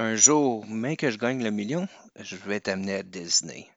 Un 0.00 0.14
jour, 0.14 0.64
mais 0.68 0.96
que 0.96 1.10
je 1.10 1.18
gagne 1.18 1.42
le 1.42 1.50
million, 1.50 1.88
je 2.20 2.36
vais 2.36 2.60
t'amener 2.60 2.94
à 2.94 3.02
Disney. 3.02 3.68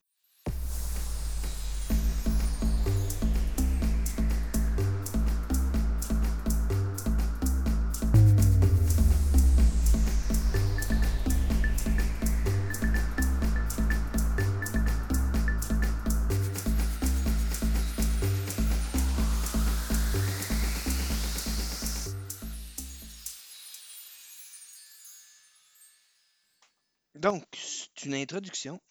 Une 28.12 28.22
introduction 28.22 28.82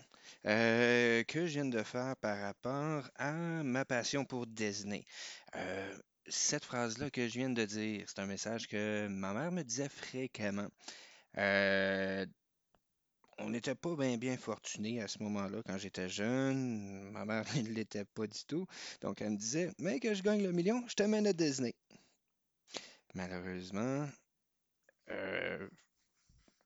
euh, 0.47 1.23
que 1.25 1.41
je 1.47 1.53
viens 1.53 1.67
de 1.67 1.83
faire 1.83 2.17
par 2.17 2.41
rapport 2.41 3.11
à 3.17 3.33
ma 3.33 3.85
passion 3.85 4.25
pour 4.25 4.47
Disney. 4.47 5.05
Euh, 5.57 5.99
cette 6.27 6.65
phrase-là 6.65 7.11
que 7.11 7.29
je 7.29 7.35
viens 7.35 7.51
de 7.51 7.65
dire, 7.67 8.07
c'est 8.09 8.21
un 8.21 8.27
message 8.27 8.67
que 8.67 9.09
ma 9.09 9.35
mère 9.35 9.53
me 9.53 9.63
disait 9.63 9.91
fréquemment. 9.91 10.69
Euh, 11.37 12.25
on 13.37 13.51
n'était 13.51 13.75
pas 13.75 13.95
bien 13.95 14.17
bien 14.17 14.39
fortunés 14.39 15.03
à 15.03 15.09
ce 15.09 15.23
moment-là 15.23 15.61
quand 15.67 15.77
j'étais 15.77 16.09
jeune. 16.09 17.11
Ma 17.11 17.27
mère 17.27 17.45
ne 17.57 17.69
l'était 17.69 18.07
pas 18.07 18.27
du 18.27 18.45
tout. 18.47 18.67
Donc 19.03 19.21
elle 19.21 19.33
me 19.33 19.37
disait, 19.37 19.71
mais 19.79 20.01
que 20.01 20.15
je 20.15 20.23
gagne 20.23 20.43
le 20.43 20.53
million, 20.53 20.83
je 20.89 20.95
t'amène 20.95 21.27
à 21.27 21.35
Disney. 21.35 21.75
Malheureusement, 23.15 24.09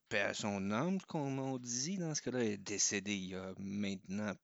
paix 0.09 0.21
à 0.21 0.35
son 0.35 0.71
âme, 0.71 1.01
comme 1.03 1.39
on 1.39 1.59
dit 1.59 1.99
dans 1.99 2.15
ce 2.15 2.23
cas-là, 2.23 2.45
est 2.45 2.57
décédée 2.59 3.15
il 3.15 3.31
y 3.31 3.35
a 3.35 3.55
maintenant 3.59 4.35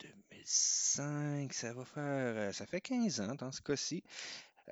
2005, 0.00 1.52
ça 1.52 1.72
va 1.72 1.84
faire, 1.84 2.02
euh, 2.02 2.52
ça 2.52 2.66
fait 2.66 2.80
15 2.80 3.20
ans 3.20 3.34
dans 3.34 3.52
ce 3.52 3.60
cas-ci. 3.60 4.02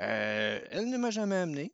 Euh, 0.01 0.61
elle 0.71 0.91
ne 0.91 0.99
m'a 0.99 1.11
jamais 1.11 1.37
amené. 1.37 1.73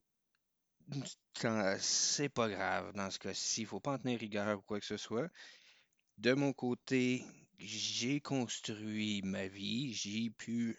C'est 1.81 2.29
pas 2.29 2.49
grave 2.49 2.93
dans 2.95 3.11
ce 3.11 3.19
cas-ci, 3.19 3.63
il 3.63 3.67
faut 3.67 3.81
pas 3.81 3.93
en 3.93 3.99
tenir 3.99 4.19
rigueur 4.21 4.59
ou 4.59 4.63
quoi 4.63 4.81
que 4.81 4.87
ce 4.87 4.97
soit. 4.97 5.29
De 6.19 6.33
mon 6.35 6.53
côté, 6.53 7.25
j'ai 7.59 8.21
construit 8.21 9.23
ma 9.23 9.47
vie, 9.47 9.95
j'ai 9.95 10.31
pu 10.31 10.79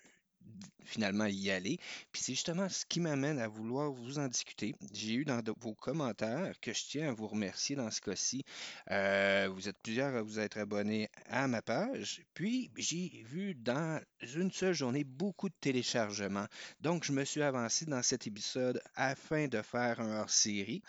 finalement 0.85 1.25
y 1.25 1.49
aller. 1.51 1.77
Puis 2.11 2.21
c'est 2.21 2.33
justement 2.33 2.69
ce 2.69 2.85
qui 2.85 2.99
m'amène 2.99 3.39
à 3.39 3.47
vouloir 3.47 3.91
vous 3.91 4.19
en 4.19 4.27
discuter. 4.27 4.75
J'ai 4.93 5.15
eu 5.15 5.25
dans 5.25 5.41
vos 5.59 5.73
commentaires 5.73 6.53
que 6.61 6.73
je 6.73 6.83
tiens 6.87 7.09
à 7.09 7.13
vous 7.13 7.27
remercier 7.27 7.75
dans 7.75 7.91
ce 7.91 8.01
cas-ci. 8.01 8.45
Euh, 8.91 9.49
vous 9.53 9.67
êtes 9.67 9.77
plusieurs 9.79 10.15
à 10.15 10.21
vous 10.21 10.39
être 10.39 10.57
abonnés 10.57 11.09
à 11.27 11.47
ma 11.47 11.61
page. 11.61 12.21
Puis 12.33 12.71
j'ai 12.77 13.23
vu 13.25 13.55
dans 13.55 14.01
une 14.35 14.51
seule 14.51 14.73
journée 14.73 15.03
beaucoup 15.03 15.49
de 15.49 15.55
téléchargements. 15.59 16.47
Donc 16.81 17.03
je 17.03 17.11
me 17.11 17.25
suis 17.25 17.41
avancé 17.41 17.85
dans 17.85 18.03
cet 18.03 18.27
épisode 18.27 18.81
afin 18.95 19.47
de 19.47 19.61
faire 19.61 19.99
un 19.99 20.21
hors-série, 20.21 20.81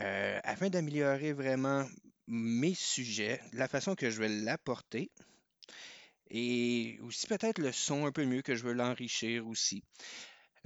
euh, 0.00 0.38
afin 0.44 0.68
d'améliorer 0.68 1.32
vraiment 1.32 1.86
mes 2.26 2.74
sujets, 2.74 3.40
la 3.54 3.68
façon 3.68 3.94
que 3.94 4.10
je 4.10 4.20
vais 4.20 4.28
l'apporter. 4.28 5.10
Et 6.30 6.98
aussi 7.02 7.26
peut-être 7.26 7.58
le 7.58 7.72
son 7.72 8.06
un 8.06 8.12
peu 8.12 8.24
mieux 8.24 8.42
que 8.42 8.54
je 8.54 8.64
veux 8.64 8.72
l'enrichir 8.72 9.46
aussi. 9.46 9.82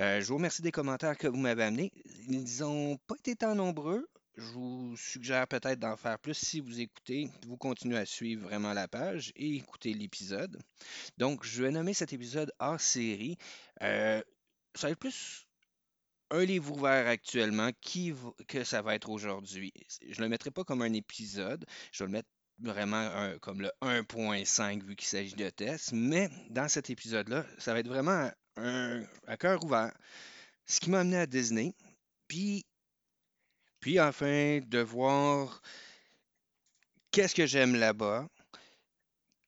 Euh, 0.00 0.20
je 0.20 0.27
vous 0.27 0.36
remercie 0.36 0.62
des 0.62 0.72
commentaires 0.72 1.16
que 1.16 1.28
vous 1.28 1.36
m'avez 1.36 1.64
amenés. 1.64 1.92
Ils 2.28 2.60
n'ont 2.60 2.96
pas 3.06 3.14
été 3.18 3.36
tant 3.36 3.55
nombreux. 3.55 4.08
Je 4.36 4.44
vous 4.44 4.96
suggère 4.96 5.46
peut-être 5.46 5.78
d'en 5.78 5.96
faire 5.96 6.18
plus 6.18 6.34
si 6.34 6.60
vous 6.60 6.80
écoutez, 6.80 7.28
vous 7.46 7.58
continuez 7.58 7.98
à 7.98 8.06
suivre 8.06 8.44
vraiment 8.44 8.72
la 8.72 8.88
page 8.88 9.30
et 9.36 9.56
écouter 9.56 9.92
l'épisode. 9.92 10.58
Donc, 11.18 11.44
je 11.44 11.62
vais 11.62 11.70
nommer 11.70 11.92
cet 11.92 12.14
épisode 12.14 12.50
hors 12.58 12.80
série. 12.80 13.36
Euh, 13.83 14.23
ça 14.74 14.86
va 14.86 14.92
être 14.92 14.98
plus 14.98 15.46
un 16.30 16.44
livre 16.44 16.73
ouvert 16.73 17.06
actuellement 17.06 17.70
qui 17.83 18.14
que 18.48 18.64
ça 18.64 18.80
va 18.80 18.94
être 18.94 19.11
aujourd'hui. 19.11 19.73
Je 20.08 20.18
ne 20.18 20.24
le 20.24 20.30
mettrai 20.30 20.50
pas 20.50 20.64
comme 20.64 20.80
un 20.80 20.92
épisode, 20.94 21.67
je 21.92 22.02
vais 22.02 22.06
le 22.06 22.12
mettre 22.12 22.30
vraiment 22.62 22.96
un- 22.96 23.39
comme 23.39 23.61
le 23.62 23.70
1.5 23.83 24.83
vu 24.84 24.96
qu'il 24.96 25.08
s'agit 25.08 25.34
de 25.34 25.50
test, 25.50 25.92
mais 25.92 26.28
dans 26.50 26.68
cet 26.68 26.90
épisode-là, 26.90 27.45
ça 27.58 27.73
va 27.73 27.80
être 27.80 27.89
vraiment 27.89 28.30
un, 28.56 29.02
à 29.27 29.36
cœur 29.36 29.64
ouvert. 29.64 29.92
Ce 30.67 30.80
qui 30.80 30.90
m'a 30.90 31.00
amené 31.00 31.18
à 31.18 31.27
Disney, 31.27 31.74
puis, 32.28 32.67
puis 33.80 34.00
enfin 34.00 34.61
de 34.67 34.78
voir 34.78 35.61
qu'est-ce 37.12 37.34
que 37.34 37.46
j'aime 37.46 37.77
là-bas, 37.77 38.27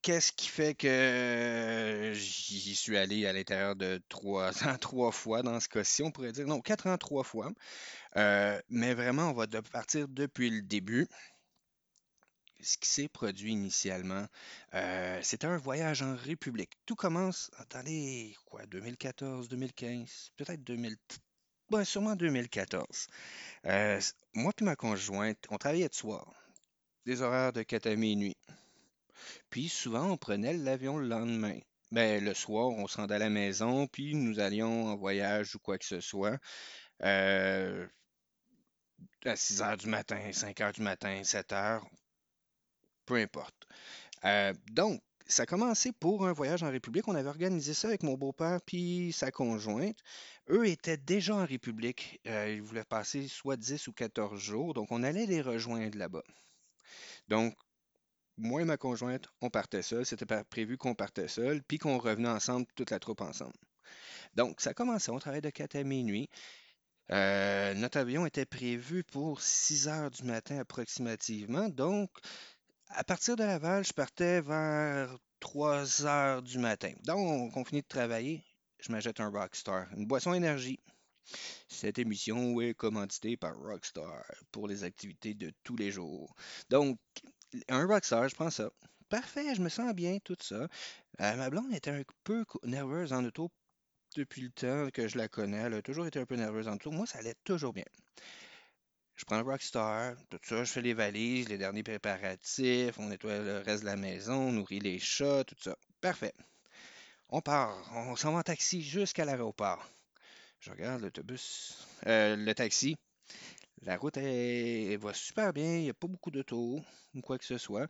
qu'est-ce 0.02 0.32
qui 0.32 0.48
fait 0.48 0.74
que 0.74 2.12
j'y 2.14 2.74
suis 2.76 2.96
allé 2.96 3.26
à 3.26 3.32
l'intérieur 3.32 3.74
de 3.74 4.00
trois 4.08 4.50
ans, 4.68 4.76
trois 4.78 5.10
fois 5.12 5.42
dans 5.42 5.58
ce 5.60 5.68
cas-ci, 5.68 6.02
on 6.02 6.10
pourrait 6.10 6.32
dire, 6.32 6.46
non, 6.46 6.60
quatre 6.60 6.86
ans, 6.86 6.98
trois 6.98 7.24
fois. 7.24 7.50
Euh, 8.16 8.60
mais 8.70 8.94
vraiment, 8.94 9.30
on 9.30 9.34
va 9.34 9.46
partir 9.72 10.08
depuis 10.08 10.50
le 10.50 10.62
début. 10.62 11.08
Ce 12.64 12.78
qui 12.78 12.88
s'est 12.88 13.08
produit 13.08 13.52
initialement, 13.52 14.26
euh, 14.72 15.20
c'était 15.22 15.46
un 15.46 15.58
voyage 15.58 16.00
en 16.00 16.16
République. 16.16 16.70
Tout 16.86 16.94
commence, 16.94 17.50
attendez, 17.58 18.34
quoi, 18.46 18.64
2014, 18.64 19.48
2015, 19.48 20.30
peut-être 20.38 20.64
2000, 20.64 20.96
ouais, 21.72 21.84
sûrement 21.84 22.16
2014. 22.16 23.06
Euh, 23.66 24.00
moi 24.32 24.52
puis 24.56 24.64
ma 24.64 24.76
conjointe, 24.76 25.36
on 25.50 25.58
travaillait 25.58 25.90
de 25.90 25.94
soir, 25.94 26.32
des 27.04 27.20
horaires 27.20 27.52
de 27.52 27.62
4 27.62 27.86
à 27.86 27.96
minuit. 27.96 28.36
Puis 29.50 29.68
souvent, 29.68 30.10
on 30.10 30.16
prenait 30.16 30.54
l'avion 30.54 30.96
le 30.96 31.06
lendemain. 31.06 31.58
Ben, 31.92 32.24
le 32.24 32.32
soir, 32.32 32.68
on 32.68 32.86
se 32.86 32.96
rendait 32.96 33.16
à 33.16 33.18
la 33.18 33.30
maison, 33.30 33.86
puis 33.86 34.14
nous 34.14 34.40
allions 34.40 34.86
en 34.86 34.96
voyage 34.96 35.54
ou 35.54 35.58
quoi 35.58 35.76
que 35.76 35.84
ce 35.84 36.00
soit. 36.00 36.38
Euh, 37.02 37.86
à 39.26 39.36
6 39.36 39.60
heures 39.62 39.76
du 39.76 39.88
matin, 39.88 40.32
5 40.32 40.60
heures 40.62 40.72
du 40.72 40.82
matin, 40.82 41.22
7 41.24 41.52
heures, 41.52 41.86
peu 43.06 43.14
importe. 43.16 43.66
Euh, 44.24 44.52
donc, 44.72 45.02
ça 45.26 45.44
a 45.44 45.46
commencé 45.46 45.92
pour 45.92 46.26
un 46.26 46.32
voyage 46.32 46.62
en 46.62 46.70
République. 46.70 47.08
On 47.08 47.14
avait 47.14 47.28
organisé 47.28 47.72
ça 47.74 47.88
avec 47.88 48.02
mon 48.02 48.14
beau-père 48.14 48.60
puis 48.66 49.12
sa 49.12 49.30
conjointe. 49.30 49.98
Eux 50.50 50.66
étaient 50.66 50.98
déjà 50.98 51.34
en 51.34 51.46
République. 51.46 52.20
Euh, 52.26 52.52
ils 52.54 52.62
voulaient 52.62 52.84
passer 52.84 53.26
soit 53.28 53.56
10 53.56 53.88
ou 53.88 53.92
14 53.92 54.38
jours. 54.38 54.74
Donc, 54.74 54.88
on 54.90 55.02
allait 55.02 55.26
les 55.26 55.40
rejoindre 55.40 55.96
là-bas. 55.96 56.24
Donc, 57.28 57.56
moi 58.36 58.62
et 58.62 58.64
ma 58.64 58.76
conjointe, 58.76 59.28
on 59.40 59.48
partait 59.50 59.82
seul. 59.82 60.04
C'était 60.04 60.26
prévu 60.44 60.76
qu'on 60.76 60.94
partait 60.94 61.28
seul, 61.28 61.62
puis 61.62 61.78
qu'on 61.78 61.98
revenait 61.98 62.28
ensemble, 62.28 62.66
toute 62.74 62.90
la 62.90 62.98
troupe 62.98 63.20
ensemble. 63.20 63.54
Donc, 64.34 64.60
ça 64.60 64.74
commençait. 64.74 65.10
On 65.10 65.18
travaillait 65.18 65.42
de 65.42 65.50
4 65.50 65.76
à 65.76 65.84
minuit. 65.84 66.28
Euh, 67.10 67.74
notre 67.74 67.98
avion 67.98 68.26
était 68.26 68.46
prévu 68.46 69.04
pour 69.04 69.40
6 69.40 69.88
heures 69.88 70.10
du 70.10 70.24
matin 70.24 70.58
approximativement. 70.58 71.68
Donc, 71.68 72.10
à 72.96 73.04
partir 73.04 73.36
de 73.36 73.44
Laval, 73.44 73.84
je 73.84 73.92
partais 73.92 74.40
vers 74.40 75.16
3 75.40 76.06
heures 76.06 76.42
du 76.42 76.58
matin. 76.58 76.92
Donc, 77.04 77.56
on 77.56 77.64
finit 77.64 77.82
de 77.82 77.86
travailler, 77.86 78.44
je 78.78 78.92
m'achète 78.92 79.20
un 79.20 79.30
Rockstar, 79.30 79.86
une 79.96 80.06
boisson 80.06 80.32
énergie. 80.32 80.80
Cette 81.68 81.98
émission 81.98 82.60
est 82.60 82.74
commanditée 82.74 83.36
par 83.36 83.56
Rockstar 83.56 84.24
pour 84.52 84.68
les 84.68 84.84
activités 84.84 85.34
de 85.34 85.52
tous 85.64 85.76
les 85.76 85.90
jours. 85.90 86.34
Donc, 86.70 86.98
un 87.68 87.86
Rockstar, 87.86 88.28
je 88.28 88.34
prends 88.34 88.50
ça. 88.50 88.70
Parfait, 89.08 89.54
je 89.54 89.62
me 89.62 89.68
sens 89.68 89.92
bien, 89.94 90.18
tout 90.22 90.36
ça. 90.40 90.68
Euh, 91.20 91.36
ma 91.36 91.50
blonde 91.50 91.72
était 91.74 91.90
un 91.90 92.02
peu 92.22 92.44
nerveuse 92.64 93.12
en 93.12 93.24
auto 93.24 93.50
depuis 94.16 94.42
le 94.42 94.50
temps 94.50 94.88
que 94.92 95.08
je 95.08 95.18
la 95.18 95.28
connais. 95.28 95.58
Elle 95.58 95.74
a 95.74 95.82
toujours 95.82 96.06
été 96.06 96.20
un 96.20 96.26
peu 96.26 96.36
nerveuse 96.36 96.68
en 96.68 96.74
auto. 96.74 96.90
Moi, 96.90 97.06
ça 97.06 97.18
allait 97.18 97.34
toujours 97.44 97.72
bien. 97.72 97.84
Je 99.16 99.24
prends 99.24 99.38
le 99.38 99.44
Rockstar, 99.44 100.14
tout 100.28 100.38
ça, 100.42 100.62
je 100.64 100.72
fais 100.72 100.82
les 100.82 100.94
valises, 100.94 101.48
les 101.48 101.58
derniers 101.58 101.82
préparatifs, 101.82 102.98
on 102.98 103.08
nettoie 103.08 103.38
le 103.38 103.58
reste 103.58 103.82
de 103.82 103.86
la 103.88 103.96
maison, 103.96 104.34
on 104.34 104.52
nourrit 104.52 104.80
les 104.80 104.98
chats, 104.98 105.44
tout 105.44 105.56
ça. 105.60 105.76
Parfait. 106.00 106.34
On 107.30 107.40
part, 107.42 107.76
on 107.94 108.16
s'en 108.16 108.32
va 108.32 108.38
en 108.40 108.42
taxi 108.42 108.82
jusqu'à 108.82 109.24
l'aéroport. 109.26 109.88
Je 110.60 110.70
regarde 110.70 111.02
l'autobus, 111.02 111.86
euh, 112.06 112.36
le 112.36 112.54
taxi. 112.54 112.96
La 113.82 113.96
route 113.98 114.16
est- 114.18 114.92
elle 114.92 114.98
va 115.00 115.14
super 115.14 115.52
bien, 115.52 115.76
il 115.76 115.82
n'y 115.84 115.90
a 115.90 115.94
pas 115.94 116.08
beaucoup 116.08 116.30
d'autos 116.32 116.80
ou 117.14 117.20
quoi 117.22 117.38
que 117.38 117.44
ce 117.46 117.58
soit. 117.58 117.88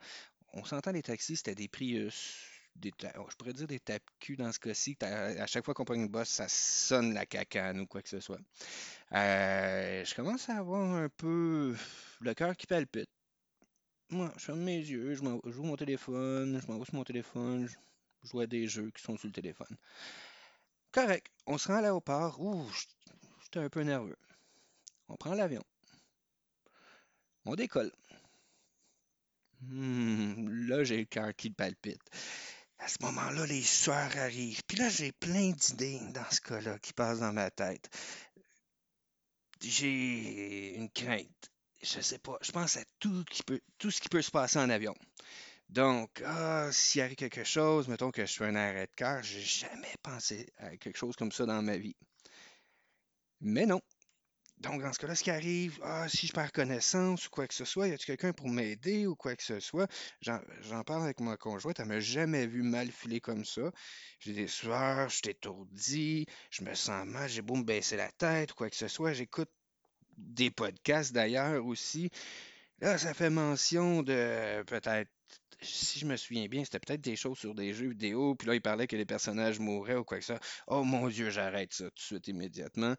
On 0.55 0.65
s'entend 0.65 0.93
les 0.93 1.03
taxis, 1.03 1.37
c'était 1.37 1.55
des 1.57 1.69
Prius, 1.69 2.37
je 2.83 3.37
pourrais 3.37 3.53
dire 3.53 3.67
des 3.67 3.81
tapes-cul 3.81 4.37
dans 4.37 4.53
ce 4.53 4.59
cas-ci. 4.59 4.97
À 5.03 5.47
chaque 5.47 5.65
fois 5.65 5.75
qu'on 5.75 5.85
prend 5.85 5.95
une 5.95 6.09
bosse, 6.09 6.29
ça 6.29 6.49
sonne 6.49 7.15
la 7.15 7.27
cacane 7.27 7.81
ou 7.81 7.87
quoi 7.87 8.03
que 8.03 8.09
ce 8.09 8.21
soit. 8.21 8.41
Euh, 9.13 10.05
je 10.05 10.15
commence 10.15 10.49
à 10.49 10.57
avoir 10.57 10.83
un 10.95 11.09
peu 11.09 11.77
le 12.21 12.35
cœur 12.35 12.57
qui 12.57 12.67
palpite. 12.67 13.09
Moi, 14.11 14.33
je 14.37 14.45
ferme 14.45 14.61
mes 14.61 14.79
yeux, 14.79 15.15
je 15.15 15.51
joue 15.51 15.63
mon 15.63 15.77
téléphone, 15.77 16.61
je 16.61 16.67
m'en 16.71 16.79
vais 16.79 16.85
sur 16.85 16.95
mon 16.95 17.05
téléphone, 17.05 17.67
je 17.67 17.77
je 18.25 18.39
à 18.39 18.47
des 18.47 18.67
jeux 18.67 18.91
qui 18.91 19.03
sont 19.03 19.17
sur 19.17 19.29
le 19.29 19.33
téléphone. 19.33 19.77
Correct, 20.93 21.31
on 21.47 21.59
se 21.59 21.69
rend 21.69 21.77
à 21.77 21.81
l'aéroport. 21.83 22.41
Ouh, 22.41 22.71
j'étais 23.43 23.61
un 23.61 23.69
peu 23.69 23.83
nerveux. 23.83 24.17
On 25.09 25.17
prend 25.17 25.35
l'avion. 25.35 25.63
On 27.45 27.55
décolle. 27.55 27.93
Hmm, 29.61 30.49
là, 30.69 30.85
j'ai 30.85 30.99
le 30.99 31.05
cœur 31.05 31.35
qui 31.35 31.51
palpite. 31.51 32.03
À 32.79 32.89
ce 32.89 32.97
moment-là, 33.03 33.47
les 33.47 33.63
sueurs 33.63 34.17
arrivent. 34.19 34.63
Puis 34.67 34.77
là, 34.77 34.89
j'ai 34.89 35.13
plein 35.13 35.51
d'idées 35.51 36.01
dans 36.13 36.31
ce 36.31 36.41
cas-là 36.41 36.79
qui 36.79 36.93
passent 36.93 37.21
dans 37.21 37.33
ma 37.33 37.51
tête. 37.51 37.89
J'ai 39.61 40.75
une 40.75 40.91
crainte. 40.91 41.51
Je 41.83 42.01
sais 42.01 42.19
pas. 42.19 42.39
Je 42.43 42.53
pense 42.53 42.77
à 42.77 42.85
tout, 42.99 43.25
ce 43.33 44.01
qui 44.01 44.09
peut 44.09 44.23
se 44.23 44.31
passer 44.31 44.59
en 44.59 44.71
avion. 44.71 44.95
Donc, 45.69 46.23
ah, 46.25 46.69
s'il 46.73 47.01
arrive 47.03 47.17
quelque 47.17 47.45
chose, 47.45 47.89
mettons 47.89 48.11
que 48.11 48.27
je 48.27 48.31
suis 48.31 48.45
un 48.45 48.55
arrêt 48.55 48.87
de 48.87 48.93
cœur, 48.95 49.23
j'ai 49.23 49.41
jamais 49.41 49.95
pensé 50.03 50.53
à 50.59 50.77
quelque 50.77 50.97
chose 50.97 51.17
comme 51.17 51.33
ça 51.33 51.47
dans 51.47 51.63
ma 51.63 51.77
vie. 51.77 51.97
Mais 53.41 53.67
non. 53.67 53.81
Donc, 54.65 54.81
dans 54.81 54.93
ce 54.93 54.99
cas-là, 54.99 55.15
ce 55.15 55.23
qui 55.23 55.31
arrive, 55.31 55.79
ah, 55.83 56.09
si 56.09 56.27
je 56.27 56.33
perds 56.33 56.53
connaissance 56.53 57.27
ou 57.27 57.31
quoi 57.31 57.47
que 57.47 57.53
ce 57.53 57.67
soit, 57.67 57.87
y 57.89 57.93
a-t-il 57.93 58.07
quelqu'un 58.07 58.33
pour 58.33 58.49
m'aider 58.49 59.07
ou 59.07 59.15
quoi 59.15 59.37
que 59.37 59.43
ce 59.43 59.61
soit? 59.61 59.91
J'en 60.23 60.83
parle 60.85 61.03
avec 61.03 61.21
ma 61.21 61.37
conjointe, 61.37 61.81
elle 61.81 61.87
m'a 61.87 62.01
jamais 62.01 62.47
vu 62.47 62.63
mal 62.63 62.91
filer 62.91 63.21
comme 63.21 63.45
ça. 63.45 63.71
J'ai 64.21 64.33
des 64.33 64.49
sueurs, 64.49 65.11
je 65.11 65.17
suis 65.17 65.29
étourdi, 65.29 66.27
je 66.51 66.65
me 66.65 66.75
sens 66.75 67.07
mal, 67.07 67.29
j'ai 67.29 67.43
beau 67.43 67.57
me 67.57 67.63
baisser 67.63 67.97
la 67.97 68.11
tête 68.13 68.53
ou 68.53 68.55
quoi 68.55 68.71
que 68.71 68.77
ce 68.77 68.89
soit. 68.89 69.13
J'écoute 69.13 69.51
des 70.17 70.51
podcasts 70.51 71.13
d'ailleurs 71.13 71.65
aussi. 71.67 72.11
Là, 72.81 72.97
ça 72.97 73.13
fait 73.13 73.31
mention 73.31 74.03
de 74.03 74.63
peut-être 74.63 75.11
si 75.61 75.99
je 75.99 76.07
me 76.07 76.17
souviens 76.17 76.47
bien, 76.47 76.65
c'était 76.65 76.81
peut-être 76.81 77.01
des 77.01 77.17
choses 77.17 77.39
sur 77.39 77.55
des 77.55 77.73
jeux 77.73 77.89
vidéo, 77.89 78.35
puis 78.35 78.49
là, 78.49 78.55
il 78.55 78.61
parlait 78.61 78.87
que 78.87 78.97
les 78.97 79.07
personnages 79.07 79.59
mouraient 79.61 79.95
ou 79.97 80.05
quoi 80.05 80.19
que 80.19 80.25
ça. 80.25 80.39
Oh 80.67 80.85
mon 80.85 81.09
Dieu, 81.09 81.31
j'arrête 81.31 81.73
ça 81.73 81.85
tout 81.85 81.95
de 81.95 82.01
suite 82.01 82.29
immédiatement. 82.29 82.95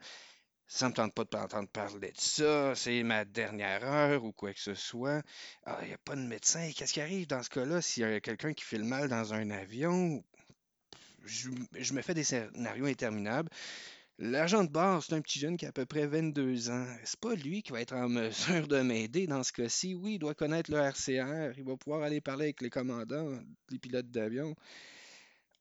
Ça 0.67 0.89
me 0.89 0.93
tente 0.93 1.13
pas 1.13 1.23
de 1.25 1.37
entendre 1.37 1.69
parler 1.69 2.11
de 2.11 2.19
ça, 2.19 2.73
c'est 2.75 3.03
ma 3.03 3.23
dernière 3.23 3.83
heure 3.83 4.23
ou 4.23 4.31
quoi 4.31 4.51
que 4.53 4.59
ce 4.59 4.73
soit. 4.73 5.21
Ah, 5.63 5.79
il 5.83 5.89
n'y 5.89 5.93
a 5.93 5.97
pas 5.99 6.15
de 6.15 6.21
médecin. 6.21 6.71
Qu'est-ce 6.75 6.93
qui 6.93 7.01
arrive 7.01 7.27
dans 7.27 7.43
ce 7.43 7.49
cas-là? 7.49 7.81
S'il 7.81 8.01
y 8.01 8.05
a 8.05 8.19
quelqu'un 8.19 8.53
qui 8.53 8.63
fait 8.63 8.79
le 8.79 8.83
mal 8.83 9.07
dans 9.07 9.33
un 9.33 9.51
avion? 9.51 10.23
Je, 11.23 11.49
me 11.93 12.01
fais 12.01 12.13
des 12.15 12.23
scénarios 12.23 12.85
interminables. 12.85 13.49
L'agent 14.17 14.63
de 14.63 14.69
bord, 14.69 15.03
c'est 15.03 15.13
un 15.13 15.21
petit 15.21 15.39
jeune 15.39 15.57
qui 15.57 15.65
a 15.65 15.69
à 15.69 15.71
peu 15.71 15.85
près 15.85 16.07
22 16.07 16.69
ans. 16.71 16.87
C'est 17.03 17.19
pas 17.19 17.35
lui 17.35 17.61
qui 17.61 17.71
va 17.71 17.81
être 17.81 17.93
en 17.93 18.09
mesure 18.09 18.67
de 18.67 18.81
m'aider 18.81 19.27
dans 19.27 19.43
ce 19.43 19.53
cas-ci. 19.53 19.93
Oui, 19.93 20.15
il 20.15 20.19
doit 20.19 20.33
connaître 20.33 20.71
le 20.71 20.77
RCR. 20.77 21.57
Il 21.57 21.63
va 21.63 21.77
pouvoir 21.77 22.01
aller 22.01 22.21
parler 22.21 22.45
avec 22.45 22.61
les 22.61 22.69
commandants, 22.71 23.29
les 23.69 23.79
pilotes 23.79 24.09
d'avion. 24.09 24.55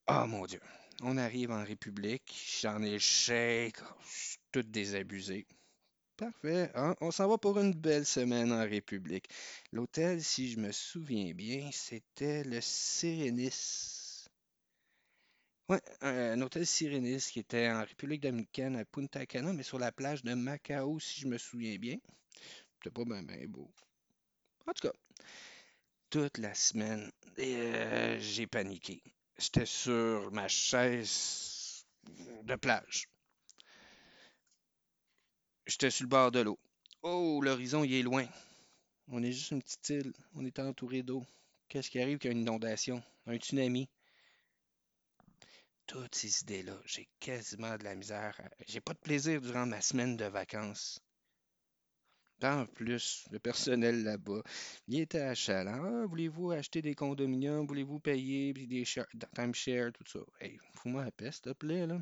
Ah, 0.06 0.26
mon 0.26 0.46
Dieu. 0.46 0.60
On 1.02 1.16
arrive 1.16 1.50
en 1.50 1.64
République. 1.64 2.34
J'en 2.60 2.82
ai 2.82 2.92
le 2.92 2.98
chèque. 2.98 3.78
Tout 4.52 4.62
désabusé. 4.62 5.46
Parfait. 6.16 6.70
Hein? 6.74 6.94
On 7.00 7.10
s'en 7.10 7.28
va 7.28 7.38
pour 7.38 7.58
une 7.58 7.74
belle 7.74 8.06
semaine 8.06 8.52
en 8.52 8.62
République. 8.62 9.28
L'hôtel, 9.72 10.22
si 10.22 10.50
je 10.50 10.58
me 10.58 10.70
souviens 10.70 11.32
bien, 11.34 11.70
c'était 11.72 12.44
le 12.44 12.60
Sérénis. 12.60 13.94
Oui, 15.70 15.78
un 16.02 16.40
hôtel 16.42 16.66
Sirenis 16.66 17.30
qui 17.32 17.38
était 17.38 17.70
en 17.70 17.80
République 17.80 18.20
dominicaine 18.20 18.76
à 18.76 18.84
Punta 18.84 19.24
Cana, 19.24 19.54
mais 19.54 19.62
sur 19.62 19.78
la 19.78 19.92
plage 19.92 20.22
de 20.22 20.34
Macao, 20.34 21.00
si 21.00 21.22
je 21.22 21.26
me 21.26 21.38
souviens 21.38 21.76
bien. 21.78 21.96
C'était 22.74 22.90
pas 22.90 23.04
bien 23.04 23.22
beau. 23.48 23.72
En 24.66 24.72
tout 24.74 24.88
cas, 24.88 24.94
toute 26.10 26.36
la 26.36 26.54
semaine, 26.54 27.10
euh, 27.38 28.18
j'ai 28.20 28.46
paniqué. 28.46 29.02
J'étais 29.38 29.66
sur 29.66 30.30
ma 30.32 30.48
chaise 30.48 31.84
de 32.42 32.54
plage. 32.56 33.08
J'étais 35.66 35.90
sur 35.90 36.04
le 36.04 36.08
bord 36.08 36.30
de 36.30 36.40
l'eau. 36.40 36.58
Oh, 37.02 37.40
l'horizon, 37.42 37.84
il 37.84 37.94
est 37.94 38.02
loin. 38.02 38.26
On 39.08 39.22
est 39.22 39.32
juste 39.32 39.50
une 39.50 39.62
petite 39.62 39.88
île. 39.90 40.12
On 40.34 40.44
est 40.44 40.58
entouré 40.58 41.02
d'eau. 41.02 41.24
Qu'est-ce 41.68 41.90
qui 41.90 42.00
arrive 42.00 42.18
qu'il 42.18 42.30
y 42.30 42.34
a 42.34 42.36
une 42.36 42.42
inondation? 42.42 43.02
Un 43.26 43.36
tsunami? 43.36 43.88
toutes 45.86 46.14
ces 46.14 46.42
idées-là. 46.42 46.76
J'ai 46.86 47.08
quasiment 47.20 47.76
de 47.76 47.84
la 47.84 47.94
misère. 47.94 48.40
J'ai 48.66 48.80
pas 48.80 48.94
de 48.94 48.98
plaisir 48.98 49.40
durant 49.40 49.66
ma 49.66 49.80
semaine 49.80 50.16
de 50.16 50.24
vacances. 50.24 51.00
En 52.42 52.66
plus, 52.66 53.24
le 53.30 53.38
personnel 53.38 54.02
là-bas, 54.04 54.42
il 54.88 55.00
était 55.00 55.20
achalant. 55.20 56.02
Ah, 56.02 56.06
voulez-vous 56.06 56.50
acheter 56.50 56.82
des 56.82 56.94
condominiums? 56.94 57.66
Voulez-vous 57.66 58.00
payer 58.00 58.52
des 58.52 58.84
timeshare, 59.34 59.92
tout 59.92 60.04
ça? 60.06 60.18
Hey, 60.40 60.58
fous-moi 60.74 61.04
la 61.04 61.10
peste, 61.10 61.44
s'il 61.44 61.52
te 61.52 61.58
plaît, 61.58 61.86
là. 61.86 61.98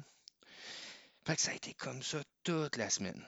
Fait 1.24 1.36
que 1.36 1.42
ça 1.42 1.52
a 1.52 1.54
été 1.54 1.74
comme 1.74 2.02
ça 2.02 2.22
toute 2.42 2.76
la 2.76 2.90
semaine. 2.90 3.24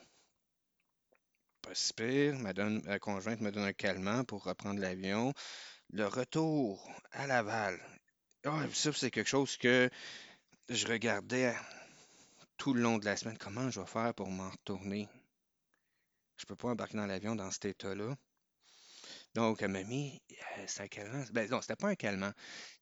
Pas 1.62 1.74
si 1.74 1.92
ma, 2.40 2.98
conjointe 2.98 3.40
me 3.40 3.52
donne 3.52 3.64
un 3.64 3.72
calmant 3.72 4.24
pour 4.24 4.44
reprendre 4.44 4.80
l'avion. 4.80 5.32
Le 5.90 6.06
retour 6.06 6.90
à 7.12 7.26
Laval. 7.26 7.80
Ah, 8.44 8.66
ça, 8.72 8.92
c'est 8.92 9.10
quelque 9.10 9.28
chose 9.28 9.56
que 9.56 9.88
je 10.68 10.86
regardais 10.86 11.54
tout 12.56 12.74
le 12.74 12.82
long 12.82 12.98
de 12.98 13.04
la 13.04 13.16
semaine 13.16 13.38
comment 13.38 13.70
je 13.70 13.80
vais 13.80 13.86
faire 13.86 14.12
pour 14.14 14.28
m'en 14.28 14.50
retourner? 14.50 15.08
Je 16.44 16.46
peux 16.46 16.56
pas 16.56 16.68
embarquer 16.68 16.98
dans 16.98 17.06
l'avion 17.06 17.34
dans 17.34 17.50
cet 17.50 17.64
état-là. 17.64 18.14
Donc, 19.34 19.62
elle 19.62 19.70
m'a 19.70 19.82
mis, 19.82 20.20
euh, 20.58 20.66
un 20.78 20.88
calmant. 20.88 21.24
Ben 21.32 21.48
non, 21.48 21.62
c'était 21.62 21.74
pas 21.74 21.88
un 21.88 21.94
calmant. 21.94 22.32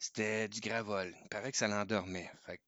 C'était 0.00 0.48
du 0.48 0.58
gravol. 0.58 1.14
Il 1.22 1.28
paraît 1.28 1.52
que 1.52 1.58
ça 1.58 1.68
l'endormait. 1.68 2.28
Fait 2.44 2.60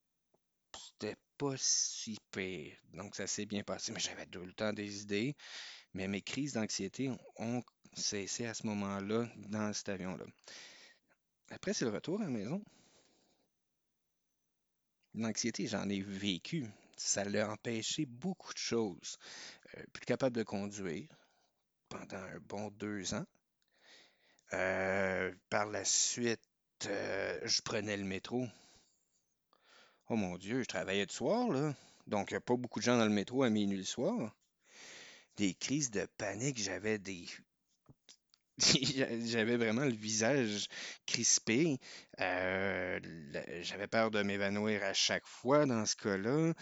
c'était 0.73 1.17
pas 1.37 1.55
si 1.57 2.17
pire. 2.31 2.77
Donc, 2.93 3.17
ça 3.17 3.27
s'est 3.27 3.45
bien 3.45 3.65
passé. 3.65 3.91
Mais 3.91 3.99
j'avais 3.99 4.27
tout 4.27 4.45
le 4.45 4.53
temps 4.53 4.73
des 4.73 5.03
idées. 5.03 5.35
Mais 5.95 6.07
mes 6.07 6.23
crises 6.23 6.53
d'anxiété 6.53 7.11
ont 7.39 7.65
cessé 7.95 8.47
à 8.47 8.55
ce 8.55 8.65
moment-là 8.69 9.29
dans 9.49 9.73
cet 9.73 9.89
avion-là. 9.89 10.27
Après, 11.51 11.75
c'est 11.75 11.87
le 11.87 11.91
retour 11.91 12.21
à 12.21 12.25
la 12.27 12.31
maison. 12.31 12.63
L'anxiété, 15.15 15.67
j'en 15.67 15.89
ai 15.89 16.03
vécu. 16.03 16.69
Ça 16.97 17.25
l'a 17.25 17.51
empêché 17.51 18.07
beaucoup 18.07 18.53
de 18.53 18.59
choses. 18.59 19.19
Euh, 19.77 19.83
plus 19.93 20.05
capable 20.05 20.37
de 20.37 20.43
conduire 20.43 21.09
pendant 21.89 22.17
un 22.17 22.39
bon 22.41 22.71
deux 22.71 23.15
ans. 23.15 23.27
Euh, 24.53 25.33
par 25.51 25.67
la 25.67 25.85
suite, 25.85 26.41
euh, 26.87 27.41
je 27.45 27.63
prenais 27.63 27.97
le 27.97 28.05
métro. 28.05 28.47
Oh 30.09 30.17
mon 30.17 30.37
Dieu, 30.37 30.63
je 30.63 30.69
travaillais 30.69 31.07
de 31.07 31.13
soir, 31.13 31.49
là. 31.49 31.75
Donc, 32.07 32.31
il 32.31 32.35
n'y 32.35 32.39
a 32.39 32.41
pas 32.41 32.57
beaucoup 32.57 32.79
de 32.79 32.85
gens 32.85 32.99
dans 32.99 33.05
le 33.07 33.11
métro 33.11 33.43
à 33.43 33.51
minuit 33.51 33.79
le 33.79 33.85
soir. 33.85 34.37
Des 35.37 35.55
crises 35.55 35.91
de 35.91 36.07
panique, 36.19 36.59
j'avais 36.59 36.99
des 36.99 37.27
J'avais 39.25 39.57
vraiment 39.57 39.85
le 39.85 39.95
visage 39.95 40.69
crispé. 41.07 41.79
J'avais 42.19 43.89
peur 43.89 44.11
de 44.11 44.23
m'évanouir 44.23 44.85
à 44.85 44.93
chaque 44.93 45.27
fois 45.27 45.67
dans 45.67 45.85
ce 45.87 45.97
cas-là. 45.97 46.53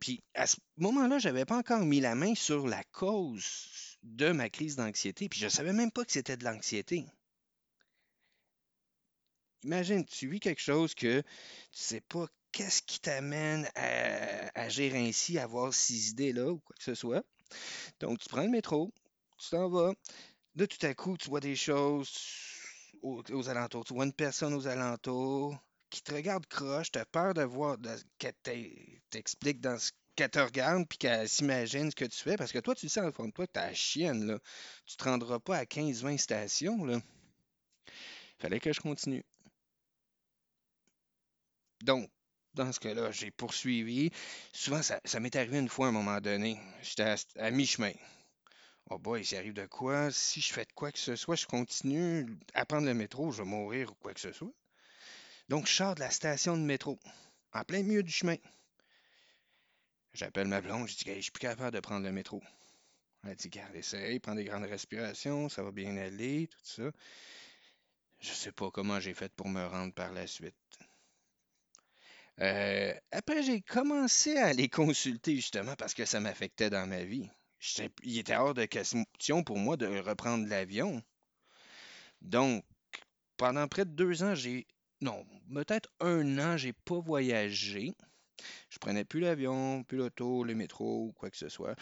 Puis 0.00 0.22
à 0.34 0.46
ce 0.46 0.56
moment-là, 0.76 1.18
j'avais 1.18 1.44
pas 1.44 1.58
encore 1.58 1.84
mis 1.84 2.00
la 2.00 2.14
main 2.14 2.34
sur 2.34 2.66
la 2.66 2.82
cause 2.84 3.98
de 4.02 4.32
ma 4.32 4.50
crise 4.50 4.76
d'anxiété. 4.76 5.28
Puis 5.28 5.40
je 5.40 5.48
savais 5.48 5.72
même 5.72 5.90
pas 5.90 6.04
que 6.04 6.12
c'était 6.12 6.36
de 6.36 6.44
l'anxiété. 6.44 7.06
Imagine, 9.64 10.04
tu 10.04 10.28
vis 10.28 10.40
quelque 10.40 10.60
chose 10.60 10.94
que 10.94 11.20
tu 11.20 11.82
sais 11.82 12.02
pas 12.02 12.26
qu'est-ce 12.52 12.82
qui 12.82 13.00
t'amène 13.00 13.68
à 13.74 14.60
agir 14.60 14.94
ainsi, 14.94 15.38
à 15.38 15.44
avoir 15.44 15.72
ces 15.72 16.10
idées-là 16.10 16.52
ou 16.52 16.58
quoi 16.58 16.76
que 16.76 16.84
ce 16.84 16.94
soit. 16.94 17.24
Donc, 18.00 18.18
tu 18.18 18.28
prends 18.28 18.42
le 18.42 18.50
métro, 18.50 18.92
tu 19.38 19.50
t'en 19.50 19.68
vas. 19.68 19.92
Là, 20.56 20.66
tout 20.66 20.86
à 20.86 20.94
coup, 20.94 21.16
tu 21.16 21.30
vois 21.30 21.40
des 21.40 21.56
choses 21.56 22.12
aux, 23.02 23.48
alentours. 23.48 23.84
Tu 23.84 23.94
vois 23.94 24.04
une 24.04 24.12
personne 24.12 24.54
aux 24.54 24.66
alentours 24.66 25.58
qui 25.94 26.02
te 26.02 26.12
regarde 26.12 26.46
croche, 26.46 26.90
tu 26.90 26.98
as 26.98 27.06
peur 27.06 27.34
de 27.34 27.42
voir 27.42 27.76
qu'elle 28.18 28.34
t'explique 29.10 29.60
dans 29.60 29.78
ce 29.78 29.92
qu'elle 30.16 30.30
te 30.30 30.40
regarde 30.40 30.86
puis 30.88 30.98
qu'elle 30.98 31.28
s'imagine 31.28 31.90
ce 31.90 31.96
que 31.96 32.04
tu 32.04 32.18
fais. 32.18 32.36
Parce 32.36 32.52
que 32.52 32.58
toi, 32.58 32.74
tu 32.74 32.88
sais 32.88 33.00
en 33.00 33.12
fond 33.12 33.26
de 33.26 33.32
toi 33.32 33.46
t'as 33.46 33.72
chienne, 33.74 34.26
là. 34.26 34.38
Tu 34.86 34.96
te 34.96 35.04
rendras 35.04 35.38
pas 35.38 35.56
à 35.58 35.64
15-20 35.64 36.18
stations, 36.18 36.84
là. 36.84 37.00
Fallait 38.38 38.60
que 38.60 38.72
je 38.72 38.80
continue. 38.80 39.24
Donc, 41.84 42.10
dans 42.54 42.72
ce 42.72 42.80
cas-là, 42.80 43.12
j'ai 43.12 43.30
poursuivi. 43.30 44.10
Souvent, 44.52 44.82
ça, 44.82 45.20
m'est 45.20 45.36
arrivé 45.36 45.58
une 45.58 45.68
fois 45.68 45.86
à 45.86 45.88
un 45.90 45.92
moment 45.92 46.20
donné. 46.20 46.58
J'étais 46.82 47.14
à 47.36 47.50
mi-chemin. 47.50 47.92
Oh 48.90 48.98
boy, 48.98 49.24
s'il 49.24 49.38
arrive 49.38 49.54
de 49.54 49.66
quoi, 49.66 50.10
si 50.10 50.40
je 50.40 50.52
fais 50.52 50.64
de 50.64 50.72
quoi 50.72 50.92
que 50.92 50.98
ce 50.98 51.16
soit, 51.16 51.36
je 51.36 51.46
continue 51.46 52.26
à 52.52 52.66
prendre 52.66 52.86
le 52.86 52.94
métro, 52.94 53.30
je 53.32 53.42
vais 53.42 53.48
mourir 53.48 53.92
ou 53.92 53.94
quoi 53.94 54.12
que 54.12 54.20
ce 54.20 54.32
soit. 54.32 54.52
Donc, 55.48 55.66
je 55.66 55.72
sors 55.72 55.94
de 55.94 56.00
la 56.00 56.10
station 56.10 56.56
de 56.56 56.62
métro, 56.62 56.98
en 57.52 57.64
plein 57.64 57.82
milieu 57.82 58.02
du 58.02 58.12
chemin. 58.12 58.36
J'appelle 60.12 60.48
ma 60.48 60.60
blonde, 60.60 60.88
je 60.88 60.96
dis, 60.96 61.04
je 61.06 61.20
suis 61.20 61.30
plus 61.30 61.40
capable 61.40 61.74
de 61.74 61.80
prendre 61.80 62.04
le 62.04 62.12
métro. 62.12 62.42
Elle 63.24 63.36
dit, 63.36 63.48
garde, 63.48 63.74
essaye, 63.74 64.20
prends 64.20 64.34
des 64.34 64.44
grandes 64.44 64.64
respirations, 64.64 65.48
ça 65.48 65.62
va 65.62 65.72
bien 65.72 65.96
aller, 65.96 66.48
tout 66.48 66.58
ça. 66.62 66.90
Je 68.20 68.32
sais 68.32 68.52
pas 68.52 68.70
comment 68.70 69.00
j'ai 69.00 69.14
fait 69.14 69.32
pour 69.34 69.48
me 69.48 69.64
rendre 69.66 69.92
par 69.92 70.12
la 70.12 70.26
suite. 70.26 70.54
Euh, 72.40 72.94
après, 73.12 73.42
j'ai 73.42 73.60
commencé 73.60 74.36
à 74.36 74.52
les 74.52 74.68
consulter 74.68 75.36
justement 75.36 75.76
parce 75.76 75.94
que 75.94 76.04
ça 76.04 76.20
m'affectait 76.20 76.70
dans 76.70 76.86
ma 76.86 77.04
vie 77.04 77.30
il 78.02 78.18
était 78.18 78.36
hors 78.36 78.54
de 78.54 78.64
question 78.66 79.42
pour 79.44 79.58
moi 79.58 79.76
de 79.76 79.86
reprendre 80.00 80.46
l'avion. 80.46 81.02
Donc, 82.20 82.64
pendant 83.36 83.66
près 83.68 83.84
de 83.84 83.90
deux 83.90 84.22
ans, 84.22 84.34
j'ai. 84.34 84.66
Non, 85.04 85.22
peut-être 85.52 85.90
un 86.00 86.38
an, 86.38 86.56
j'ai 86.56 86.72
pas 86.72 86.98
voyagé. 86.98 87.92
Je 88.70 88.78
prenais 88.78 89.04
plus 89.04 89.20
l'avion, 89.20 89.84
plus 89.84 89.98
l'auto, 89.98 90.44
le 90.44 90.54
métro 90.54 91.08
ou 91.08 91.12
quoi 91.12 91.30
que 91.30 91.36
ce 91.36 91.50
soit. 91.50 91.76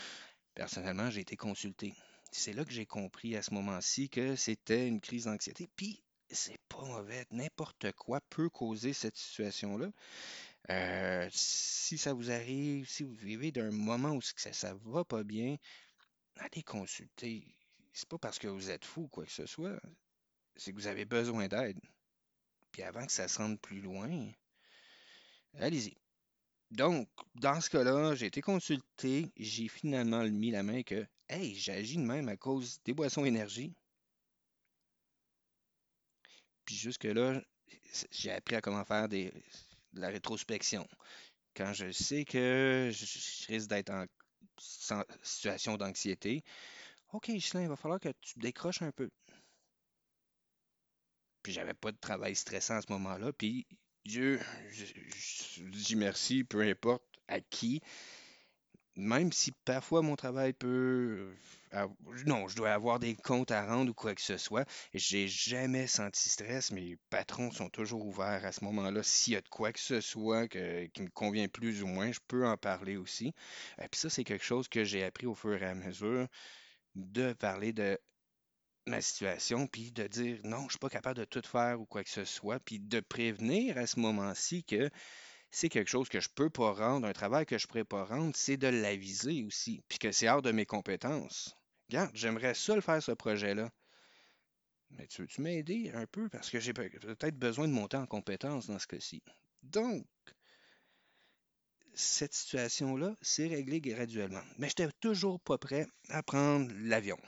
Personnellement, 0.57 1.09
j'ai 1.09 1.21
été 1.21 1.37
consulté. 1.37 1.95
C'est 2.33 2.53
là 2.53 2.65
que 2.65 2.73
j'ai 2.73 2.85
compris 2.85 3.37
à 3.37 3.43
ce 3.43 3.55
moment-ci 3.55 4.11
que 4.11 4.35
c'était 4.35 4.89
une 4.89 5.01
crise 5.01 5.27
d'anxiété. 5.27 5.69
Puis, 5.77 6.03
c'est 6.31 6.59
pas 6.69 6.85
mauvais. 6.85 7.25
N'importe 7.31 7.93
quoi 7.93 8.21
peut 8.29 8.51
causer 8.51 8.93
cette 8.93 9.17
situation-là. 9.17 9.93
Euh, 10.71 11.29
si 11.31 11.99
ça 11.99 12.15
vous 12.15 12.33
arrive, 12.33 12.89
si 12.89 13.05
vous 13.05 13.15
vivez 13.15 13.53
d'un 13.53 13.71
moment 13.71 14.15
où 14.15 14.21
ça, 14.21 14.53
ça 14.53 14.75
va 14.83 15.05
pas 15.05 15.23
bien, 15.23 15.59
allez 16.39 16.65
consulter. 16.65 17.55
C'est 17.93 18.09
pas 18.09 18.19
parce 18.19 18.41
que 18.41 18.49
vous 18.49 18.71
êtes 18.71 18.85
fou 18.85 19.03
ou 19.03 19.09
quoi 19.09 19.25
que 19.25 19.31
ce 19.31 19.47
soit. 19.47 19.81
C'est 20.57 20.73
que 20.73 20.77
vous 20.77 20.89
avez 20.89 21.05
besoin 21.05 21.47
d'aide. 21.47 21.79
Puis 22.73 22.83
avant 22.83 23.07
que 23.07 23.13
ça 23.13 23.29
se 23.29 23.39
rende 23.39 23.61
plus 23.61 23.81
loin, 23.81 24.33
allez-y. 25.59 25.97
Donc, 26.71 27.09
dans 27.35 27.61
ce 27.61 27.69
cas-là, 27.69 28.15
j'ai 28.15 28.27
été 28.27 28.41
consulté. 28.41 29.31
J'ai 29.37 29.69
finalement 29.69 30.25
mis 30.25 30.51
la 30.51 30.63
main 30.63 30.83
que, 30.83 31.07
hey, 31.29 31.55
j'agis 31.55 31.99
de 31.99 32.03
même 32.03 32.29
à 32.29 32.37
cause 32.37 32.81
des 32.85 32.95
boissons 32.95 33.27
énergie. 33.27 33.75
Puis 36.65 36.77
jusque-là, 36.77 37.43
j'ai 38.11 38.33
appris 38.33 38.57
à 38.57 38.63
comment 38.63 38.85
faire 38.85 39.09
des, 39.09 39.31
de 39.93 40.01
la 40.01 40.09
rétrospection. 40.09 40.89
Quand 41.55 41.75
je 41.75 41.93
sais 41.93 42.25
que 42.25 42.91
je, 42.93 43.47
risque 43.49 43.69
d'être 43.69 43.91
en 43.91 44.07
situation 45.23 45.77
d'anxiété, 45.77 46.43
OK, 47.13 47.31
Ghislain, 47.31 47.63
il 47.63 47.69
va 47.69 47.77
falloir 47.77 48.01
que 48.01 48.09
tu 48.23 48.39
décroches 48.39 48.81
un 48.81 48.93
peu. 48.93 49.11
Puis 51.43 51.53
j'avais 51.53 51.75
pas 51.75 51.93
de 51.93 51.99
travail 51.99 52.35
stressant 52.37 52.77
à 52.77 52.83
ce 52.83 52.93
moment-là. 52.93 53.33
Puis 53.33 53.67
Dieu, 54.05 54.41
je, 54.71 55.63
dis 55.65 55.97
merci, 55.97 56.45
peu 56.45 56.61
importe 56.63 57.05
à 57.29 57.41
qui. 57.41 57.81
Même 58.95 59.33
si 59.33 59.53
parfois 59.65 60.03
mon 60.03 60.17
travail 60.17 60.53
peut. 60.53 61.35
Euh, 61.73 61.89
non, 62.27 62.47
je 62.49 62.57
dois 62.57 62.73
avoir 62.73 62.99
des 62.99 63.15
comptes 63.15 63.51
à 63.51 63.65
rendre 63.65 63.91
ou 63.91 63.95
quoi 63.95 64.15
que 64.15 64.21
ce 64.21 64.37
soit. 64.37 64.69
J'ai 64.93 65.29
jamais 65.29 65.87
senti 65.87 66.29
stress. 66.29 66.73
Mes 66.73 66.99
patrons 67.09 67.51
sont 67.51 67.71
toujours 67.71 68.05
ouverts 68.05 68.45
à 68.45 68.53
ce 68.53 68.63
moment-là. 68.65 69.03
S'il 69.03 69.33
y 69.33 69.37
a 69.37 69.41
de 69.41 69.49
quoi 69.49 69.73
que 69.73 69.81
ce 69.81 70.03
soit 70.03 70.47
qui 70.49 71.03
me 71.03 71.09
convient 71.09 71.49
plus 71.49 71.83
ou 71.83 71.87
moins, 71.87 72.13
je 72.13 72.21
peux 72.29 72.47
en 72.47 72.59
parler 72.59 72.97
aussi. 72.99 73.33
Et 73.81 73.89
puis 73.89 73.99
ça, 73.99 74.11
c'est 74.11 74.25
quelque 74.25 74.45
chose 74.45 74.69
que 74.69 74.85
j'ai 74.85 75.05
appris 75.05 75.27
au 75.27 75.35
fur 75.35 75.63
et 75.63 75.67
à 75.67 75.75
mesure 75.75 76.29
de 76.95 77.33
parler 77.33 77.73
de 77.73 77.99
ma 78.87 79.01
situation, 79.01 79.67
puis 79.67 79.93
de 79.93 80.07
dire 80.07 80.39
non, 80.45 80.65
je 80.65 80.71
suis 80.71 80.79
pas 80.79 80.89
capable 80.89 81.19
de 81.19 81.25
tout 81.25 81.43
faire 81.47 81.81
ou 81.81 81.87
quoi 81.87 82.03
que 82.03 82.11
ce 82.11 82.25
soit, 82.25 82.61
puis 82.61 82.79
de 82.79 83.01
prévenir 83.01 83.79
à 83.79 83.87
ce 83.87 84.01
moment-ci 84.01 84.65
que 84.65 84.91
c'est 85.51 85.69
quelque 85.69 85.91
chose 85.91 86.09
que 86.09 86.21
je 86.21 86.29
peux 86.35 86.51
pas 86.51 86.73
rendre, 86.73 87.07
un 87.07 87.13
travail 87.13 87.47
que 87.47 87.59
je 87.59 87.67
pourrais 87.67 87.85
pas 87.85 88.05
rendre, 88.05 88.33
c'est 88.35 88.57
de 88.57 88.69
l'aviser 88.69 89.45
aussi, 89.45 89.83
puis 89.89 89.99
que 89.99 90.11
c'est 90.11 90.29
hors 90.29 90.43
de 90.43 90.51
mes 90.51 90.67
compétences. 90.67 91.55
Regarde, 91.89 92.11
j'aimerais 92.15 92.55
le 92.69 92.81
faire 92.81 93.03
ce 93.03 93.13
projet-là. 93.13 93.71
Mais 94.91 95.07
tu 95.07 95.23
veux-tu 95.23 95.43
m'aider 95.43 95.91
un 95.95 96.07
peu? 96.07 96.29
Parce 96.29 96.51
que 96.51 96.59
j'ai 96.59 96.73
peut-être 96.73 97.39
besoin 97.39 97.69
de 97.69 97.73
monter 97.73 97.97
en 97.97 98.07
compétences 98.07 98.67
dans 98.67 98.79
ce 98.79 98.87
cas-ci. 98.87 99.23
Donc, 99.63 100.07
cette 101.95 102.35
situation-là 102.35 103.15
s'est 103.21 103.47
réglée 103.47 103.81
graduellement. 103.81 104.43
Mais 104.59 104.69
je 104.69 104.83
n'étais 104.83 104.93
toujours 105.01 105.41
pas 105.41 105.59
prêt 105.59 105.87
à 106.09 106.23
prendre 106.23 106.73
l'avion. 106.77 107.19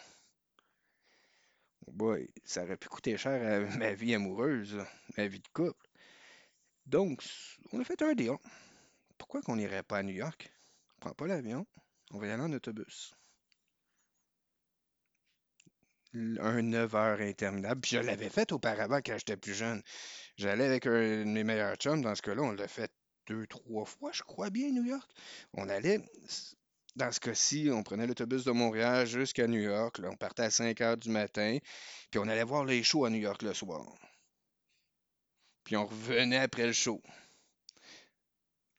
Boy, 1.93 2.29
ça 2.45 2.63
aurait 2.65 2.77
pu 2.77 2.89
coûter 2.89 3.17
cher 3.17 3.43
à 3.43 3.77
ma 3.79 3.95
vie 3.95 4.15
amoureuse, 4.15 4.79
ma 5.17 5.27
vie 5.27 5.41
de 5.41 5.49
couple. 5.53 5.87
Donc, 6.87 7.23
on 7.73 7.81
a 7.81 7.85
fait 7.85 8.03
un 8.03 8.15
deal. 8.15 8.37
Pourquoi 9.19 9.43
qu'on 9.43 9.57
n'irait 9.57 9.83
pas 9.83 9.99
à 9.99 10.03
New 10.03 10.15
York? 10.15 10.53
On 10.97 11.01
prend 11.01 11.15
pas 11.15 11.27
l'avion, 11.27 11.67
on 12.11 12.19
va 12.19 12.27
y 12.27 12.31
aller 12.31 12.43
en 12.43 12.53
autobus. 12.53 13.15
Un 16.15 16.63
9 16.63 16.95
heures 16.95 17.21
interminable. 17.21 17.81
Puis 17.81 17.97
je 17.97 18.01
l'avais 18.01 18.31
fait 18.31 18.53
auparavant 18.53 18.99
quand 18.99 19.17
j'étais 19.19 19.37
plus 19.37 19.55
jeune. 19.55 19.83
J'allais 20.37 20.65
avec 20.65 20.87
un 20.87 21.25
mes 21.25 21.43
meilleurs 21.43 21.75
chums. 21.77 22.03
Dans 22.03 22.15
ce 22.15 22.23
cas-là, 22.23 22.43
on 22.43 22.53
l'a 22.53 22.69
fait 22.69 22.93
deux, 23.27 23.47
trois 23.49 23.85
fois, 23.85 24.11
je 24.13 24.23
crois 24.23 24.51
bien, 24.51 24.71
New 24.71 24.85
York. 24.85 25.11
On 25.55 25.69
allait 25.69 26.01
dans 26.97 27.11
ce 27.11 27.21
cas-ci, 27.21 27.71
on 27.73 27.83
prenait 27.83 28.07
l'autobus 28.07 28.45
de 28.45 28.53
Montréal 28.53 29.07
jusqu'à 29.07 29.47
New 29.47 29.61
York. 29.61 30.01
on 30.05 30.17
partait 30.17 30.45
à 30.45 30.51
5 30.51 30.81
heures 30.81 30.97
du 30.97 31.11
matin, 31.11 31.59
puis 32.11 32.21
on 32.21 32.29
allait 32.29 32.45
voir 32.45 32.65
les 32.65 32.83
shows 32.83 33.05
à 33.05 33.11
New 33.11 33.19
York 33.19 33.43
le 33.43 33.55
soir. 33.55 33.85
Puis 35.65 35.77
on 35.77 35.87
revenait 35.87 36.39
après 36.39 36.67
le 36.67 36.73
show. 36.73 37.03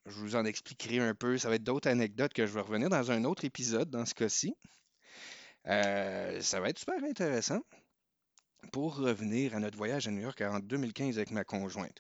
Je 0.06 0.14
vous 0.14 0.36
en 0.36 0.46
expliquerai 0.46 1.00
un 1.00 1.16
peu. 1.16 1.38
Ça 1.38 1.50
va 1.50 1.56
être 1.56 1.64
d'autres 1.64 1.90
anecdotes 1.90 2.34
que 2.34 2.46
je 2.46 2.54
vais 2.54 2.62
revenir 2.62 2.90
dans 2.90 3.12
un 3.12 3.24
autre 3.24 3.44
épisode 3.44 3.90
dans 3.90 4.06
ce 4.06 4.14
cas-ci. 4.14 4.56
Euh, 5.68 6.40
ça 6.42 6.60
va 6.60 6.70
être 6.70 6.78
super 6.78 7.04
intéressant. 7.04 7.62
Pour 8.72 8.98
revenir 8.98 9.56
à 9.56 9.60
notre 9.60 9.78
voyage 9.78 10.08
à 10.08 10.12
New 10.12 10.22
York 10.22 10.40
en 10.42 10.60
2015 10.60 11.18
avec 11.18 11.32
ma 11.32 11.44
conjointe, 11.44 11.98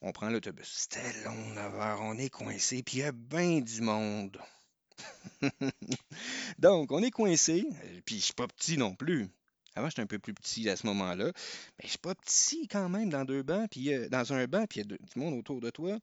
on 0.00 0.12
prend 0.12 0.30
l'autobus. 0.30 0.68
C'était 0.68 1.24
long, 1.24 1.54
9 1.54 1.74
heures, 1.74 2.00
on 2.02 2.16
est 2.16 2.30
coincé, 2.30 2.82
puis 2.82 2.98
il 2.98 3.00
y 3.00 3.04
a 3.04 3.12
bien 3.12 3.60
du 3.60 3.80
monde. 3.82 4.40
Donc, 6.58 6.92
on 6.92 7.02
est 7.02 7.10
coincé, 7.10 7.66
puis 8.04 8.16
je 8.16 8.24
suis 8.24 8.34
pas 8.34 8.46
petit 8.48 8.76
non 8.76 8.94
plus. 8.94 9.28
Avant, 9.74 9.88
j'étais 9.88 10.02
un 10.02 10.06
peu 10.06 10.18
plus 10.18 10.34
petit 10.34 10.68
à 10.68 10.76
ce 10.76 10.86
moment-là, 10.86 11.26
mais 11.26 11.84
je 11.84 11.88
suis 11.88 11.98
pas 11.98 12.14
petit 12.14 12.66
quand 12.66 12.88
même 12.88 13.10
dans 13.10 13.24
deux 13.24 13.42
bancs, 13.42 13.70
puis 13.70 14.08
dans 14.08 14.32
un 14.32 14.46
banc, 14.46 14.66
puis 14.66 14.80
il 14.80 14.90
y 14.90 14.94
a 14.94 14.96
du 14.96 15.18
monde 15.18 15.34
autour 15.34 15.60
de 15.60 15.70
toi. 15.70 15.98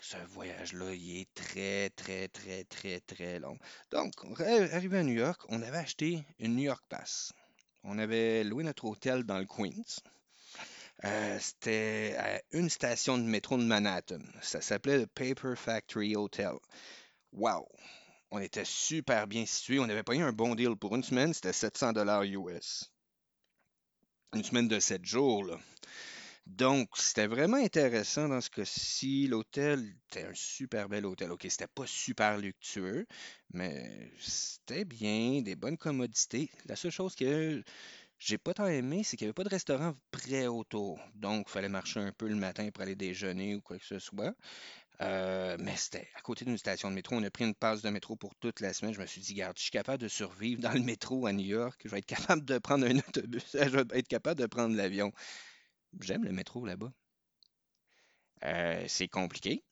ce 0.00 0.16
voyage-là, 0.28 0.94
il 0.94 1.20
est 1.20 1.34
très, 1.34 1.90
très, 1.90 2.28
très, 2.28 2.64
très, 2.64 3.00
très 3.00 3.40
long. 3.40 3.58
Donc, 3.90 4.12
arrivé 4.38 4.98
à 4.98 5.02
New 5.02 5.14
York, 5.14 5.42
on 5.48 5.62
avait 5.62 5.78
acheté 5.78 6.24
une 6.38 6.54
New 6.54 6.64
York 6.64 6.84
Pass. 6.88 7.32
On 7.82 7.98
avait 7.98 8.44
loué 8.44 8.62
notre 8.62 8.84
hôtel 8.84 9.24
dans 9.24 9.38
le 9.38 9.46
Queens. 9.46 10.00
Euh, 11.04 11.38
c'était 11.40 12.16
à 12.18 12.40
une 12.52 12.70
station 12.70 13.18
de 13.18 13.22
métro 13.22 13.58
de 13.58 13.64
Manhattan. 13.64 14.20
Ça 14.42 14.60
s'appelait 14.60 14.98
le 14.98 15.06
Paper 15.06 15.54
Factory 15.56 16.16
Hotel. 16.16 16.54
Wow! 17.32 17.68
On 18.30 18.38
était 18.38 18.64
super 18.64 19.26
bien 19.26 19.46
situé. 19.46 19.78
On 19.78 19.84
avait 19.84 20.02
pas 20.02 20.14
eu 20.14 20.22
un 20.22 20.32
bon 20.32 20.54
deal 20.54 20.76
pour 20.76 20.94
une 20.96 21.04
semaine. 21.04 21.32
C'était 21.32 21.52
700 21.52 21.92
dollars 21.92 22.22
US. 22.24 22.92
Une 24.34 24.44
semaine 24.44 24.68
de 24.68 24.80
7 24.80 25.04
jours. 25.04 25.56
Donc, 26.46 26.90
c'était 26.96 27.26
vraiment 27.26 27.56
intéressant 27.56 28.28
dans 28.28 28.40
ce 28.40 28.50
cas-ci. 28.50 29.26
L'hôtel 29.26 29.84
était 30.08 30.24
un 30.24 30.34
super 30.34 30.88
bel 30.88 31.04
hôtel. 31.04 31.32
OK, 31.32 31.44
c'était 31.48 31.66
pas 31.66 31.86
super 31.86 32.38
luxueux, 32.38 33.06
mais 33.52 34.12
c'était 34.20 34.84
bien, 34.84 35.42
des 35.42 35.56
bonnes 35.56 35.76
commodités. 35.76 36.50
La 36.66 36.76
seule 36.76 36.92
chose 36.92 37.16
que 37.16 37.64
j'ai 38.18 38.38
pas 38.38 38.54
tant 38.54 38.66
aimé, 38.68 39.02
c'est 39.02 39.16
qu'il 39.16 39.26
n'y 39.26 39.30
avait 39.30 39.34
pas 39.34 39.44
de 39.44 39.48
restaurant 39.48 39.96
près 40.12 40.46
autour. 40.46 41.00
Donc, 41.14 41.46
il 41.48 41.52
fallait 41.52 41.68
marcher 41.68 42.00
un 42.00 42.12
peu 42.12 42.28
le 42.28 42.36
matin 42.36 42.70
pour 42.72 42.82
aller 42.82 42.94
déjeuner 42.94 43.56
ou 43.56 43.60
quoi 43.60 43.78
que 43.78 43.84
ce 43.84 43.98
soit. 43.98 44.34
Euh, 45.02 45.56
mais 45.60 45.76
c'était 45.76 46.08
à 46.14 46.20
côté 46.22 46.44
d'une 46.44 46.58
station 46.58 46.90
de 46.90 46.94
métro. 46.94 47.16
On 47.16 47.22
a 47.22 47.30
pris 47.30 47.44
une 47.44 47.54
passe 47.54 47.82
de 47.82 47.90
métro 47.90 48.16
pour 48.16 48.34
toute 48.36 48.60
la 48.60 48.72
semaine. 48.72 48.94
Je 48.94 49.00
me 49.00 49.06
suis 49.06 49.20
dit, 49.20 49.34
garde, 49.34 49.56
je 49.56 49.62
suis 49.62 49.70
capable 49.70 50.02
de 50.02 50.08
survivre 50.08 50.62
dans 50.62 50.72
le 50.72 50.80
métro 50.80 51.26
à 51.26 51.32
New 51.32 51.44
York. 51.46 51.80
Je 51.84 51.90
vais 51.90 51.98
être 51.98 52.06
capable 52.06 52.44
de 52.44 52.58
prendre 52.58 52.86
un 52.86 52.98
autobus. 52.98 53.44
Je 53.54 53.78
vais 53.78 53.98
être 53.98 54.08
capable 54.08 54.40
de 54.40 54.46
prendre 54.46 54.74
l'avion. 54.74 55.12
J'aime 56.00 56.24
le 56.24 56.32
métro 56.32 56.64
là-bas. 56.64 56.92
Euh, 58.44 58.84
c'est 58.88 59.08
compliqué, 59.08 59.64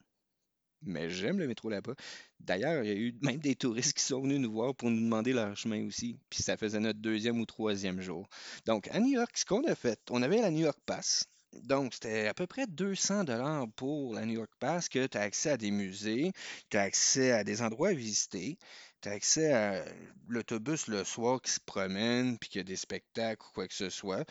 mais 0.82 1.10
j'aime 1.10 1.38
le 1.38 1.46
métro 1.46 1.68
là-bas. 1.70 1.94
D'ailleurs, 2.40 2.82
il 2.84 2.88
y 2.88 2.92
a 2.92 2.96
eu 2.96 3.16
même 3.22 3.38
des 3.38 3.56
touristes 3.56 3.94
qui 3.96 4.02
sont 4.02 4.22
venus 4.22 4.40
nous 4.40 4.52
voir 4.52 4.74
pour 4.74 4.90
nous 4.90 5.00
demander 5.00 5.32
leur 5.32 5.56
chemin 5.56 5.86
aussi. 5.86 6.18
Puis 6.30 6.42
ça 6.42 6.56
faisait 6.56 6.80
notre 6.80 7.00
deuxième 7.00 7.40
ou 7.40 7.46
troisième 7.46 8.00
jour. 8.00 8.28
Donc, 8.66 8.88
à 8.88 9.00
New 9.00 9.12
York, 9.12 9.36
ce 9.36 9.44
qu'on 9.44 9.64
a 9.64 9.74
fait, 9.74 10.00
on 10.10 10.22
avait 10.22 10.40
la 10.40 10.50
New 10.50 10.64
York 10.64 10.78
Pass. 10.86 11.24
Donc, 11.62 11.94
c'était 11.94 12.26
à 12.26 12.34
peu 12.34 12.46
près 12.46 12.66
200 12.66 13.24
dollars 13.24 13.66
pour 13.76 14.14
la 14.14 14.26
New 14.26 14.34
York 14.34 14.50
Pass 14.58 14.88
que 14.88 15.06
tu 15.06 15.16
as 15.16 15.22
accès 15.22 15.50
à 15.50 15.56
des 15.56 15.70
musées, 15.70 16.32
tu 16.70 16.76
as 16.76 16.82
accès 16.82 17.32
à 17.32 17.44
des 17.44 17.62
endroits 17.62 17.88
à 17.90 17.94
visiter, 17.94 18.58
tu 19.00 19.08
as 19.08 19.12
accès 19.12 19.52
à 19.52 19.84
l'autobus 20.28 20.88
le 20.88 21.04
soir 21.04 21.40
qui 21.42 21.52
se 21.52 21.60
promène, 21.60 22.38
puis 22.38 22.48
qu'il 22.50 22.58
y 22.58 22.60
a 22.60 22.64
des 22.64 22.76
spectacles 22.76 23.42
ou 23.46 23.52
quoi 23.52 23.68
que 23.68 23.74
ce 23.74 23.90
soit. 23.90 24.24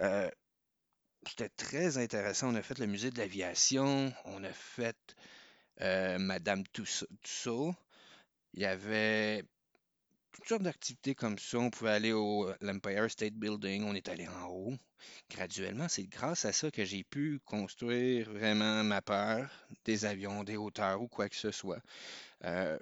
Euh, 0.00 0.30
c'était 1.26 1.48
très 1.50 1.98
intéressant. 1.98 2.52
On 2.52 2.54
a 2.54 2.62
fait 2.62 2.78
le 2.78 2.86
musée 2.86 3.10
de 3.10 3.18
l'aviation, 3.18 4.12
on 4.24 4.44
a 4.44 4.52
fait 4.52 4.96
euh, 5.80 6.18
Madame 6.18 6.64
Tussaud. 6.72 7.74
Il 8.54 8.62
y 8.62 8.66
avait 8.66 9.44
toutes 10.34 10.48
sortes 10.48 10.62
d'activités 10.62 11.14
comme 11.14 11.38
ça. 11.38 11.58
On 11.58 11.70
pouvait 11.70 11.92
aller 11.92 12.12
au 12.12 12.50
l'Empire 12.60 13.10
State 13.10 13.34
Building, 13.34 13.84
on 13.84 13.94
est 13.94 14.08
allé 14.08 14.28
en 14.28 14.48
haut. 14.48 14.74
Graduellement, 15.30 15.88
c'est 15.88 16.06
grâce 16.06 16.44
à 16.44 16.52
ça 16.52 16.70
que 16.70 16.84
j'ai 16.84 17.04
pu 17.04 17.40
construire 17.44 18.30
vraiment 18.30 18.84
ma 18.84 19.00
peur 19.02 19.50
des 19.84 20.04
avions, 20.04 20.44
des 20.44 20.56
hauteurs 20.56 21.00
ou 21.02 21.08
quoi 21.08 21.28
que 21.28 21.36
ce 21.36 21.50
soit. 21.52 21.80
Euh, 22.44 22.78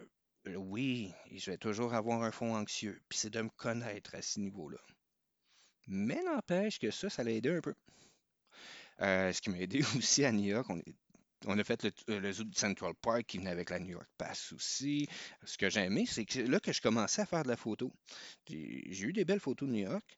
oui, 0.57 1.13
je 1.33 1.51
vais 1.53 1.59
toujours 1.59 1.95
avoir 1.95 2.23
un 2.23 2.33
fond 2.33 2.57
anxieux, 2.57 3.01
puis 3.09 3.19
c'est 3.19 3.31
de 3.31 3.43
me 3.43 3.51
connaître 3.51 4.15
à 4.15 4.23
ce 4.23 4.41
niveau-là. 4.41 4.79
Mais 5.87 6.21
n'empêche 6.25 6.81
que 6.81 6.91
ça, 6.91 7.09
ça 7.09 7.23
l'a 7.23 7.31
aidé 7.31 7.51
un 7.51 7.61
peu. 7.61 7.75
Euh, 9.01 9.33
ce 9.33 9.41
qui 9.43 9.51
m'a 9.51 9.59
aidé 9.59 9.81
aussi 9.97 10.25
à 10.25 10.33
New 10.33 10.45
York, 10.45 10.67
on, 10.71 10.79
est- 10.79 10.95
on 11.47 11.59
a 11.59 11.65
fait 11.65 11.83
le, 11.85 11.93
euh, 12.11 12.21
le 12.21 12.33
zoo 12.33 12.45
de 12.45 12.55
Central 12.57 12.95
Park 13.01 13.25
qui 13.27 13.39
venait 13.39 13.51
avec 13.51 13.71
la 13.71 13.79
New 13.79 13.91
York 13.91 14.09
Pass 14.19 14.53
aussi. 14.53 15.09
Ce 15.45 15.57
que 15.59 15.71
j'ai 15.71 15.81
aimé, 15.81 16.05
c'est 16.07 16.25
que 16.25 16.41
là 16.41 16.61
que 16.61 16.73
je 16.73 16.81
commençais 16.81 17.23
à 17.23 17.27
faire 17.27 17.43
de 17.43 17.49
la 17.49 17.57
photo. 17.57 17.93
J'ai 18.49 19.03
eu 19.03 19.13
des 19.13 19.25
belles 19.25 19.41
photos 19.41 19.69
de 19.69 19.75
New 19.75 19.89
York. 19.89 20.17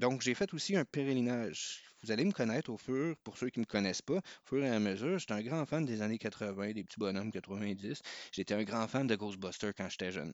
Donc, 0.00 0.22
j'ai 0.22 0.34
fait 0.34 0.52
aussi 0.54 0.76
un 0.76 0.84
pèlerinage. 0.84 1.82
Vous 2.02 2.12
allez 2.12 2.24
me 2.24 2.32
connaître 2.32 2.70
au 2.70 2.78
fur, 2.78 3.16
pour 3.24 3.36
ceux 3.36 3.50
qui 3.50 3.58
ne 3.60 3.64
me 3.64 3.66
connaissent 3.66 4.02
pas, 4.02 4.18
au 4.18 4.46
fur 4.48 4.64
et 4.64 4.68
à 4.70 4.78
mesure. 4.78 5.18
J'étais 5.18 5.34
un 5.34 5.42
grand 5.42 5.66
fan 5.66 5.84
des 5.84 6.02
années 6.02 6.18
80, 6.18 6.72
des 6.72 6.84
petits 6.84 6.98
bonhommes 6.98 7.32
90. 7.32 8.00
J'étais 8.32 8.54
un 8.54 8.62
grand 8.64 8.86
fan 8.88 9.06
de 9.06 9.16
Ghostbusters 9.16 9.74
quand 9.74 9.88
j'étais 9.88 10.12
jeune. 10.12 10.32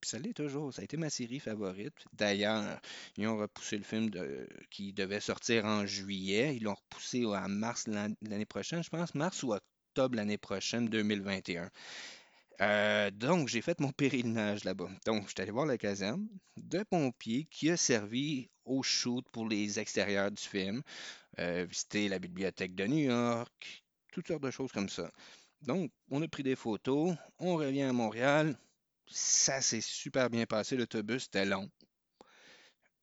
Puis 0.00 0.10
ça 0.10 0.18
l'est 0.18 0.32
toujours. 0.34 0.72
Ça 0.72 0.82
a 0.82 0.84
été 0.84 0.96
ma 0.96 1.10
série 1.10 1.40
favorite. 1.40 1.94
D'ailleurs, 2.12 2.80
ils 3.16 3.26
ont 3.28 3.36
repoussé 3.38 3.76
le 3.78 3.84
film 3.84 4.10
qui 4.70 4.92
devait 4.92 5.20
sortir 5.20 5.64
en 5.66 5.86
juillet. 5.86 6.56
Ils 6.56 6.62
l'ont 6.64 6.74
repoussé 6.74 7.24
à 7.34 7.48
mars 7.48 7.86
l'an- 7.86 8.14
l'année 8.22 8.46
prochaine, 8.46 8.82
je 8.82 8.90
pense. 8.90 9.14
Mars 9.14 9.42
ou 9.42 9.52
octobre 9.54 10.16
l'année 10.16 10.38
prochaine, 10.38 10.88
2021. 10.88 11.70
Euh, 12.60 13.10
donc, 13.10 13.48
j'ai 13.48 13.62
fait 13.62 13.80
mon 13.80 13.90
pèlerinage 13.92 14.64
là-bas. 14.64 14.90
Donc, 15.06 15.24
je 15.24 15.28
suis 15.30 15.40
allé 15.42 15.50
voir 15.50 15.66
la 15.66 15.78
caserne 15.78 16.28
de 16.56 16.82
pompiers 16.82 17.46
qui 17.50 17.70
a 17.70 17.76
servi 17.76 18.50
au 18.64 18.82
shoot 18.82 19.24
pour 19.32 19.48
les 19.48 19.78
extérieurs 19.80 20.30
du 20.30 20.42
film, 20.42 20.82
euh, 21.38 21.66
visiter 21.68 22.08
la 22.08 22.18
bibliothèque 22.18 22.74
de 22.74 22.86
New 22.86 22.98
York, 23.10 23.84
toutes 24.12 24.28
sortes 24.28 24.42
de 24.42 24.50
choses 24.50 24.72
comme 24.72 24.88
ça. 24.88 25.10
Donc, 25.62 25.90
on 26.10 26.22
a 26.22 26.28
pris 26.28 26.42
des 26.42 26.56
photos, 26.56 27.14
on 27.38 27.56
revient 27.56 27.82
à 27.82 27.92
Montréal. 27.92 28.58
Ça 29.10 29.60
s'est 29.60 29.80
super 29.80 30.30
bien 30.30 30.46
passé, 30.46 30.76
l'autobus, 30.76 31.24
c'était 31.24 31.44
long. 31.44 31.70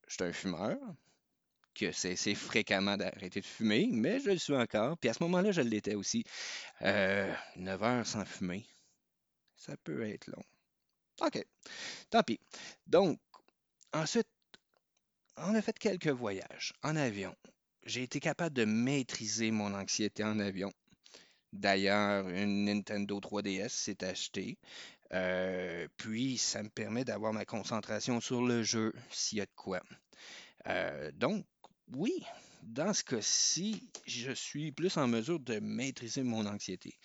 J'étais 0.07 0.23
un 0.23 0.33
fumeur, 0.33 0.77
que 1.77 1.91
c'est 1.91 2.35
fréquemment 2.35 2.97
d'arrêter 2.97 3.41
de 3.41 3.45
fumer, 3.45 3.87
mais 3.91 4.19
je 4.19 4.31
le 4.31 4.37
suis 4.37 4.55
encore. 4.55 4.97
Puis 4.97 5.09
à 5.09 5.13
ce 5.13 5.21
moment-là, 5.23 5.51
je 5.51 5.61
l'étais 5.61 5.95
aussi. 5.95 6.23
Euh, 6.81 7.33
9 7.57 7.83
heures 7.83 8.07
sans 8.07 8.25
fumer, 8.25 8.65
ça 9.55 9.75
peut 9.83 10.07
être 10.07 10.27
long. 10.27 10.43
OK, 11.21 11.43
tant 12.09 12.23
pis. 12.23 12.39
Donc, 12.85 13.19
ensuite, 13.93 14.27
on 15.37 15.53
a 15.55 15.61
fait 15.61 15.77
quelques 15.77 16.07
voyages 16.07 16.73
en 16.83 16.95
avion. 16.95 17.35
J'ai 17.85 18.03
été 18.03 18.19
capable 18.19 18.55
de 18.55 18.65
maîtriser 18.65 19.51
mon 19.51 19.73
anxiété 19.73 20.23
en 20.23 20.39
avion. 20.39 20.71
D'ailleurs, 21.53 22.27
une 22.27 22.65
Nintendo 22.65 23.19
3DS 23.19 23.69
s'est 23.69 24.03
achetée. 24.03 24.57
Euh, 25.13 25.87
puis, 25.97 26.37
ça 26.37 26.63
me 26.63 26.69
permet 26.69 27.05
d'avoir 27.05 27.33
ma 27.33 27.45
concentration 27.45 28.19
sur 28.19 28.41
le 28.41 28.63
jeu 28.63 28.93
s'il 29.11 29.37
y 29.37 29.41
a 29.41 29.45
de 29.45 29.51
quoi. 29.55 29.81
Euh, 30.67 31.11
donc, 31.13 31.45
oui, 31.93 32.11
dans 32.63 32.93
ce 32.93 33.03
cas-ci, 33.03 33.89
je 34.05 34.31
suis 34.31 34.71
plus 34.71 34.97
en 34.97 35.07
mesure 35.07 35.39
de 35.39 35.59
maîtriser 35.59 36.23
mon 36.23 36.45
anxiété. 36.45 36.97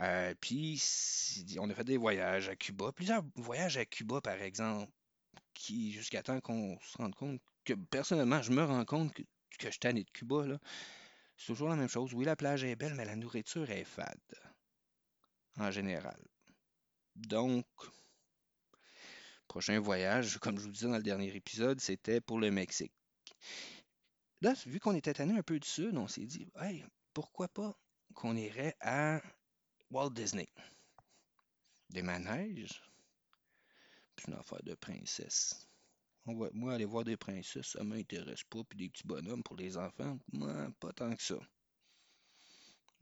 Euh, 0.00 0.34
puis, 0.40 0.82
on 1.58 1.68
a 1.68 1.74
fait 1.74 1.84
des 1.84 1.96
voyages 1.96 2.48
à 2.48 2.56
Cuba, 2.56 2.92
plusieurs 2.92 3.22
voyages 3.34 3.76
à 3.76 3.84
Cuba, 3.84 4.20
par 4.20 4.40
exemple, 4.40 4.92
qui, 5.54 5.92
jusqu'à 5.92 6.22
temps 6.22 6.40
qu'on 6.40 6.78
se 6.80 6.96
rende 6.98 7.14
compte 7.14 7.40
que, 7.64 7.74
personnellement, 7.74 8.42
je 8.42 8.52
me 8.52 8.64
rends 8.64 8.84
compte 8.84 9.12
que, 9.12 9.22
que 9.58 9.70
je 9.70 9.78
tanné 9.78 10.04
de 10.04 10.10
Cuba, 10.10 10.46
là. 10.46 10.58
C'est 11.36 11.46
toujours 11.46 11.68
la 11.68 11.76
même 11.76 11.88
chose. 11.88 12.14
Oui, 12.14 12.24
la 12.24 12.36
plage 12.36 12.64
est 12.64 12.76
belle, 12.76 12.94
mais 12.94 13.04
la 13.04 13.14
nourriture 13.16 13.70
est 13.70 13.84
fade, 13.84 14.18
en 15.56 15.70
général. 15.70 16.20
Donc, 17.26 17.66
prochain 19.48 19.80
voyage, 19.80 20.38
comme 20.38 20.58
je 20.58 20.64
vous 20.64 20.70
disais 20.70 20.86
dans 20.86 20.96
le 20.96 21.02
dernier 21.02 21.34
épisode, 21.34 21.80
c'était 21.80 22.20
pour 22.20 22.38
le 22.38 22.50
Mexique. 22.50 22.92
Là, 24.40 24.54
vu 24.66 24.78
qu'on 24.78 24.94
était 24.94 25.14
tanné 25.14 25.36
un 25.36 25.42
peu 25.42 25.58
du 25.58 25.68
sud, 25.68 25.96
on 25.96 26.06
s'est 26.06 26.26
dit, 26.26 26.48
hey, 26.60 26.84
pourquoi 27.12 27.48
pas 27.48 27.76
qu'on 28.14 28.36
irait 28.36 28.76
à 28.80 29.20
Walt 29.90 30.10
Disney? 30.10 30.48
Des 31.90 32.02
manèges, 32.02 32.82
puis 34.14 34.26
une 34.28 34.34
affaire 34.34 34.62
de 34.62 34.74
princesse. 34.74 35.66
Moi, 36.24 36.72
aller 36.72 36.84
voir 36.84 37.04
des 37.04 37.16
princesses, 37.16 37.68
ça 37.68 37.82
m'intéresse 37.82 38.44
pas, 38.44 38.62
puis 38.68 38.78
des 38.78 38.90
petits 38.90 39.06
bonhommes 39.06 39.42
pour 39.42 39.56
les 39.56 39.76
enfants, 39.76 40.18
moi, 40.32 40.68
pas 40.78 40.92
tant 40.92 41.14
que 41.16 41.22
ça. 41.22 41.38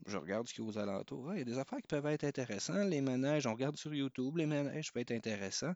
Je 0.05 0.19
regarde 0.19 0.47
ce 0.47 0.55
qu'il 0.55 0.65
y 0.65 0.67
a 0.67 0.71
aux 0.71 0.79
alentours. 0.79 1.25
Ouais, 1.25 1.37
Il 1.37 1.39
y 1.39 1.43
a 1.43 1.45
des 1.45 1.59
affaires 1.59 1.81
qui 1.81 1.89
peuvent 1.89 2.07
être 2.07 2.25
intéressantes. 2.25 2.89
Les 2.91 3.01
manèges, 3.01 3.47
on 3.47 3.53
regarde 3.55 3.77
sur 3.77 3.95
YouTube, 3.95 4.37
les 4.37 4.47
manèges 4.47 4.93
peuvent 4.93 5.01
être 5.03 5.13
intéressants. 5.13 5.75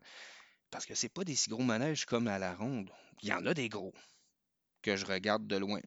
Parce 0.69 0.85
que 0.85 0.95
c'est 0.95 1.09
pas 1.09 1.23
des 1.23 1.35
si 1.35 1.49
gros 1.49 1.63
manèges 1.63 2.05
comme 2.05 2.27
à 2.27 2.39
la 2.39 2.55
ronde. 2.55 2.89
Il 3.23 3.29
y 3.29 3.33
en 3.33 3.45
a 3.45 3.53
des 3.53 3.67
gros 3.67 3.93
que 4.81 4.95
je 4.95 5.05
regarde 5.05 5.47
de 5.47 5.57
loin. 5.57 5.81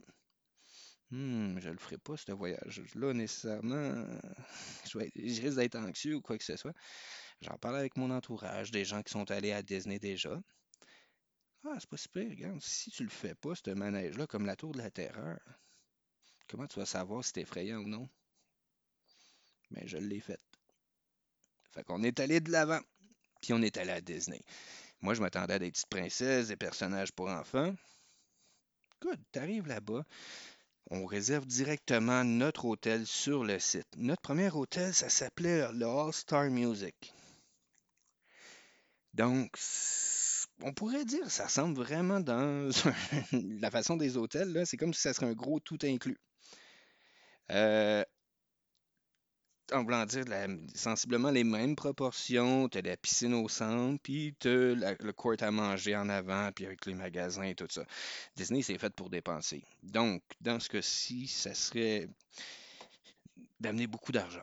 Hmm, 1.10 1.58
je 1.60 1.70
le 1.70 1.78
ferai 1.78 1.98
pas, 1.98 2.16
ce 2.16 2.32
voyage-là, 2.32 3.12
nécessairement. 3.12 4.04
Je, 4.90 4.98
risque 4.98 5.56
d'être 5.56 5.76
anxieux 5.76 6.16
ou 6.16 6.20
quoi 6.20 6.36
que 6.38 6.44
ce 6.44 6.56
soit. 6.56 6.74
J'en 7.40 7.56
parle 7.56 7.76
avec 7.76 7.96
mon 7.96 8.10
entourage, 8.10 8.70
des 8.70 8.84
gens 8.84 9.02
qui 9.02 9.12
sont 9.12 9.30
allés 9.30 9.52
à 9.52 9.62
Disney 9.62 9.98
déjà. 9.98 10.40
Ah, 11.64 11.76
c'est 11.78 11.88
pas 11.88 11.96
super, 11.96 12.28
regarde. 12.28 12.60
Si 12.60 12.90
tu 12.90 13.04
le 13.04 13.10
fais 13.10 13.34
pas, 13.34 13.54
ce 13.54 13.70
manège-là, 13.70 14.26
comme 14.26 14.44
la 14.44 14.56
tour 14.56 14.72
de 14.72 14.78
la 14.78 14.90
terreur, 14.90 15.38
comment 16.48 16.66
tu 16.66 16.78
vas 16.78 16.86
savoir 16.86 17.24
si 17.24 17.32
c'est 17.34 17.42
effrayant 17.42 17.78
ou 17.78 17.88
non? 17.88 18.08
Mais 19.74 19.86
je 19.86 19.98
l'ai 19.98 20.20
fait. 20.20 20.40
Fait 21.72 21.84
qu'on 21.84 22.02
est 22.02 22.20
allé 22.20 22.40
de 22.40 22.50
l'avant, 22.50 22.80
puis 23.40 23.52
on 23.52 23.62
est 23.62 23.76
allé 23.76 23.90
à 23.90 24.00
Disney. 24.00 24.40
Moi, 25.00 25.14
je 25.14 25.20
m'attendais 25.20 25.54
à 25.54 25.58
des 25.58 25.70
petites 25.70 25.88
princesses, 25.88 26.48
des 26.48 26.56
personnages 26.56 27.12
pour 27.12 27.28
enfants. 27.28 27.74
Good, 29.02 29.20
t'arrives 29.32 29.66
là-bas, 29.66 30.04
on 30.90 31.06
réserve 31.06 31.46
directement 31.46 32.24
notre 32.24 32.66
hôtel 32.66 33.06
sur 33.06 33.44
le 33.44 33.58
site. 33.58 33.88
Notre 33.96 34.22
premier 34.22 34.50
hôtel, 34.50 34.94
ça 34.94 35.08
s'appelait 35.08 35.70
le 35.72 35.86
All 35.86 36.12
Star 36.12 36.44
Music. 36.50 37.14
Donc, 39.14 39.56
on 40.62 40.72
pourrait 40.72 41.04
dire, 41.04 41.30
ça 41.30 41.46
ressemble 41.46 41.76
vraiment 41.76 42.20
dans 42.20 42.70
la 43.32 43.70
façon 43.70 43.96
des 43.96 44.16
hôtels. 44.16 44.66
C'est 44.66 44.76
comme 44.76 44.94
si 44.94 45.00
ça 45.00 45.14
serait 45.14 45.26
un 45.26 45.34
gros 45.34 45.60
tout 45.60 45.78
inclus. 45.82 46.18
Euh, 47.50 48.04
en 49.72 49.82
voulant 49.84 50.04
dire 50.06 50.24
sensiblement 50.74 51.30
les 51.30 51.44
mêmes 51.44 51.76
proportions, 51.76 52.68
t'as 52.68 52.82
la 52.82 52.96
piscine 52.96 53.34
au 53.34 53.48
centre, 53.48 54.00
puis 54.02 54.34
t'as 54.38 54.74
la- 54.74 54.94
le 54.94 55.12
court 55.12 55.36
à 55.40 55.50
manger 55.50 55.96
en 55.96 56.08
avant, 56.08 56.50
puis 56.52 56.66
avec 56.66 56.86
les 56.86 56.94
magasins 56.94 57.44
et 57.44 57.54
tout 57.54 57.66
ça. 57.70 57.84
Disney, 58.36 58.62
c'est 58.62 58.78
fait 58.78 58.94
pour 58.94 59.10
dépenser. 59.10 59.62
Donc, 59.82 60.22
dans 60.40 60.60
ce 60.60 60.68
cas-ci, 60.68 61.26
ça 61.28 61.54
serait 61.54 62.08
d'amener 63.60 63.86
beaucoup 63.86 64.12
d'argent. 64.12 64.42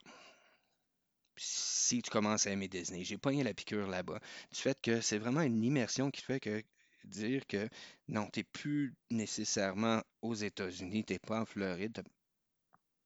Si 1.36 2.01
tu 2.01 2.10
commences 2.10 2.47
à 2.47 2.51
aimer 2.51 2.67
Disney, 2.69 3.03
j'ai 3.03 3.17
pogné 3.17 3.43
la 3.43 3.53
piqûre 3.53 3.88
là-bas, 3.88 4.19
du 4.51 4.60
fait 4.60 4.79
que 4.81 5.01
c'est 5.01 5.17
vraiment 5.17 5.41
une 5.41 5.63
immersion 5.63 6.10
qui 6.12 6.21
fait 6.21 6.39
que 6.39 6.63
dire 7.03 7.45
que 7.47 7.67
non, 8.07 8.27
t'es 8.27 8.43
plus 8.43 8.93
nécessairement 9.10 10.01
aux 10.21 10.36
États-Unis, 10.36 11.03
t'es 11.03 11.19
pas 11.19 11.41
en 11.41 11.45
Floride, 11.45 12.03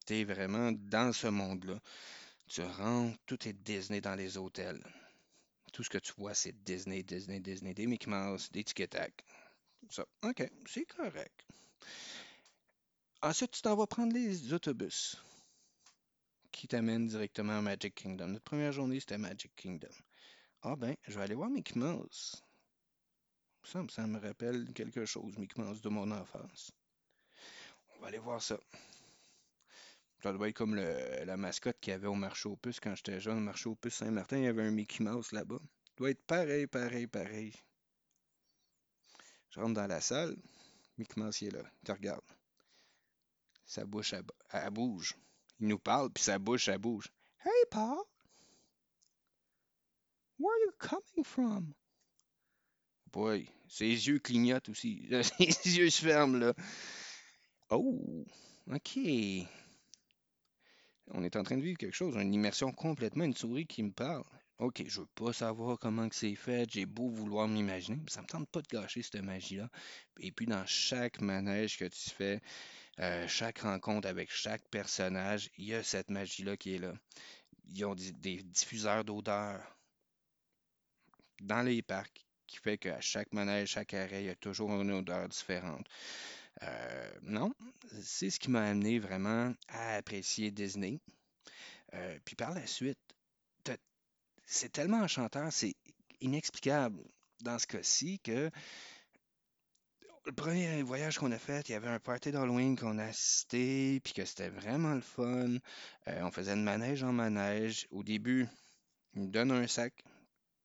t'es 0.05 0.23
vraiment 0.23 0.71
dans 0.71 1.11
ce 1.13 1.27
monde-là. 1.27 1.79
Tu 2.47 2.61
rentres, 2.61 3.17
tout 3.25 3.47
est 3.47 3.53
Disney 3.53 4.01
dans 4.01 4.15
les 4.15 4.37
hôtels. 4.37 4.81
Tout 5.73 5.83
ce 5.83 5.89
que 5.89 5.97
tu 5.97 6.13
vois, 6.17 6.33
c'est 6.33 6.53
Disney, 6.63 7.03
Disney, 7.03 7.39
Disney, 7.39 7.73
des 7.73 7.87
Mickey 7.87 8.09
Mouse, 8.09 8.49
des 8.51 8.63
Tic 8.63 8.89
Tac. 8.89 9.23
Ça, 9.89 10.05
ok, 10.23 10.49
c'est 10.65 10.85
correct. 10.85 11.45
Ensuite, 13.21 13.51
tu 13.51 13.61
t'en 13.61 13.75
vas 13.75 13.87
prendre 13.87 14.13
les 14.13 14.53
autobus 14.53 15.17
qui 16.51 16.67
t'amènent 16.67 17.07
directement 17.07 17.57
à 17.57 17.61
Magic 17.61 17.95
Kingdom. 17.95 18.27
Notre 18.27 18.43
première 18.43 18.71
journée, 18.71 18.99
c'était 18.99 19.17
Magic 19.17 19.53
Kingdom. 19.55 19.89
Ah 20.61 20.75
ben, 20.75 20.95
je 21.07 21.17
vais 21.17 21.23
aller 21.23 21.35
voir 21.35 21.49
Mickey 21.49 21.77
Mouse. 21.77 22.41
Ça, 23.63 23.83
ça 23.89 24.07
me 24.07 24.19
rappelle 24.19 24.71
quelque 24.73 25.05
chose, 25.05 25.37
Mickey 25.37 25.61
Mouse 25.61 25.81
de 25.81 25.89
mon 25.89 26.09
enfance. 26.11 26.71
On 27.95 28.01
va 28.01 28.07
aller 28.07 28.19
voir 28.19 28.41
ça. 28.41 28.59
Ça 30.25 30.33
doit 30.33 30.49
être 30.49 30.55
comme 30.55 30.73
le- 30.73 31.23
la 31.23 31.37
mascotte 31.37 31.79
qu'il 31.79 31.91
y 31.91 31.93
avait 31.93 32.07
au 32.07 32.15
marché 32.15 32.49
aux 32.49 32.55
puces 32.55 32.79
quand 32.79 32.95
j'étais 32.95 33.19
jeune. 33.19 33.37
Au 33.37 33.41
marché 33.41 33.69
aux 33.69 33.75
puces 33.75 33.97
Saint-Martin, 33.97 34.37
il 34.39 34.45
y 34.45 34.47
avait 34.47 34.63
un 34.63 34.71
Mickey 34.71 35.03
Mouse 35.03 35.31
là-bas. 35.31 35.59
doit 35.97 36.09
être 36.09 36.25
pareil, 36.25 36.65
pareil, 36.65 37.05
pareil. 37.05 37.53
Je 39.51 39.59
rentre 39.59 39.75
dans 39.75 39.85
la 39.85 40.01
salle. 40.01 40.35
Mickey 40.97 41.21
Mouse, 41.21 41.41
il 41.41 41.49
est 41.49 41.51
là. 41.51 41.61
Il 41.63 41.85
te 41.85 41.91
regarde. 41.91 42.23
Sa 43.67 43.85
bouche, 43.85 44.13
elle 44.13 44.71
bouge. 44.71 45.15
Il 45.59 45.67
nous 45.67 45.77
parle, 45.77 46.09
puis 46.09 46.23
sa 46.23 46.39
bouche, 46.39 46.69
elle 46.69 46.79
bouge. 46.79 47.05
Hey, 47.45 47.65
Paul! 47.69 47.99
Where 50.39 50.55
are 50.55 50.65
you 50.65 50.71
coming 50.79 51.23
from? 51.23 51.75
Boy, 53.11 53.47
ses 53.67 54.07
yeux 54.07 54.17
clignotent 54.17 54.69
aussi. 54.69 55.07
Ses 55.21 55.77
yeux 55.77 55.91
se 55.91 56.01
ferment, 56.03 56.39
là. 56.39 56.55
Oh, 57.69 58.25
OK. 58.73 58.97
On 61.11 61.23
est 61.23 61.35
en 61.35 61.43
train 61.43 61.57
de 61.57 61.61
vivre 61.61 61.77
quelque 61.77 61.95
chose, 61.95 62.15
une 62.15 62.33
immersion 62.33 62.71
complètement, 62.71 63.23
une 63.25 63.35
souris 63.35 63.67
qui 63.67 63.83
me 63.83 63.91
parle. 63.91 64.23
OK, 64.59 64.83
je 64.87 65.01
veux 65.01 65.07
pas 65.15 65.33
savoir 65.33 65.77
comment 65.77 66.07
que 66.07 66.15
c'est 66.15 66.35
fait, 66.35 66.69
j'ai 66.71 66.85
beau 66.85 67.09
vouloir 67.09 67.47
m'imaginer, 67.47 67.97
mais 67.97 68.09
ça 68.09 68.21
me 68.21 68.27
tente 68.27 68.49
pas 68.49 68.61
de 68.61 68.67
gâcher 68.67 69.01
cette 69.01 69.21
magie-là. 69.21 69.69
Et 70.19 70.31
puis 70.31 70.45
dans 70.45 70.65
chaque 70.65 71.19
manège 71.19 71.77
que 71.77 71.85
tu 71.85 72.09
fais, 72.09 72.41
euh, 72.99 73.27
chaque 73.27 73.59
rencontre 73.59 74.07
avec 74.07 74.31
chaque 74.31 74.65
personnage, 74.69 75.49
il 75.57 75.65
y 75.65 75.73
a 75.73 75.83
cette 75.83 76.09
magie-là 76.09 76.55
qui 76.55 76.75
est 76.75 76.79
là. 76.79 76.93
Ils 77.65 77.83
ont 77.85 77.95
des, 77.95 78.11
diffuseurs 78.43 79.03
d'odeurs 79.03 79.77
dans 81.41 81.61
les 81.61 81.81
parcs 81.81 82.25
qui 82.47 82.57
fait 82.57 82.77
qu'à 82.77 83.01
chaque 83.01 83.33
manège, 83.33 83.71
chaque 83.71 83.93
arrêt, 83.93 84.23
il 84.23 84.27
y 84.27 84.29
a 84.29 84.35
toujours 84.35 84.71
une 84.81 84.91
odeur 84.91 85.27
différente. 85.27 85.85
Euh, 86.63 87.11
non, 87.21 87.53
c'est 88.01 88.29
ce 88.29 88.39
qui 88.39 88.49
m'a 88.49 88.63
amené 88.63 88.99
vraiment 88.99 89.53
à 89.67 89.95
apprécier 89.95 90.51
Disney. 90.51 90.99
Euh, 91.93 92.19
puis 92.25 92.35
par 92.35 92.53
la 92.53 92.65
suite, 92.65 92.99
c'est 94.45 94.71
tellement 94.71 94.99
enchanteur, 95.01 95.51
c'est 95.51 95.75
inexplicable 96.21 97.03
dans 97.41 97.57
ce 97.57 97.67
cas-ci 97.67 98.19
que 98.19 98.51
le 100.25 100.31
premier 100.31 100.81
voyage 100.81 101.19
qu'on 101.19 101.31
a 101.31 101.37
fait, 101.37 101.69
il 101.69 101.73
y 101.73 101.75
avait 101.75 101.89
un 101.89 101.99
party 101.99 102.31
d'Halloween 102.31 102.75
qu'on 102.75 102.97
a 102.97 103.05
assisté, 103.05 103.99
puis 104.03 104.13
que 104.13 104.25
c'était 104.25 104.49
vraiment 104.49 104.93
le 104.95 105.01
fun. 105.01 105.57
Euh, 106.07 106.21
on 106.21 106.31
faisait 106.31 106.55
de 106.55 106.61
manège 106.61 107.03
en 107.03 107.13
manège. 107.13 107.87
Au 107.91 108.03
début, 108.03 108.47
ils 109.13 109.21
nous 109.23 109.27
donnent 109.27 109.51
un 109.51 109.67
sac, 109.67 109.93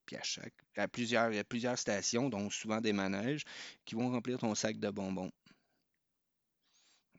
puis 0.07 0.17
à 0.17 0.23
chaque, 0.23 0.55
à 0.77 0.89
plusieurs, 0.89 1.31
il 1.31 1.37
y 1.37 1.39
a 1.39 1.45
plusieurs 1.45 1.79
stations, 1.79 2.31
dont 2.31 2.49
souvent 2.49 2.81
des 2.81 2.93
manèges, 2.95 3.45
qui 3.85 3.95
vont 3.95 4.11
remplir 4.11 4.39
ton 4.39 4.55
sac 4.55 4.79
de 4.79 4.91
bonbons. 4.91 5.31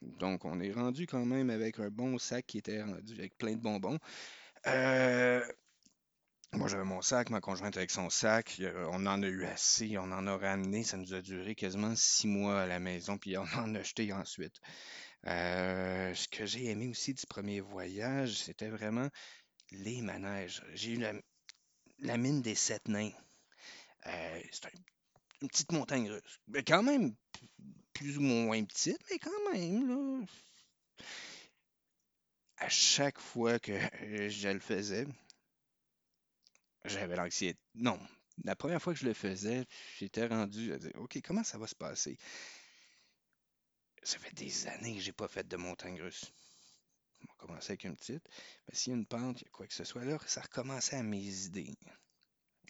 Donc, 0.02 0.46
on 0.46 0.60
est 0.60 0.72
rendu 0.72 1.08
quand 1.08 1.26
même 1.26 1.50
avec 1.50 1.80
un 1.80 1.90
bon 1.90 2.18
sac 2.18 2.46
qui 2.48 2.58
était 2.60 2.82
rendu 2.84 3.14
avec 3.18 3.38
plein 3.38 3.54
de 3.54 3.62
bonbons. 3.62 4.00
Euh, 4.68 5.44
moi, 6.54 6.68
j'avais 6.68 6.84
mon 6.84 7.02
sac, 7.02 7.30
ma 7.30 7.40
conjointe 7.42 7.78
avec 7.78 7.92
son 7.92 8.10
sac. 8.10 8.58
Euh, 8.60 8.88
On 8.92 9.06
en 9.06 9.22
a 9.24 9.28
eu 9.28 9.46
assez, 9.46 9.98
on 9.98 10.12
en 10.12 10.28
a 10.28 10.38
ramené. 10.38 10.84
Ça 10.84 10.98
nous 10.98 11.14
a 11.14 11.22
duré 11.22 11.56
quasiment 11.56 11.96
six 11.96 12.28
mois 12.28 12.62
à 12.62 12.66
la 12.68 12.80
maison, 12.80 13.18
puis 13.18 13.38
on 13.38 13.46
en 13.58 13.76
a 13.76 13.80
acheté 13.80 14.12
ensuite. 14.14 14.60
Euh, 15.28 16.14
ce 16.16 16.28
que 16.28 16.46
j'ai 16.46 16.66
aimé 16.68 16.88
aussi 16.90 17.14
du 17.14 17.26
premier 17.28 17.62
voyage, 17.62 18.36
c'était 18.44 18.70
vraiment 18.70 19.10
les 19.72 20.02
manèges. 20.02 20.64
J'ai 20.74 20.94
eu 20.94 21.06
la, 22.00 22.18
mine 22.18 22.42
des 22.42 22.56
sept 22.56 22.88
nains. 22.88 23.12
C'est 24.52 24.66
un- 24.66 24.70
une 25.42 25.48
petite 25.50 25.72
montagne 25.72 26.10
russe. 26.12 26.40
Mais 26.48 26.64
quand 26.64 26.84
même 26.84 27.16
plus 27.94 28.18
ou 28.18 28.22
moins 28.22 28.64
petite, 28.64 29.02
mais 29.10 29.20
quand 29.20 29.52
même, 29.54 29.88
là. 29.88 30.26
À 32.58 32.70
chaque 32.70 33.20
fois 33.20 33.58
que 33.60 33.72
euh, 33.72 34.30
je 34.30 34.50
le 34.50 34.60
faisais, 34.60 35.08
j'avais 36.86 37.16
l'anxiété. 37.16 37.60
Non, 37.74 38.00
la 38.44 38.56
première 38.56 38.82
fois 38.82 38.94
que 38.94 39.00
je 39.00 39.06
le 39.06 39.14
faisais, 39.14 39.66
j'étais 39.98 40.28
rendu 40.28 40.74
à 40.74 40.80
dire, 40.80 40.92
OK, 40.96 41.20
comment 41.24 41.44
ça 41.44 41.58
va 41.58 41.68
se 41.68 41.76
passer? 41.76 42.18
Ça 44.04 44.18
fait 44.18 44.34
des 44.34 44.68
années 44.68 44.96
que 44.96 45.02
j'ai 45.02 45.12
pas 45.12 45.28
fait 45.28 45.48
de 45.48 45.58
montagne 45.58 46.02
russe. 46.02 46.32
On 47.22 47.26
va 47.26 47.34
commencer 47.38 47.72
avec 47.72 47.84
une 47.84 47.96
petite. 47.96 48.28
Mais 48.68 48.74
s'il 48.74 48.94
y 48.94 48.96
a 48.96 48.98
une 48.98 49.06
pente, 49.06 49.42
il 49.42 49.46
y 49.46 49.48
a 49.48 49.52
quoi 49.52 49.68
que 49.68 49.74
ce 49.74 49.84
soit 49.84 50.06
là, 50.06 50.18
ça 50.26 50.42
recommençait 50.42 50.96
à 50.96 51.04
mes 51.04 51.46
idées, 51.46 51.76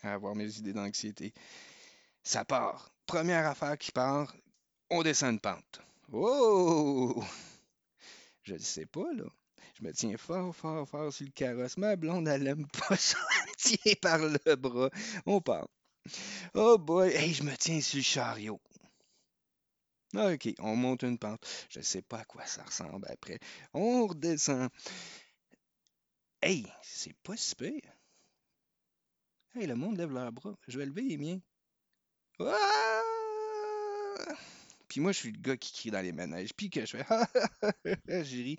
à 0.03 0.13
avoir 0.13 0.35
mes 0.35 0.57
idées 0.57 0.73
d'anxiété. 0.73 1.33
Ça 2.23 2.43
part. 2.43 2.91
Première 3.05 3.47
affaire 3.47 3.77
qui 3.77 3.91
part, 3.91 4.35
on 4.91 5.01
descend 5.03 5.33
une 5.33 5.39
pente. 5.39 5.81
Oh! 6.11 7.23
Je 8.43 8.53
ne 8.53 8.59
sais 8.59 8.85
pas, 8.85 9.11
là. 9.13 9.25
Je 9.79 9.83
me 9.83 9.93
tiens 9.93 10.17
fort, 10.17 10.55
fort, 10.55 10.87
fort 10.87 11.13
sur 11.13 11.25
le 11.25 11.31
carrosse. 11.31 11.77
Ma 11.77 11.95
blonde, 11.95 12.27
elle 12.27 12.47
aime 12.47 12.67
pas 12.67 12.95
ça. 12.97 13.17
Tient 13.57 13.93
par 14.01 14.19
le 14.19 14.55
bras. 14.55 14.89
On 15.25 15.41
part. 15.41 15.67
Oh 16.53 16.77
boy, 16.77 17.09
hey, 17.09 17.33
je 17.33 17.43
me 17.43 17.55
tiens 17.55 17.79
sur 17.79 17.97
le 17.97 18.03
chariot. 18.03 18.59
OK, 20.13 20.53
on 20.59 20.75
monte 20.75 21.03
une 21.03 21.17
pente. 21.17 21.47
Je 21.69 21.79
ne 21.79 21.83
sais 21.83 22.01
pas 22.01 22.19
à 22.19 22.25
quoi 22.25 22.45
ça 22.45 22.63
ressemble 22.63 23.07
après. 23.09 23.39
On 23.73 24.07
redescend. 24.07 24.69
Hey, 26.41 26.65
c'est 26.81 27.15
pas 27.23 27.37
si. 27.37 27.55
Hey, 29.55 29.67
le 29.67 29.75
monde 29.75 29.97
lève 29.97 30.11
leurs 30.11 30.31
bras. 30.31 30.55
Je 30.67 30.77
vais 30.77 30.85
lever 30.85 31.03
les 31.03 31.17
miens. 31.17 31.39
Ah! 32.39 33.01
Puis 34.91 34.99
moi, 34.99 35.13
je 35.13 35.19
suis 35.19 35.31
le 35.31 35.39
gars 35.39 35.55
qui 35.55 35.71
crie 35.71 35.89
dans 35.89 36.01
les 36.01 36.11
manèges. 36.11 36.53
Puis 36.53 36.69
que 36.69 36.85
je 36.85 36.97
fais. 36.97 37.05
J'ai 38.25 38.43
ri. 38.43 38.57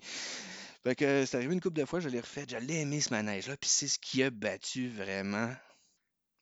Fait 0.83 0.95
que 0.95 1.27
c'est 1.27 1.37
arrivé 1.37 1.53
une 1.53 1.61
couple 1.61 1.79
de 1.79 1.85
fois, 1.85 1.99
je 1.99 2.09
l'ai 2.09 2.19
refait. 2.19 2.47
Je 2.49 2.57
l'ai 2.57 2.81
aimé 2.81 3.01
ce 3.01 3.11
manège-là. 3.11 3.55
Puis 3.55 3.69
c'est 3.69 3.87
ce 3.87 3.99
qui 3.99 4.23
a 4.23 4.31
battu 4.31 4.89
vraiment. 4.89 5.53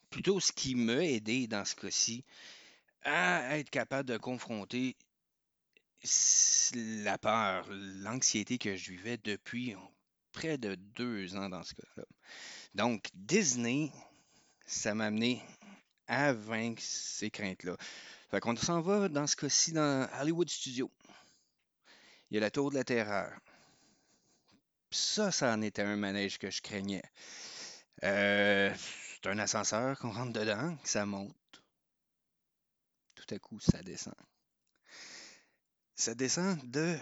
Plutôt 0.09 0.39
ce 0.39 0.53
qui 0.53 0.75
m'a 0.75 1.03
aidé 1.03 1.47
dans 1.47 1.65
ce 1.65 1.75
cas-ci 1.75 2.23
à 3.03 3.57
être 3.57 3.69
capable 3.69 4.07
de 4.07 4.15
confronter 4.15 4.95
la 6.73 7.17
peur, 7.17 7.67
l'anxiété 7.69 8.57
que 8.57 8.77
je 8.77 8.91
vivais 8.91 9.17
depuis 9.17 9.75
près 10.31 10.57
de 10.57 10.75
deux 10.75 11.35
ans 11.35 11.49
dans 11.49 11.63
ce 11.63 11.73
cas-là. 11.73 12.05
Donc, 12.75 13.09
Disney, 13.13 13.91
ça 14.65 14.95
m'a 14.95 15.07
amené 15.07 15.41
à 16.07 16.31
vaincre 16.31 16.81
ces 16.81 17.29
craintes-là. 17.29 17.75
Fait 18.31 18.39
qu'on 18.39 18.55
s'en 18.55 18.79
va 18.79 19.09
dans 19.09 19.27
ce 19.27 19.35
cas-ci 19.35 19.73
dans 19.73 20.07
Hollywood 20.21 20.49
Studios. 20.49 20.89
Il 22.29 22.35
y 22.35 22.37
a 22.37 22.39
la 22.39 22.49
tour 22.49 22.69
de 22.69 22.75
la 22.75 22.85
terreur. 22.85 23.37
Ça, 24.89 25.31
ça 25.31 25.53
en 25.53 25.61
était 25.61 25.81
un 25.81 25.97
manège 25.97 26.37
que 26.37 26.49
je 26.49 26.61
craignais. 26.61 27.03
Euh, 28.05 28.73
c'est 28.75 29.29
un 29.29 29.37
ascenseur 29.37 29.99
qu'on 29.99 30.13
rentre 30.13 30.31
dedans, 30.31 30.77
que 30.77 30.87
ça 30.87 31.05
monte. 31.05 31.35
Tout 33.15 33.35
à 33.35 33.37
coup, 33.37 33.59
ça 33.59 33.83
descend. 33.83 34.15
Ça 35.95 36.15
descend 36.15 36.57
de. 36.71 36.97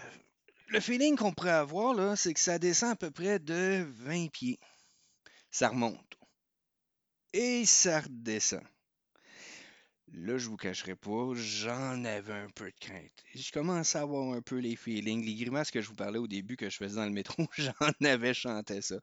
Le 0.66 0.80
feeling 0.80 1.16
qu'on 1.16 1.32
pourrait 1.32 1.50
avoir, 1.50 1.94
là, 1.94 2.16
c'est 2.16 2.34
que 2.34 2.40
ça 2.40 2.58
descend 2.58 2.90
à 2.90 2.96
peu 2.96 3.12
près 3.12 3.38
de 3.38 3.86
20 3.88 4.32
pieds. 4.32 4.58
Ça 5.52 5.68
remonte. 5.68 6.18
Et 7.32 7.64
ça 7.66 8.00
redescend. 8.00 8.64
Là, 10.14 10.38
je 10.38 10.48
vous 10.48 10.56
cacherai 10.56 10.96
pas, 10.96 11.32
j'en 11.34 12.04
avais 12.04 12.32
un 12.32 12.48
peu 12.50 12.66
de 12.66 12.76
crainte. 12.80 13.24
Je 13.34 13.52
commençais 13.52 13.98
à 13.98 14.02
avoir 14.02 14.32
un 14.34 14.42
peu 14.42 14.58
les 14.58 14.74
feelings, 14.74 15.24
les 15.24 15.36
grimaces 15.36 15.70
que 15.70 15.80
je 15.80 15.88
vous 15.88 15.94
parlais 15.94 16.18
au 16.18 16.26
début 16.26 16.56
que 16.56 16.68
je 16.68 16.76
faisais 16.76 16.96
dans 16.96 17.04
le 17.04 17.12
métro, 17.12 17.46
j'en 17.56 17.72
avais 18.04 18.34
chanté 18.34 18.82
ça. 18.82 18.96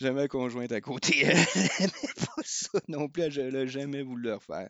J'avais 0.00 0.14
ma 0.14 0.28
conjointe 0.28 0.70
à 0.70 0.80
côté, 0.80 1.22
elle 1.80 1.90
pas 1.90 2.42
ça 2.44 2.78
non 2.86 3.08
plus, 3.08 3.32
je 3.32 3.40
l'ai 3.40 3.66
jamais 3.66 4.02
voulu 4.02 4.24
le 4.24 4.34
refaire. 4.34 4.68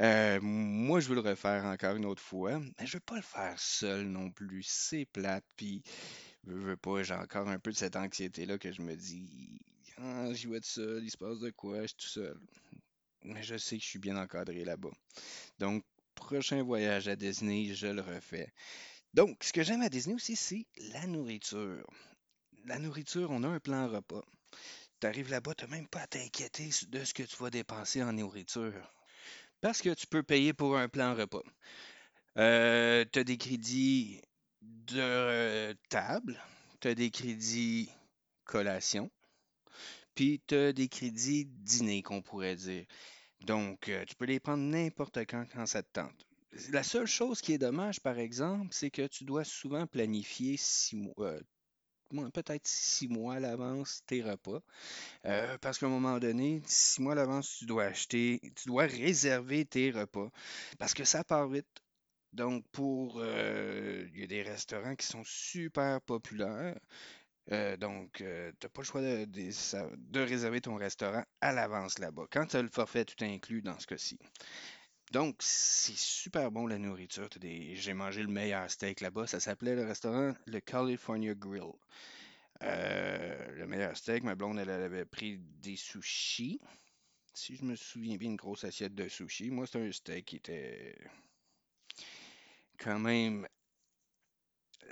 Euh, 0.00 0.40
moi, 0.40 0.98
je 0.98 1.08
veux 1.08 1.14
le 1.14 1.20
refaire 1.20 1.64
encore 1.66 1.94
une 1.94 2.06
autre 2.06 2.22
fois, 2.22 2.58
mais 2.58 2.86
je 2.86 2.96
veux 2.96 3.00
pas 3.00 3.16
le 3.16 3.22
faire 3.22 3.58
seul 3.58 4.06
non 4.06 4.30
plus. 4.30 4.64
C'est 4.66 5.04
plate, 5.04 5.44
puis 5.56 5.82
je 6.46 6.52
veux 6.52 6.76
pas, 6.76 7.02
j'ai 7.04 7.14
encore 7.14 7.48
un 7.48 7.58
peu 7.58 7.70
de 7.70 7.76
cette 7.76 7.96
anxiété-là 7.96 8.58
que 8.58 8.72
je 8.72 8.82
me 8.82 8.96
dis, 8.96 9.60
ah, 9.98 10.32
j'y 10.32 10.48
vais 10.48 10.60
tout 10.60 10.68
seul, 10.68 11.04
il 11.04 11.10
se 11.10 11.16
passe 11.16 11.38
de 11.38 11.50
quoi, 11.50 11.82
je 11.82 11.88
suis 11.88 11.96
tout 11.96 12.08
seul. 12.08 12.40
Mais 13.22 13.42
je 13.42 13.56
sais 13.56 13.76
que 13.76 13.82
je 13.82 13.88
suis 13.88 13.98
bien 13.98 14.16
encadré 14.16 14.64
là-bas. 14.64 14.90
Donc, 15.58 15.84
prochain 16.14 16.62
voyage 16.62 17.08
à 17.08 17.16
Disney, 17.16 17.74
je 17.74 17.86
le 17.86 18.00
refais. 18.00 18.52
Donc, 19.14 19.42
ce 19.42 19.52
que 19.52 19.62
j'aime 19.62 19.82
à 19.82 19.88
Disney 19.88 20.14
aussi, 20.14 20.36
c'est 20.36 20.66
la 20.92 21.06
nourriture. 21.06 21.86
La 22.64 22.78
nourriture, 22.78 23.30
on 23.30 23.42
a 23.42 23.48
un 23.48 23.60
plan 23.60 23.88
repas. 23.88 24.22
Tu 25.00 25.06
arrives 25.06 25.30
là-bas, 25.30 25.54
tu 25.54 25.64
n'as 25.64 25.70
même 25.70 25.88
pas 25.88 26.02
à 26.02 26.06
t'inquiéter 26.06 26.70
de 26.88 27.04
ce 27.04 27.14
que 27.14 27.22
tu 27.22 27.36
vas 27.36 27.50
dépenser 27.50 28.02
en 28.02 28.12
nourriture. 28.12 28.94
Parce 29.60 29.82
que 29.82 29.92
tu 29.94 30.06
peux 30.06 30.22
payer 30.22 30.52
pour 30.52 30.76
un 30.76 30.88
plan 30.88 31.14
repas. 31.14 31.42
Euh, 32.36 33.04
tu 33.12 33.18
as 33.18 33.24
des 33.24 33.36
crédits 33.36 34.22
de 34.62 35.00
euh, 35.00 35.74
table, 35.88 36.40
tu 36.80 36.88
as 36.88 36.94
des 36.94 37.10
crédits 37.10 37.90
collation, 38.44 39.10
puis 40.20 40.42
tu 40.46 40.54
as 40.54 40.74
des 40.74 40.88
crédits 40.88 41.46
dîner, 41.46 42.02
qu'on 42.02 42.20
pourrait 42.20 42.54
dire. 42.54 42.84
Donc, 43.46 43.88
euh, 43.88 44.04
tu 44.04 44.14
peux 44.16 44.26
les 44.26 44.38
prendre 44.38 44.62
n'importe 44.62 45.16
quand, 45.20 45.46
quand 45.50 45.64
ça 45.64 45.82
te 45.82 45.88
tente. 45.94 46.26
La 46.72 46.82
seule 46.82 47.06
chose 47.06 47.40
qui 47.40 47.54
est 47.54 47.58
dommage, 47.58 48.00
par 48.00 48.18
exemple, 48.18 48.68
c'est 48.70 48.90
que 48.90 49.06
tu 49.06 49.24
dois 49.24 49.44
souvent 49.44 49.86
planifier 49.86 50.58
six 50.58 50.96
mois, 50.96 51.14
euh, 51.20 51.40
peut-être 52.34 52.68
six 52.68 53.08
mois 53.08 53.36
à 53.36 53.40
l'avance 53.40 54.02
tes 54.06 54.20
repas. 54.22 54.60
Euh, 55.24 55.56
parce 55.62 55.78
qu'à 55.78 55.86
un 55.86 55.88
moment 55.88 56.18
donné, 56.18 56.60
six 56.66 57.00
mois 57.00 57.12
à 57.12 57.16
l'avance, 57.16 57.56
tu 57.56 57.64
dois 57.64 57.84
acheter, 57.84 58.42
tu 58.56 58.68
dois 58.68 58.84
réserver 58.84 59.64
tes 59.64 59.90
repas. 59.90 60.28
Parce 60.78 60.92
que 60.92 61.04
ça 61.04 61.24
part 61.24 61.48
vite. 61.48 61.80
Donc, 62.34 62.62
pour. 62.72 63.24
Il 63.24 64.20
y 64.20 64.22
a 64.22 64.26
des 64.26 64.42
restaurants 64.42 64.96
qui 64.96 65.06
sont 65.06 65.24
super 65.24 66.02
populaires. 66.02 66.78
Euh, 67.52 67.76
donc, 67.76 68.12
tu 68.14 68.24
n'as 68.24 68.68
pas 68.68 68.80
le 68.80 68.84
choix 68.84 69.00
de, 69.02 70.20
réserver 70.20 70.60
ton 70.60 70.76
restaurant 70.76 71.24
à 71.40 71.52
l'avance 71.52 71.98
là-bas. 71.98 72.26
Quand 72.30 72.46
tu 72.46 72.56
as 72.56 72.62
le 72.62 72.68
forfait 72.68 73.04
tout 73.04 73.24
inclus 73.24 73.62
dans 73.62 73.78
ce 73.78 73.86
cas-ci. 73.86 74.18
Donc, 75.10 75.36
c'est 75.40 75.96
super 75.96 76.52
bon 76.52 76.66
la 76.68 76.78
nourriture. 76.78 77.28
Des- 77.40 77.74
J'ai 77.74 77.94
mangé 77.94 78.22
le 78.22 78.28
meilleur 78.28 78.70
steak 78.70 79.00
là-bas. 79.00 79.26
Ça 79.26 79.40
s'appelait 79.40 79.74
le 79.74 79.84
restaurant 79.84 80.34
le 80.46 80.60
California 80.60 81.34
Grill. 81.34 81.72
Euh, 82.62 83.54
le 83.56 83.66
meilleur 83.66 83.96
steak, 83.96 84.22
ma 84.22 84.34
blonde, 84.34 84.58
elle, 84.58 84.68
elle 84.68 84.82
avait 84.82 85.04
pris 85.04 85.38
des 85.38 85.76
sushis. 85.76 86.60
Si 87.32 87.56
je 87.56 87.64
me 87.64 87.74
souviens 87.74 88.16
bien, 88.16 88.30
une 88.30 88.36
grosse 88.36 88.64
assiette 88.64 88.94
de 88.94 89.08
sushis. 89.08 89.50
Moi, 89.50 89.66
c'était 89.66 89.80
un 89.80 89.92
steak 89.92 90.26
qui 90.26 90.36
était 90.36 90.96
quand 92.78 92.98
même 92.98 93.46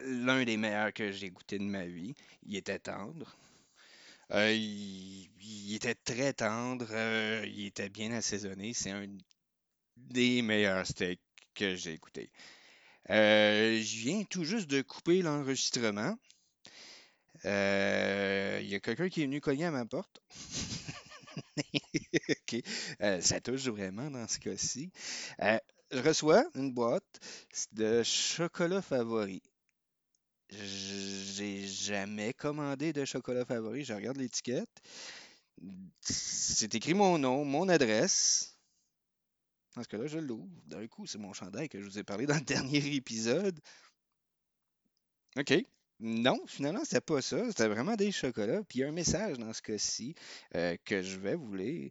l'un 0.04 0.44
des 0.44 0.56
meilleurs 0.56 0.92
que 0.92 1.10
j'ai 1.12 1.30
goûté 1.30 1.58
de 1.58 1.64
ma 1.64 1.86
vie. 1.86 2.14
Il 2.46 2.56
était 2.56 2.78
tendre. 2.78 3.36
Euh, 4.32 4.52
il, 4.52 5.74
était 5.74 5.94
très 5.94 6.32
tendre. 6.32 6.86
euh, 6.90 7.44
il 7.46 7.66
était 7.66 7.88
bien 7.88 8.12
assaisonné. 8.12 8.74
C'est 8.74 8.90
un 8.90 9.06
des 9.96 10.42
meilleurs 10.42 10.86
steaks 10.86 11.20
que 11.54 11.74
j'ai 11.76 11.96
goûté. 11.98 12.30
Euh, 13.10 13.80
je 13.82 13.96
viens 13.98 14.24
tout 14.24 14.44
juste 14.44 14.68
de 14.70 14.82
couper 14.82 15.22
l'enregistrement. 15.22 16.16
Il 17.44 17.48
y 18.68 18.74
a 18.74 18.80
quelqu'un 18.80 19.08
qui 19.08 19.22
est 19.22 19.26
venu 19.26 19.40
cogner 19.40 19.64
à 19.66 19.70
ma 19.70 19.84
porte. 19.86 20.20
Ça 23.20 23.40
touche 23.40 23.66
vraiment 23.68 24.10
dans 24.10 24.26
ce 24.28 24.38
cas-ci. 24.38 24.90
Je 25.90 26.00
reçois 26.00 26.44
une 26.54 26.72
boîte 26.72 27.20
de 27.72 28.02
chocolat 28.02 28.82
favori. 28.82 29.42
J'ai 30.50 31.66
jamais 31.66 32.32
commandé 32.32 32.92
de 32.92 33.04
chocolat 33.04 33.44
favori. 33.44 33.84
Je 33.84 33.92
regarde 33.92 34.16
l'étiquette. 34.16 34.80
C'est 36.00 36.74
écrit 36.74 36.94
mon 36.94 37.18
nom, 37.18 37.44
mon 37.44 37.68
adresse. 37.68 38.56
Dans 39.76 39.82
ce 39.82 39.88
cas-là, 39.88 40.06
je 40.06 40.18
l'ouvre. 40.18 40.48
D'un 40.66 40.86
coup, 40.86 41.06
c'est 41.06 41.18
mon 41.18 41.32
chandail 41.32 41.68
que 41.68 41.80
je 41.80 41.88
vous 41.88 41.98
ai 41.98 42.04
parlé 42.04 42.26
dans 42.26 42.34
le 42.34 42.40
dernier 42.44 42.94
épisode. 42.94 43.60
OK. 45.36 45.54
Non, 46.00 46.40
finalement, 46.46 46.84
c'était 46.84 47.00
pas 47.00 47.20
ça. 47.20 47.44
C'était 47.48 47.68
vraiment 47.68 47.96
des 47.96 48.12
chocolats. 48.12 48.62
Puis 48.62 48.78
il 48.78 48.82
y 48.82 48.84
a 48.84 48.88
un 48.88 48.92
message 48.92 49.38
dans 49.38 49.52
ce 49.52 49.62
cas-ci 49.62 50.14
euh, 50.54 50.76
que 50.84 51.02
je 51.02 51.18
vais 51.18 51.34
vous 51.34 51.54
lire. 51.54 51.90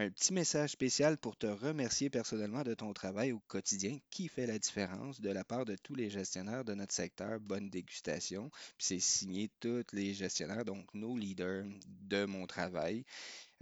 Un 0.00 0.10
petit 0.10 0.32
message 0.32 0.70
spécial 0.70 1.18
pour 1.18 1.36
te 1.36 1.48
remercier 1.48 2.08
personnellement 2.08 2.62
de 2.62 2.72
ton 2.72 2.92
travail 2.92 3.32
au 3.32 3.40
quotidien 3.48 3.98
qui 4.10 4.28
fait 4.28 4.46
la 4.46 4.56
différence 4.56 5.20
de 5.20 5.28
la 5.28 5.42
part 5.42 5.64
de 5.64 5.74
tous 5.74 5.96
les 5.96 6.08
gestionnaires 6.08 6.64
de 6.64 6.72
notre 6.72 6.94
secteur. 6.94 7.40
Bonne 7.40 7.68
dégustation. 7.68 8.48
C'est 8.78 9.00
signé 9.00 9.50
tous 9.58 9.82
les 9.92 10.14
gestionnaires, 10.14 10.64
donc 10.64 10.86
nos 10.94 11.16
leaders 11.16 11.64
de 11.84 12.26
mon 12.26 12.46
travail. 12.46 13.04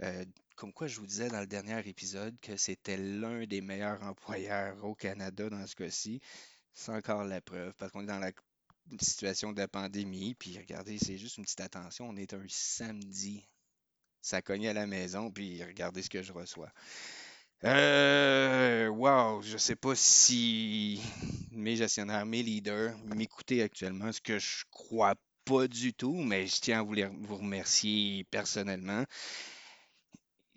Euh, 0.03 0.25
comme 0.55 0.73
quoi, 0.73 0.85
je 0.85 0.99
vous 0.99 1.07
disais 1.07 1.29
dans 1.29 1.39
le 1.39 1.47
dernier 1.47 1.79
épisode 1.89 2.39
que 2.39 2.55
c'était 2.55 2.97
l'un 2.97 3.47
des 3.47 3.61
meilleurs 3.61 4.03
employeurs 4.03 4.85
au 4.85 4.93
Canada 4.93 5.49
dans 5.49 5.65
ce 5.65 5.75
cas-ci. 5.75 6.21
C'est 6.71 6.91
encore 6.91 7.23
la 7.23 7.41
preuve 7.41 7.73
parce 7.79 7.91
qu'on 7.91 8.03
est 8.03 8.05
dans 8.05 8.19
la 8.19 8.31
situation 9.01 9.53
de 9.53 9.59
la 9.59 9.67
pandémie. 9.67 10.35
Puis 10.35 10.55
regardez, 10.55 10.99
c'est 10.99 11.17
juste 11.17 11.37
une 11.37 11.45
petite 11.45 11.61
attention. 11.61 12.07
On 12.07 12.15
est 12.15 12.35
un 12.35 12.45
samedi. 12.47 13.43
Ça 14.27 14.41
cognait 14.41 14.67
à 14.67 14.73
la 14.73 14.87
maison, 14.87 15.31
puis 15.31 15.63
regardez 15.63 16.01
ce 16.01 16.09
que 16.09 16.21
je 16.21 16.33
reçois. 16.33 16.69
Euh, 17.63 18.89
wow, 18.89 19.41
je 19.41 19.55
sais 19.55 19.77
pas 19.77 19.95
si 19.95 21.01
mes 21.53 21.77
gestionnaires, 21.77 22.25
mes 22.25 22.43
leaders 22.43 22.97
m'écoutaient 23.15 23.61
actuellement, 23.61 24.11
ce 24.11 24.19
que 24.19 24.37
je 24.37 24.65
crois 24.69 25.15
pas 25.45 25.69
du 25.69 25.93
tout, 25.93 26.13
mais 26.13 26.45
je 26.45 26.59
tiens 26.59 26.81
à 26.81 26.83
vous, 26.83 27.37
remercier 27.37 28.25
personnellement. 28.25 29.05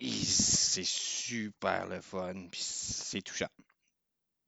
C'est 0.00 0.84
super 0.84 1.86
le 1.86 2.00
fun, 2.00 2.48
puis 2.50 2.62
c'est 2.64 3.22
touchant. 3.22 3.50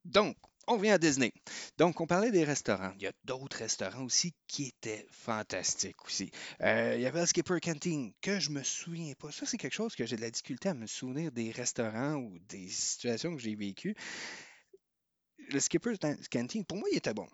Donc, 0.05 0.37
on 0.67 0.77
vient 0.77 0.95
à 0.95 0.99
Disney. 0.99 1.33
Donc, 1.79 2.01
on 2.01 2.07
parlait 2.07 2.31
des 2.31 2.45
restaurants. 2.45 2.93
Il 2.97 3.03
y 3.03 3.07
a 3.07 3.13
d'autres 3.25 3.59
restaurants 3.59 4.05
aussi 4.05 4.35
qui 4.47 4.69
étaient 4.69 5.07
fantastiques 5.11 6.05
aussi. 6.05 6.31
Euh, 6.61 6.95
il 6.97 7.03
y 7.03 7.07
avait 7.07 7.21
le 7.21 7.27
Skipper 7.27 7.61
Canteen, 7.61 8.13
que 8.21 8.39
je 8.39 8.51
me 8.51 8.63
souviens 8.63 9.13
pas. 9.19 9.31
Ça, 9.33 9.47
c'est 9.47 9.59
quelque 9.59 9.75
chose 9.75 9.95
que 9.95 10.07
j'ai 10.07 10.17
de 10.17 10.21
la 10.21 10.31
difficulté 10.31 10.69
à 10.69 10.75
me 10.75 10.87
souvenir 10.87 11.33
des 11.33 11.51
restaurants 11.51 12.15
ou 12.15 12.39
des 12.49 12.69
situations 12.69 13.35
que 13.35 13.43
j'ai 13.43 13.55
vécues. 13.55 13.95
Le 15.51 15.61
Skipper 15.61 15.95
Canteen, 16.31 16.65
pour 16.65 16.79
moi, 16.79 16.89
il 16.93 16.99
était 16.99 17.15
bon. 17.15 17.29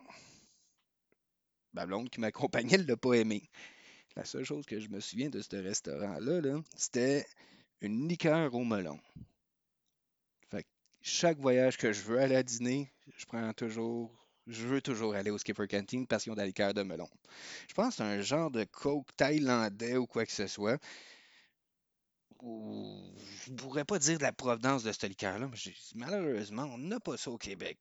Ma 1.75 1.87
blonde 1.87 2.11
qui 2.11 2.21
m'accompagnait 2.21 2.79
ne 2.79 2.85
l'a 2.85 2.97
pas 2.97 3.15
aimé. 3.15 3.51
La 4.17 4.25
seule 4.25 4.45
chose 4.45 4.67
que 4.67 4.81
je 4.81 4.89
me 4.89 5.01
souviens 5.01 5.31
de 5.31 5.41
ce 5.41 5.57
restaurant-là, 5.57 6.41
là, 6.41 6.61
c'était 6.75 7.27
une 7.81 8.09
liqueur 8.09 8.55
au 8.55 8.65
melon. 8.65 8.99
Chaque 11.11 11.39
voyage 11.39 11.79
que 11.79 11.91
je 11.91 12.03
veux 12.03 12.21
aller 12.21 12.37
à 12.37 12.43
dîner, 12.43 12.93
je 13.17 13.25
prends 13.25 13.53
toujours. 13.55 14.13
Je 14.47 14.67
veux 14.67 14.83
toujours 14.83 15.15
aller 15.15 15.31
au 15.31 15.39
Skipper 15.39 15.67
Canteen 15.67 16.07
parce 16.07 16.23
qu'ils 16.23 16.33
ont 16.33 16.37
de 16.37 16.41
la 16.41 16.47
liqueur 16.47 16.75
de 16.75 16.83
melon. 16.83 17.09
Je 17.67 17.75
pense 17.75 17.89
que 17.89 17.95
c'est 17.97 18.03
un 18.03 18.21
genre 18.21 18.51
de 18.51 18.65
coke 18.65 19.09
thaïlandais 19.17 19.97
ou 19.97 20.07
quoi 20.07 20.27
que 20.27 20.33
ce 20.33 20.47
soit. 20.47 20.79
Je 22.41 22.47
ne 23.51 23.57
pourrais 23.57 23.87
pas 23.87 23.99
dire 23.99 24.19
de 24.19 24.23
la 24.23 24.33
provenance 24.33 24.85
de 24.85 24.93
cette 24.93 25.09
liqueur-là, 25.09 25.49
mais 25.49 25.73
malheureusement, 25.95 26.65
on 26.65 26.79
n'a 26.79 27.01
pas 27.01 27.17
ça 27.17 27.31
au 27.31 27.39
Québec. 27.39 27.79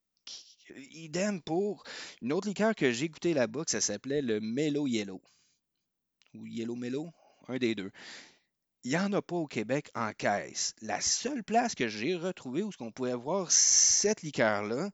Idem 0.92 1.42
pour 1.42 1.84
une 2.22 2.32
autre 2.32 2.48
liqueur 2.48 2.74
que 2.74 2.90
j'ai 2.90 3.10
goûté 3.10 3.34
là-bas, 3.34 3.64
que 3.64 3.70
ça 3.70 3.82
s'appelait 3.82 4.22
le 4.22 4.40
Mellow 4.40 4.86
Yellow. 4.86 5.22
Ou 6.34 6.46
Yellow 6.46 6.76
Mellow, 6.76 7.12
un 7.46 7.58
des 7.58 7.74
deux. 7.74 7.92
Il 8.84 8.90
n'y 8.90 8.96
en 8.96 9.12
a 9.12 9.20
pas 9.20 9.36
au 9.36 9.46
Québec 9.46 9.90
en 9.94 10.12
caisse. 10.12 10.74
La 10.82 11.00
seule 11.00 11.42
place 11.42 11.74
que 11.74 11.88
j'ai 11.88 12.14
retrouvée 12.14 12.62
où 12.62 12.70
on 12.80 12.92
pouvait 12.92 13.14
voir 13.14 13.50
cette 13.50 14.22
liqueur-là, 14.22 14.90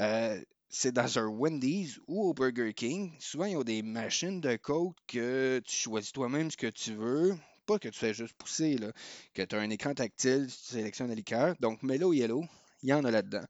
euh, 0.00 0.40
c'est 0.70 0.92
dans 0.92 1.18
un 1.18 1.26
Wendy's 1.26 2.00
ou 2.06 2.22
au 2.22 2.32
Burger 2.32 2.72
King. 2.72 3.12
Souvent, 3.20 3.44
ils 3.44 3.56
ont 3.56 3.64
des 3.64 3.82
machines 3.82 4.40
de 4.40 4.56
coke 4.56 4.96
que 5.06 5.60
tu 5.64 5.76
choisis 5.76 6.12
toi-même 6.12 6.50
ce 6.50 6.56
que 6.56 6.68
tu 6.68 6.94
veux. 6.94 7.36
Pas 7.66 7.78
que 7.78 7.88
tu 7.88 7.98
fais 7.98 8.14
juste 8.14 8.32
pousser, 8.34 8.78
là. 8.78 8.92
Que 9.34 9.42
tu 9.42 9.54
as 9.54 9.60
un 9.60 9.68
écran 9.68 9.92
tactile, 9.92 10.46
tu 10.46 10.74
sélectionnes 10.74 11.08
la 11.08 11.14
liqueur. 11.14 11.54
Donc, 11.60 11.82
Mellow 11.82 12.14
Yellow, 12.14 12.44
il 12.82 12.88
y 12.88 12.94
en 12.94 13.04
a 13.04 13.10
là-dedans. 13.10 13.44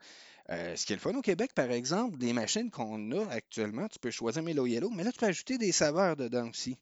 Euh, 0.51 0.75
ce 0.75 0.85
qui 0.85 0.92
est 0.92 0.96
le 0.96 1.01
fun 1.01 1.14
au 1.14 1.22
Québec, 1.22 1.53
par 1.55 1.70
exemple, 1.70 2.18
des 2.18 2.33
machines 2.33 2.70
qu'on 2.70 3.12
a 3.12 3.31
actuellement, 3.31 3.87
tu 3.87 4.01
peux 4.01 4.11
choisir 4.11 4.42
Mellow 4.42 4.66
Yellow, 4.66 4.90
mais 4.90 5.05
là, 5.05 5.12
tu 5.12 5.18
peux 5.18 5.27
ajouter 5.27 5.57
des 5.57 5.70
saveurs 5.70 6.16
dedans 6.16 6.48
aussi. 6.48 6.77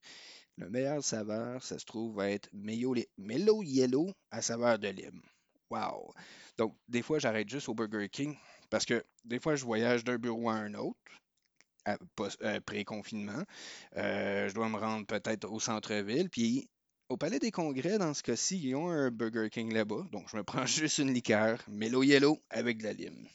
Le 0.60 0.70
meilleur 0.70 1.02
saveur, 1.02 1.60
ça 1.64 1.76
se 1.78 1.84
trouve 1.84 2.14
va 2.16 2.30
être 2.30 2.48
Mellow, 2.52 2.94
Yellow 3.64 4.12
à 4.30 4.42
saveur 4.42 4.78
de 4.78 4.88
lime. 4.88 5.20
Wow! 5.70 6.14
Donc, 6.56 6.76
des 6.88 7.02
fois, 7.02 7.18
j'arrête 7.18 7.48
juste 7.48 7.68
au 7.68 7.74
Burger 7.74 8.08
King 8.08 8.36
parce 8.70 8.84
que 8.84 9.04
des 9.24 9.40
fois, 9.40 9.56
je 9.56 9.64
voyage 9.64 10.04
d'un 10.04 10.18
bureau 10.18 10.48
à 10.50 10.54
un 10.54 10.74
autre, 10.74 10.98
post- 12.16 12.40
euh, 12.42 12.60
pré-confinement. 12.60 13.42
Euh, 13.96 14.48
je 14.48 14.54
dois 14.54 14.68
me 14.68 14.76
rendre 14.78 15.06
peut-être 15.06 15.50
au 15.50 15.60
centre-ville. 15.60 16.30
Puis, 16.30 16.68
au 17.08 17.16
Palais 17.16 17.38
des 17.38 17.50
Congrès, 17.50 17.98
dans 17.98 18.14
ce 18.14 18.22
cas-ci, 18.22 18.58
ils 18.62 18.74
ont 18.76 18.88
un 18.90 19.10
Burger 19.10 19.48
King 19.50 19.72
là-bas. 19.72 20.06
Donc, 20.12 20.28
je 20.30 20.36
me 20.36 20.44
prends 20.44 20.66
juste 20.66 20.98
une 20.98 21.12
liqueur, 21.12 21.62
Mellow 21.68 22.02
Yellow 22.02 22.38
avec 22.50 22.78
de 22.78 22.84
la 22.84 22.92
lime. 22.92 23.26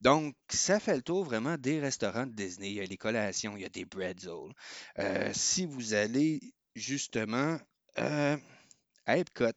Donc, 0.00 0.34
ça 0.50 0.80
fait 0.80 0.96
le 0.96 1.02
tour 1.02 1.24
vraiment 1.24 1.56
des 1.58 1.80
restaurants 1.80 2.26
de 2.26 2.32
Disney. 2.32 2.70
Il 2.70 2.74
y 2.76 2.80
a 2.80 2.84
les 2.84 2.96
collations, 2.96 3.56
il 3.56 3.62
y 3.62 3.66
a 3.66 3.68
des 3.68 3.84
bretzels. 3.84 4.52
Euh, 4.98 5.30
si 5.34 5.66
vous 5.66 5.94
allez 5.94 6.40
justement 6.74 7.58
euh, 7.98 8.36
à 9.06 9.18
Epcot, 9.18 9.52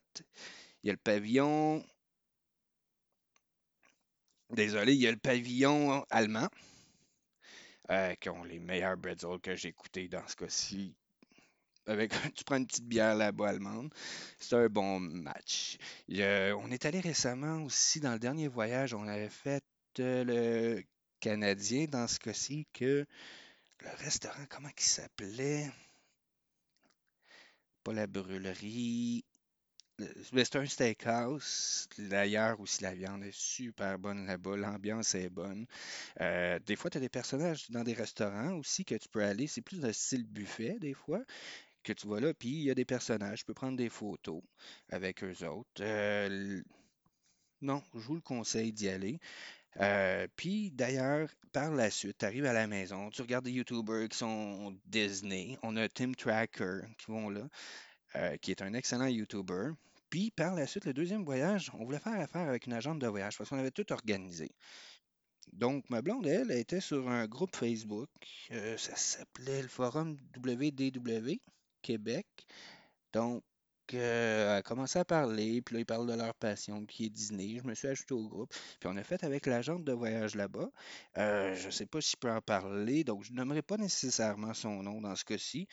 il 0.83 0.87
y 0.87 0.91
a 0.91 0.93
le 0.93 0.99
pavillon. 0.99 1.83
Désolé, 4.51 4.93
il 4.93 5.01
y 5.01 5.07
a 5.07 5.11
le 5.11 5.17
pavillon 5.17 6.05
allemand 6.09 6.47
euh, 7.91 8.13
qui 8.15 8.29
ont 8.29 8.43
les 8.43 8.59
meilleurs 8.59 8.97
bretzels 8.97 9.39
que 9.41 9.55
j'ai 9.55 9.69
écoutés 9.69 10.07
dans 10.07 10.25
ce 10.27 10.35
cas-ci. 10.35 10.95
Avec, 11.87 12.11
tu 12.35 12.43
prends 12.45 12.57
une 12.57 12.67
petite 12.67 12.87
bière 12.87 13.15
là-bas 13.15 13.49
allemande, 13.49 13.93
c'est 14.39 14.55
un 14.55 14.67
bon 14.67 14.99
match. 14.99 15.77
A- 16.11 16.53
on 16.57 16.71
est 16.71 16.85
allé 16.85 16.99
récemment 17.01 17.63
aussi 17.63 17.99
dans 18.01 18.13
le 18.13 18.19
dernier 18.19 18.47
voyage, 18.49 18.93
on 18.93 19.07
avait 19.07 19.29
fait 19.29 19.61
euh, 19.61 19.72
le 19.99 20.83
Canadien 21.19 21.85
dans 21.85 22.07
ce 22.07 22.19
cas-ci 22.19 22.67
que 22.73 23.05
le 23.79 23.89
restaurant, 23.97 24.45
comment 24.49 24.69
il 24.77 24.83
s'appelait? 24.83 25.71
Pas 27.83 27.93
la 27.93 28.07
brûlerie. 28.07 29.25
C'est 29.99 30.55
un 30.55 30.65
steakhouse. 30.65 31.87
D'ailleurs, 31.97 32.59
aussi, 32.59 32.81
la 32.83 32.95
viande 32.95 33.23
est 33.23 33.35
super 33.35 33.99
bonne 33.99 34.25
là-bas. 34.25 34.57
L'ambiance 34.57 35.15
est 35.15 35.29
bonne. 35.29 35.65
Euh, 36.21 36.59
des 36.59 36.75
fois, 36.75 36.89
tu 36.89 36.97
as 36.97 37.01
des 37.01 37.09
personnages 37.09 37.69
dans 37.69 37.83
des 37.83 37.93
restaurants 37.93 38.53
aussi 38.53 38.85
que 38.85 38.95
tu 38.95 39.07
peux 39.09 39.23
aller. 39.23 39.47
C'est 39.47 39.61
plus 39.61 39.83
un 39.85 39.93
style 39.93 40.25
buffet, 40.25 40.77
des 40.79 40.93
fois, 40.93 41.21
que 41.83 41.93
tu 41.93 42.07
vas 42.07 42.19
là. 42.19 42.33
Puis, 42.33 42.49
il 42.49 42.63
y 42.63 42.71
a 42.71 42.75
des 42.75 42.85
personnages. 42.85 43.39
Tu 43.39 43.45
peux 43.45 43.53
prendre 43.53 43.77
des 43.77 43.89
photos 43.89 44.41
avec 44.89 45.23
eux 45.23 45.45
autres. 45.47 45.81
Euh, 45.81 46.61
non, 47.61 47.83
je 47.93 47.99
vous 47.99 48.15
le 48.15 48.21
conseille 48.21 48.73
d'y 48.73 48.89
aller. 48.89 49.19
Euh, 49.79 50.27
puis 50.35 50.71
d'ailleurs, 50.71 51.29
par 51.51 51.71
la 51.71 51.89
suite, 51.89 52.17
tu 52.19 52.25
arrives 52.25 52.45
à 52.45 52.53
la 52.53 52.67
maison, 52.67 53.09
tu 53.09 53.21
regardes 53.21 53.45
des 53.45 53.51
YouTubers 53.51 54.07
qui 54.09 54.17
sont 54.17 54.77
Disney. 54.85 55.57
On 55.63 55.75
a 55.77 55.89
Tim 55.89 56.13
Tracker 56.13 56.81
qui 56.97 57.11
vont 57.11 57.29
là, 57.29 57.47
euh, 58.15 58.37
qui 58.37 58.51
est 58.51 58.61
un 58.61 58.73
excellent 58.73 59.07
YouTuber. 59.07 59.71
Puis 60.09 60.31
par 60.31 60.53
la 60.53 60.67
suite, 60.67 60.85
le 60.85 60.93
deuxième 60.93 61.25
voyage, 61.25 61.71
on 61.73 61.85
voulait 61.85 61.99
faire 61.99 62.19
affaire 62.19 62.47
avec 62.47 62.67
une 62.67 62.73
agente 62.73 62.99
de 62.99 63.07
voyage 63.07 63.37
parce 63.37 63.49
qu'on 63.49 63.57
avait 63.57 63.71
tout 63.71 63.91
organisé. 63.91 64.51
Donc, 65.51 65.89
ma 65.89 66.01
blonde, 66.01 66.25
elle, 66.27 66.51
elle 66.51 66.59
était 66.59 66.79
sur 66.79 67.09
un 67.09 67.27
groupe 67.27 67.55
Facebook. 67.55 68.09
euh, 68.51 68.77
ça 68.77 68.95
s'appelait 68.95 69.61
le 69.61 69.67
Forum 69.67 70.17
WDW 70.37 71.39
Québec. 71.81 72.27
Donc, 73.13 73.43
euh, 73.95 74.57
a 74.57 74.61
commencé 74.61 74.99
à 74.99 75.05
parler, 75.05 75.61
puis 75.61 75.75
là, 75.75 75.81
ils 75.81 75.85
parlent 75.85 76.07
de 76.07 76.13
leur 76.13 76.33
passion, 76.35 76.85
qui 76.85 77.05
est 77.05 77.09
Disney. 77.09 77.59
Je 77.61 77.67
me 77.67 77.73
suis 77.73 77.87
ajouté 77.87 78.13
au 78.13 78.27
groupe. 78.27 78.53
Puis 78.79 78.89
on 78.91 78.97
a 78.97 79.03
fait 79.03 79.23
avec 79.23 79.45
l'agente 79.45 79.83
de 79.83 79.93
voyage 79.93 80.35
là-bas. 80.35 80.69
Euh, 81.17 81.55
je 81.55 81.67
ne 81.67 81.71
sais 81.71 81.85
pas 81.85 82.01
si 82.01 82.11
je 82.11 82.17
peux 82.17 82.31
en 82.31 82.41
parler, 82.41 83.03
donc 83.03 83.23
je 83.23 83.33
nommerai 83.33 83.61
pas 83.61 83.77
nécessairement 83.77 84.53
son 84.53 84.83
nom 84.83 85.01
dans 85.01 85.15
ce 85.15 85.25
cas-ci. 85.25 85.67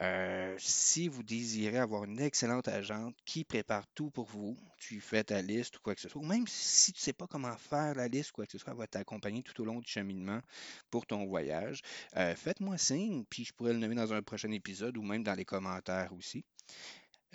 Euh, 0.00 0.56
si 0.58 1.06
vous 1.06 1.22
désirez 1.22 1.78
avoir 1.78 2.04
une 2.04 2.18
excellente 2.18 2.66
agente 2.66 3.14
qui 3.24 3.44
prépare 3.44 3.86
tout 3.94 4.10
pour 4.10 4.26
vous, 4.26 4.56
tu 4.78 5.00
fais 5.00 5.22
ta 5.22 5.42
liste 5.42 5.76
ou 5.76 5.80
quoi 5.80 5.94
que 5.94 6.00
ce 6.00 6.08
soit, 6.08 6.20
ou 6.20 6.24
même 6.24 6.46
si 6.48 6.92
tu 6.92 6.98
ne 6.98 7.02
sais 7.02 7.12
pas 7.12 7.26
comment 7.26 7.56
faire 7.56 7.94
la 7.94 8.08
liste 8.08 8.30
ou 8.30 8.34
quoi 8.34 8.46
que 8.46 8.52
ce 8.52 8.58
soit, 8.58 8.72
elle 8.72 8.78
va 8.78 8.86
t'accompagner 8.86 9.42
tout 9.42 9.60
au 9.60 9.64
long 9.64 9.80
du 9.80 9.88
cheminement 9.88 10.40
pour 10.90 11.06
ton 11.06 11.26
voyage. 11.26 11.82
Euh, 12.16 12.34
Faites-moi 12.34 12.78
signe, 12.78 13.24
puis 13.28 13.44
je 13.44 13.52
pourrais 13.52 13.74
le 13.74 13.78
nommer 13.78 13.94
dans 13.94 14.12
un 14.12 14.22
prochain 14.22 14.50
épisode 14.50 14.96
ou 14.96 15.02
même 15.02 15.22
dans 15.22 15.34
les 15.34 15.44
commentaires 15.44 16.12
aussi. 16.18 16.44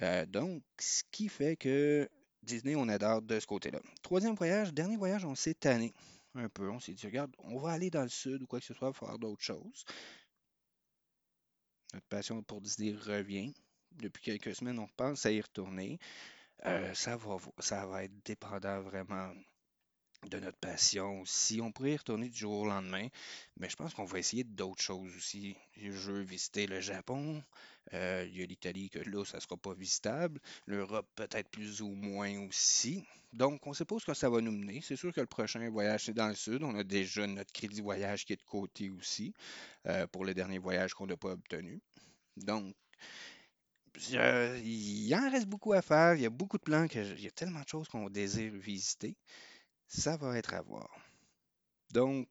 Euh, 0.01 0.25
donc, 0.25 0.63
ce 0.79 1.03
qui 1.11 1.27
fait 1.27 1.55
que 1.55 2.09
Disney, 2.43 2.75
on 2.75 2.87
adore 2.87 3.21
de 3.21 3.39
ce 3.39 3.47
côté-là. 3.47 3.79
Troisième 4.03 4.35
voyage, 4.35 4.73
dernier 4.73 4.97
voyage, 4.97 5.25
on 5.25 5.35
s'est 5.35 5.55
tanné 5.55 5.93
un 6.35 6.49
peu. 6.49 6.69
On 6.69 6.79
s'est 6.79 6.93
dit, 6.93 7.05
regarde, 7.05 7.35
on 7.39 7.57
va 7.57 7.71
aller 7.71 7.89
dans 7.89 8.03
le 8.03 8.09
sud 8.09 8.41
ou 8.43 8.47
quoi 8.47 8.59
que 8.59 8.65
ce 8.65 8.73
soit, 8.73 8.93
faire 8.93 9.17
d'autres 9.17 9.43
choses. 9.43 9.85
Notre 11.93 12.07
passion 12.07 12.43
pour 12.43 12.61
Disney 12.61 12.93
revient. 12.93 13.53
Depuis 13.91 14.21
quelques 14.23 14.55
semaines, 14.55 14.77
on 14.77 14.87
pense 14.95 15.25
à 15.25 15.31
y 15.31 15.41
retourner. 15.41 15.97
Euh, 16.65 16.93
ça, 16.93 17.17
va, 17.17 17.37
ça 17.59 17.85
va 17.85 18.03
être 18.03 18.25
dépendant 18.25 18.81
vraiment 18.81 19.31
de 20.25 20.39
notre 20.39 20.57
passion. 20.57 21.23
Si 21.25 21.61
on 21.61 21.71
pourrait 21.71 21.93
y 21.93 21.97
retourner 21.97 22.29
du 22.29 22.37
jour 22.37 22.59
au 22.61 22.65
lendemain, 22.65 23.07
mais 23.57 23.69
je 23.69 23.75
pense 23.75 23.93
qu'on 23.93 24.05
va 24.05 24.19
essayer 24.19 24.43
d'autres 24.43 24.81
choses 24.81 25.15
aussi. 25.15 25.55
Je 25.77 25.91
veux 25.91 26.21
visiter 26.21 26.67
le 26.67 26.81
Japon. 26.81 27.43
Euh, 27.93 28.25
il 28.27 28.39
y 28.39 28.43
a 28.43 28.45
l'Italie 28.45 28.89
que 28.89 28.99
là, 28.99 29.23
ça 29.23 29.37
ne 29.37 29.41
sera 29.41 29.55
pas 29.55 29.73
visitable. 29.73 30.39
L'Europe 30.65 31.07
peut-être 31.15 31.49
plus 31.49 31.81
ou 31.81 31.89
moins 31.89 32.39
aussi. 32.47 33.05
Donc, 33.33 33.65
on 33.67 33.69
ne 33.69 33.75
sait 33.75 33.85
pas 33.85 33.95
où 33.95 33.99
que 33.99 34.13
ça 34.13 34.29
va 34.29 34.41
nous 34.41 34.51
mener. 34.51 34.81
C'est 34.81 34.95
sûr 34.95 35.13
que 35.13 35.21
le 35.21 35.27
prochain 35.27 35.69
voyage, 35.69 36.05
c'est 36.05 36.13
dans 36.13 36.27
le 36.27 36.35
sud. 36.35 36.63
On 36.63 36.75
a 36.75 36.83
déjà 36.83 37.25
notre 37.27 37.51
crédit 37.53 37.81
voyage 37.81 38.25
qui 38.25 38.33
est 38.33 38.37
de 38.37 38.43
côté 38.43 38.89
aussi 38.89 39.33
euh, 39.85 40.07
pour 40.07 40.25
le 40.25 40.33
dernier 40.33 40.57
voyage 40.57 40.93
qu'on 40.93 41.07
n'a 41.07 41.17
pas 41.17 41.31
obtenu. 41.31 41.81
Donc, 42.35 42.75
il 44.09 45.15
en 45.15 45.29
reste 45.29 45.47
beaucoup 45.47 45.73
à 45.73 45.81
faire. 45.81 46.15
Il 46.15 46.21
y 46.21 46.25
a 46.25 46.29
beaucoup 46.29 46.57
de 46.57 46.63
plans. 46.63 46.87
Que 46.87 46.99
il 46.99 47.23
y 47.23 47.27
a 47.27 47.31
tellement 47.31 47.61
de 47.61 47.67
choses 47.67 47.87
qu'on 47.87 48.09
désire 48.09 48.51
visiter. 48.53 49.15
Ça 49.87 50.17
va 50.17 50.37
être 50.37 50.53
à 50.53 50.61
voir. 50.61 50.89
Donc, 51.91 52.27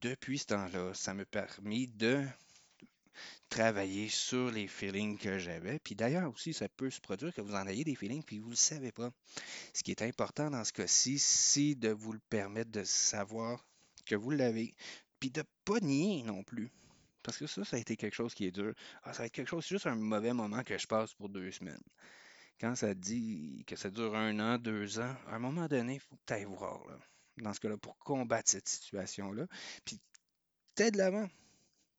depuis 0.00 0.38
ce 0.38 0.46
temps-là, 0.46 0.92
ça 0.94 1.14
m'a 1.14 1.24
permis 1.24 1.86
de 1.86 2.26
travailler 3.48 4.08
sur 4.08 4.50
les 4.50 4.66
feelings 4.66 5.18
que 5.18 5.38
j'avais. 5.38 5.78
Puis 5.78 5.94
d'ailleurs 5.94 6.32
aussi, 6.32 6.54
ça 6.54 6.68
peut 6.68 6.90
se 6.90 7.00
produire 7.00 7.34
que 7.34 7.42
vous 7.42 7.54
en 7.54 7.66
ayez 7.66 7.84
des 7.84 7.94
feelings, 7.94 8.22
puis 8.22 8.38
vous 8.38 8.46
ne 8.46 8.52
le 8.52 8.56
savez 8.56 8.92
pas. 8.92 9.12
Ce 9.74 9.82
qui 9.82 9.90
est 9.90 10.02
important 10.02 10.50
dans 10.50 10.64
ce 10.64 10.72
cas-ci, 10.72 11.18
c'est 11.18 11.74
de 11.74 11.90
vous 11.90 12.12
le 12.12 12.20
permettre 12.30 12.70
de 12.70 12.82
savoir 12.84 13.64
que 14.06 14.14
vous 14.14 14.30
l'avez, 14.30 14.74
puis 15.20 15.30
de 15.30 15.40
ne 15.40 15.46
pas 15.64 15.80
nier 15.80 16.22
non 16.22 16.42
plus. 16.42 16.72
Parce 17.22 17.36
que 17.36 17.46
ça, 17.46 17.64
ça 17.64 17.76
a 17.76 17.80
été 17.80 17.96
quelque 17.96 18.14
chose 18.14 18.34
qui 18.34 18.46
est 18.46 18.50
dur. 18.50 18.74
Ah, 19.04 19.12
ça 19.12 19.20
va 19.20 19.26
être 19.26 19.32
quelque 19.32 19.48
chose, 19.48 19.64
c'est 19.64 19.74
juste 19.74 19.86
un 19.86 19.94
mauvais 19.94 20.32
moment 20.32 20.64
que 20.64 20.76
je 20.76 20.86
passe 20.86 21.14
pour 21.14 21.28
deux 21.28 21.50
semaines. 21.52 21.82
Quand 22.62 22.76
ça 22.76 22.94
dit 22.94 23.64
que 23.66 23.76
ça 23.76 23.90
dure 23.90 24.14
un 24.14 24.38
an, 24.38 24.56
deux 24.56 25.00
ans, 25.00 25.16
à 25.26 25.34
un 25.34 25.38
moment 25.40 25.66
donné, 25.66 25.94
il 25.94 26.00
faut 26.00 26.14
que 26.14 26.22
tu 26.24 26.32
ailles 26.32 26.44
voir, 26.44 26.80
dans 27.38 27.52
ce 27.52 27.58
cas-là, 27.58 27.76
pour 27.76 27.98
combattre 27.98 28.48
cette 28.48 28.68
situation-là. 28.68 29.48
Puis, 29.84 30.00
t'es 30.76 30.92
de 30.92 30.96
l'avant. 30.96 31.28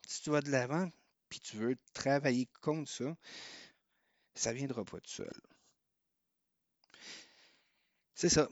Si 0.08 0.22
tu 0.22 0.30
vas 0.32 0.42
de 0.42 0.50
l'avant, 0.50 0.90
puis 1.30 1.42
tu 1.42 1.58
veux 1.58 1.76
travailler 1.94 2.48
contre 2.62 2.90
ça, 2.90 3.16
ça 4.36 4.52
ne 4.54 4.58
viendra 4.58 4.86
pas 4.86 5.02
tout 5.02 5.12
seul. 5.12 5.42
C'est 8.16 8.30
ça. 8.30 8.48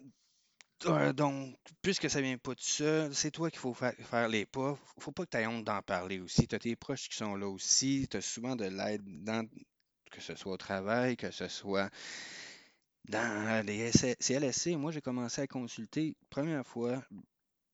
Euh, 0.87 1.13
donc, 1.13 1.55
puisque 1.81 2.09
ça 2.09 2.19
vient 2.21 2.37
pas 2.37 2.55
tout 2.55 2.63
seul, 2.63 3.15
c'est 3.15 3.31
toi 3.31 3.49
qu'il 3.49 3.59
faut 3.59 3.73
fa- 3.73 3.93
faire 3.93 4.27
les 4.27 4.45
pas. 4.45 4.77
Faut 4.99 5.11
pas 5.13 5.25
que 5.25 5.29
tu 5.29 5.37
aies 5.37 5.47
honte 5.47 5.63
d'en 5.63 5.81
parler 5.81 6.19
aussi. 6.19 6.47
Tu 6.47 6.55
as 6.55 6.59
tes 6.59 6.75
proches 6.75 7.07
qui 7.07 7.15
sont 7.15 7.35
là 7.35 7.47
aussi. 7.47 8.07
Tu 8.11 8.17
as 8.17 8.21
souvent 8.21 8.57
de 8.57 8.65
l'aide 8.65 9.03
dans 9.23 9.47
que 10.11 10.21
ce 10.21 10.35
soit 10.35 10.53
au 10.53 10.57
travail, 10.57 11.17
que 11.17 11.31
ce 11.31 11.47
soit 11.47 11.89
dans 13.09 13.65
les 13.65 13.91
CLSC. 13.91 14.75
Moi, 14.77 14.91
j'ai 14.91 15.01
commencé 15.01 15.41
à 15.41 15.47
consulter. 15.47 16.15
Première 16.29 16.65
fois, 16.65 17.03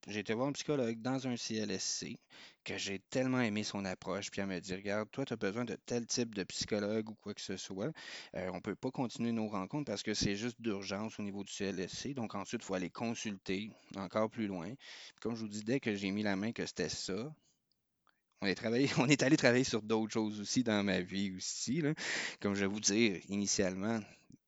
j'ai 0.08 0.22
été 0.22 0.34
voir 0.34 0.48
un 0.48 0.54
psychologue 0.54 1.02
dans 1.02 1.28
un 1.28 1.36
CLSC 1.36 2.18
que 2.64 2.78
j'ai 2.78 3.00
tellement 3.10 3.42
aimé 3.42 3.64
son 3.64 3.84
approche, 3.86 4.32
puis 4.32 4.42
elle 4.42 4.48
me 4.48 4.60
dit, 4.60 4.74
regarde, 4.74 5.10
toi, 5.12 5.26
tu 5.26 5.34
as 5.34 5.38
besoin 5.38 5.66
de 5.66 5.78
tel 5.86 6.06
type 6.06 6.34
de 6.34 6.44
psychologue 6.44 7.10
ou 7.10 7.16
quoi 7.16 7.34
que 7.34 7.42
ce 7.42 7.58
soit. 7.58 7.92
Euh, 8.36 8.50
on 8.52 8.56
ne 8.56 8.62
peut 8.62 8.76
pas 8.76 8.92
continuer 8.92 9.32
nos 9.32 9.48
rencontres 9.48 9.86
parce 9.86 10.04
que 10.04 10.14
c'est 10.14 10.36
juste 10.36 10.62
d'urgence 10.62 11.20
au 11.20 11.24
niveau 11.24 11.44
du 11.44 11.52
CLSC. 11.52 12.14
Donc 12.14 12.36
ensuite, 12.36 12.62
il 12.62 12.66
faut 12.66 12.74
aller 12.74 12.90
consulter 12.90 13.70
encore 13.96 14.30
plus 14.30 14.48
loin. 14.48 14.72
Comme 15.22 15.36
je 15.36 15.42
vous 15.42 15.48
dis, 15.48 15.64
dès 15.64 15.80
que 15.80 15.96
j'ai 15.96 16.12
mis 16.12 16.24
la 16.24 16.36
main 16.36 16.52
que 16.52 16.66
c'était 16.66 16.90
ça, 16.90 17.34
on 18.42 19.08
est, 19.08 19.24
allé 19.24 19.38
travailler 19.38 19.64
sur 19.64 19.82
d'autres 19.82 20.14
choses 20.14 20.40
aussi 20.40 20.64
dans 20.64 20.84
ma 20.84 21.02
vie 21.02 21.36
aussi. 21.36 21.82
Comme 22.40 22.54
je 22.54 22.62
vais 22.62 22.68
vous 22.68 22.80
dire, 22.80 23.20
initialement, 23.30 24.00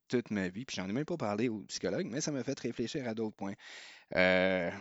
toute 0.08 0.30
ma 0.32 0.48
vie, 0.48 0.66
puis 0.66 0.76
j'en 0.76 0.88
ai 0.88 0.94
même 0.94 1.06
pas 1.06 1.18
parlé 1.18 1.50
au 1.50 1.62
psychologue, 1.62 2.08
mais 2.08 2.22
ça 2.22 2.32
m'a 2.32 2.44
fait 2.44 2.60
réfléchir 2.60 3.08
à 3.08 3.14
d'autres 3.14 3.36
points. 3.36 3.56
Euh, 4.16 4.72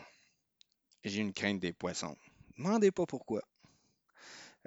j'ai 1.05 1.21
une 1.21 1.33
crainte 1.33 1.61
des 1.61 1.73
poissons. 1.73 2.17
Demandez 2.59 2.91
pas 2.91 3.07
pourquoi. 3.07 3.43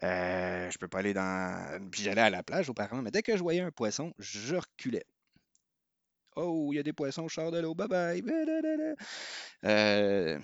Euh, 0.04 0.72
je 0.72 0.78
peux 0.78 0.88
pas 0.88 1.00
aller 1.00 1.14
dans. 1.14 1.90
Puis 1.92 2.02
j'allais 2.04 2.22
à 2.22 2.30
la 2.30 2.42
plage 2.42 2.70
auparavant, 2.70 3.02
mais 3.02 3.12
dès 3.12 3.22
que 3.22 3.38
je 3.38 3.44
voyais 3.44 3.62
un 3.62 3.72
poisson, 3.72 4.14
je 4.18 4.56
reculais. 4.56 5.06
Oh, 6.36 6.70
il 6.72 6.78
y 6.78 6.80
a 6.80 6.84
des 6.84 6.94
poissons, 6.94 7.28
je 7.28 7.36
sors 7.36 7.52
de 7.52 7.60
l'eau, 7.60 7.76
bye 7.76 7.88
bye. 7.88 8.24
Euh, 9.66 10.40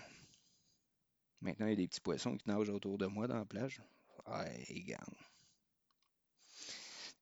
Maintenant, 1.42 1.68
il 1.68 1.72
y 1.72 1.74
a 1.74 1.76
des 1.76 1.88
petits 1.88 2.02
poissons 2.02 2.36
qui 2.38 2.48
nagent 2.50 2.70
autour 2.70 2.98
de 2.98 3.06
moi 3.06 3.28
dans 3.28 3.38
la 3.38 3.46
plage. 3.46 3.82
Ouais, 4.28 4.66
regarde. 4.70 5.14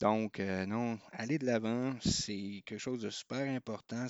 Donc, 0.01 0.41
euh, 0.41 0.65
non, 0.65 0.99
aller 1.13 1.37
de 1.37 1.45
l'avant, 1.45 1.95
c'est 2.01 2.63
quelque 2.65 2.79
chose 2.79 3.01
de 3.01 3.09
super 3.09 3.47
important. 3.47 4.07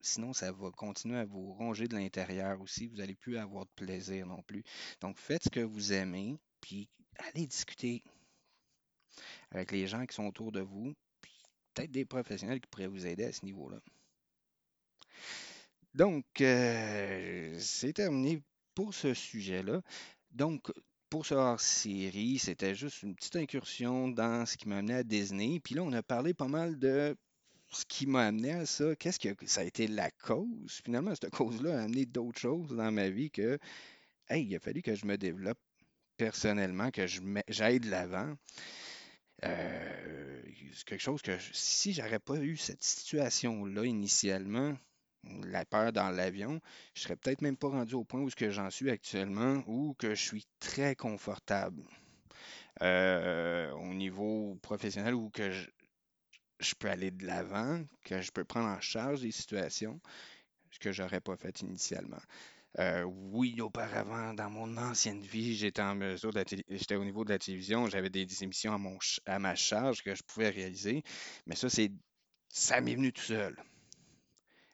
Sinon, 0.00 0.32
ça 0.32 0.50
va 0.50 0.70
continuer 0.70 1.18
à 1.18 1.26
vous 1.26 1.52
ronger 1.52 1.88
de 1.88 1.94
l'intérieur 1.94 2.60
aussi. 2.62 2.86
Vous 2.86 2.96
n'allez 2.96 3.14
plus 3.14 3.36
avoir 3.36 3.66
de 3.66 3.70
plaisir 3.76 4.26
non 4.26 4.42
plus. 4.42 4.64
Donc, 5.00 5.18
faites 5.18 5.44
ce 5.44 5.50
que 5.50 5.60
vous 5.60 5.92
aimez, 5.92 6.38
puis 6.60 6.88
allez 7.18 7.46
discuter 7.46 8.02
avec 9.50 9.72
les 9.72 9.86
gens 9.86 10.06
qui 10.06 10.14
sont 10.14 10.26
autour 10.26 10.52
de 10.52 10.60
vous, 10.60 10.94
puis 11.20 11.32
peut-être 11.74 11.90
des 11.90 12.06
professionnels 12.06 12.60
qui 12.60 12.68
pourraient 12.68 12.86
vous 12.86 13.06
aider 13.06 13.24
à 13.24 13.32
ce 13.32 13.44
niveau-là. 13.44 13.78
Donc, 15.94 16.24
euh, 16.40 17.58
c'est 17.58 17.92
terminé 17.92 18.42
pour 18.76 18.94
ce 18.94 19.14
sujet-là. 19.14 19.82
Donc, 20.30 20.70
pour 21.10 21.26
ce 21.26 21.34
hors-série, 21.34 22.38
c'était 22.38 22.74
juste 22.76 23.02
une 23.02 23.16
petite 23.16 23.36
incursion 23.36 24.08
dans 24.08 24.46
ce 24.46 24.56
qui 24.56 24.68
m'a 24.68 24.76
amené 24.76 24.94
à 24.94 25.02
Disney. 25.02 25.58
Puis 25.58 25.74
là, 25.74 25.82
on 25.82 25.92
a 25.92 26.02
parlé 26.02 26.34
pas 26.34 26.46
mal 26.46 26.78
de 26.78 27.16
ce 27.70 27.84
qui 27.86 28.06
m'a 28.06 28.26
amené 28.26 28.52
à 28.52 28.66
ça. 28.66 28.94
Qu'est-ce 28.94 29.18
que 29.18 29.46
ça 29.46 29.62
a 29.62 29.64
été 29.64 29.88
la 29.88 30.10
cause? 30.10 30.80
Finalement, 30.84 31.14
cette 31.14 31.30
cause-là 31.30 31.78
a 31.80 31.82
amené 31.84 32.04
d'autres 32.06 32.38
choses 32.38 32.68
dans 32.68 32.92
ma 32.92 33.08
vie 33.08 33.30
que, 33.30 33.58
hey, 34.28 34.44
il 34.44 34.54
a 34.54 34.60
fallu 34.60 34.82
que 34.82 34.94
je 34.94 35.06
me 35.06 35.16
développe 35.16 35.58
personnellement, 36.18 36.90
que 36.90 37.06
j'aille 37.48 37.80
de 37.80 37.90
l'avant. 37.90 38.34
Euh, 39.44 40.42
quelque 40.84 41.02
chose 41.02 41.22
que 41.22 41.36
si 41.52 41.92
j'aurais 41.94 42.18
pas 42.18 42.36
eu 42.36 42.56
cette 42.56 42.82
situation-là 42.82 43.84
initialement, 43.84 44.76
la 45.44 45.64
peur 45.64 45.92
dans 45.92 46.10
l'avion, 46.10 46.60
je 46.94 47.02
serais 47.02 47.16
peut-être 47.16 47.42
même 47.42 47.56
pas 47.56 47.68
rendu 47.68 47.94
au 47.94 48.04
point 48.04 48.20
où 48.20 48.28
que 48.30 48.50
j'en 48.50 48.70
suis 48.70 48.90
actuellement, 48.90 49.62
ou 49.66 49.94
que 49.98 50.14
je 50.14 50.22
suis 50.22 50.46
très 50.60 50.94
confortable 50.94 51.82
euh, 52.82 53.70
au 53.72 53.94
niveau 53.94 54.58
professionnel, 54.62 55.14
ou 55.14 55.30
que 55.30 55.50
je, 55.50 56.74
peux 56.78 56.88
aller 56.88 57.10
de 57.10 57.26
l'avant, 57.26 57.82
que 58.04 58.20
je 58.20 58.30
peux 58.30 58.44
prendre 58.44 58.68
en 58.68 58.80
charge 58.80 59.20
des 59.22 59.32
situations, 59.32 60.00
ce 60.70 60.78
que 60.78 60.92
j'aurais 60.92 61.20
pas 61.20 61.36
fait 61.36 61.60
initialement. 61.60 62.20
Euh, 62.78 63.04
oui, 63.04 63.58
auparavant, 63.62 64.34
dans 64.34 64.50
mon 64.50 64.76
ancienne 64.76 65.22
vie, 65.22 65.56
j'étais 65.56 65.82
au 65.82 67.04
niveau 67.04 67.24
de 67.24 67.30
la 67.30 67.38
télévision, 67.38 67.88
j'avais 67.88 68.10
des, 68.10 68.44
émissions 68.44 68.78
à 69.24 69.38
ma 69.38 69.54
charge 69.54 70.02
que 70.02 70.14
je 70.14 70.22
pouvais 70.22 70.50
réaliser, 70.50 71.02
mais 71.46 71.56
ça, 71.56 71.70
c'est 71.70 71.90
ça 72.48 72.80
m'est 72.80 72.94
venu 72.94 73.12
tout 73.12 73.22
seul. 73.22 73.56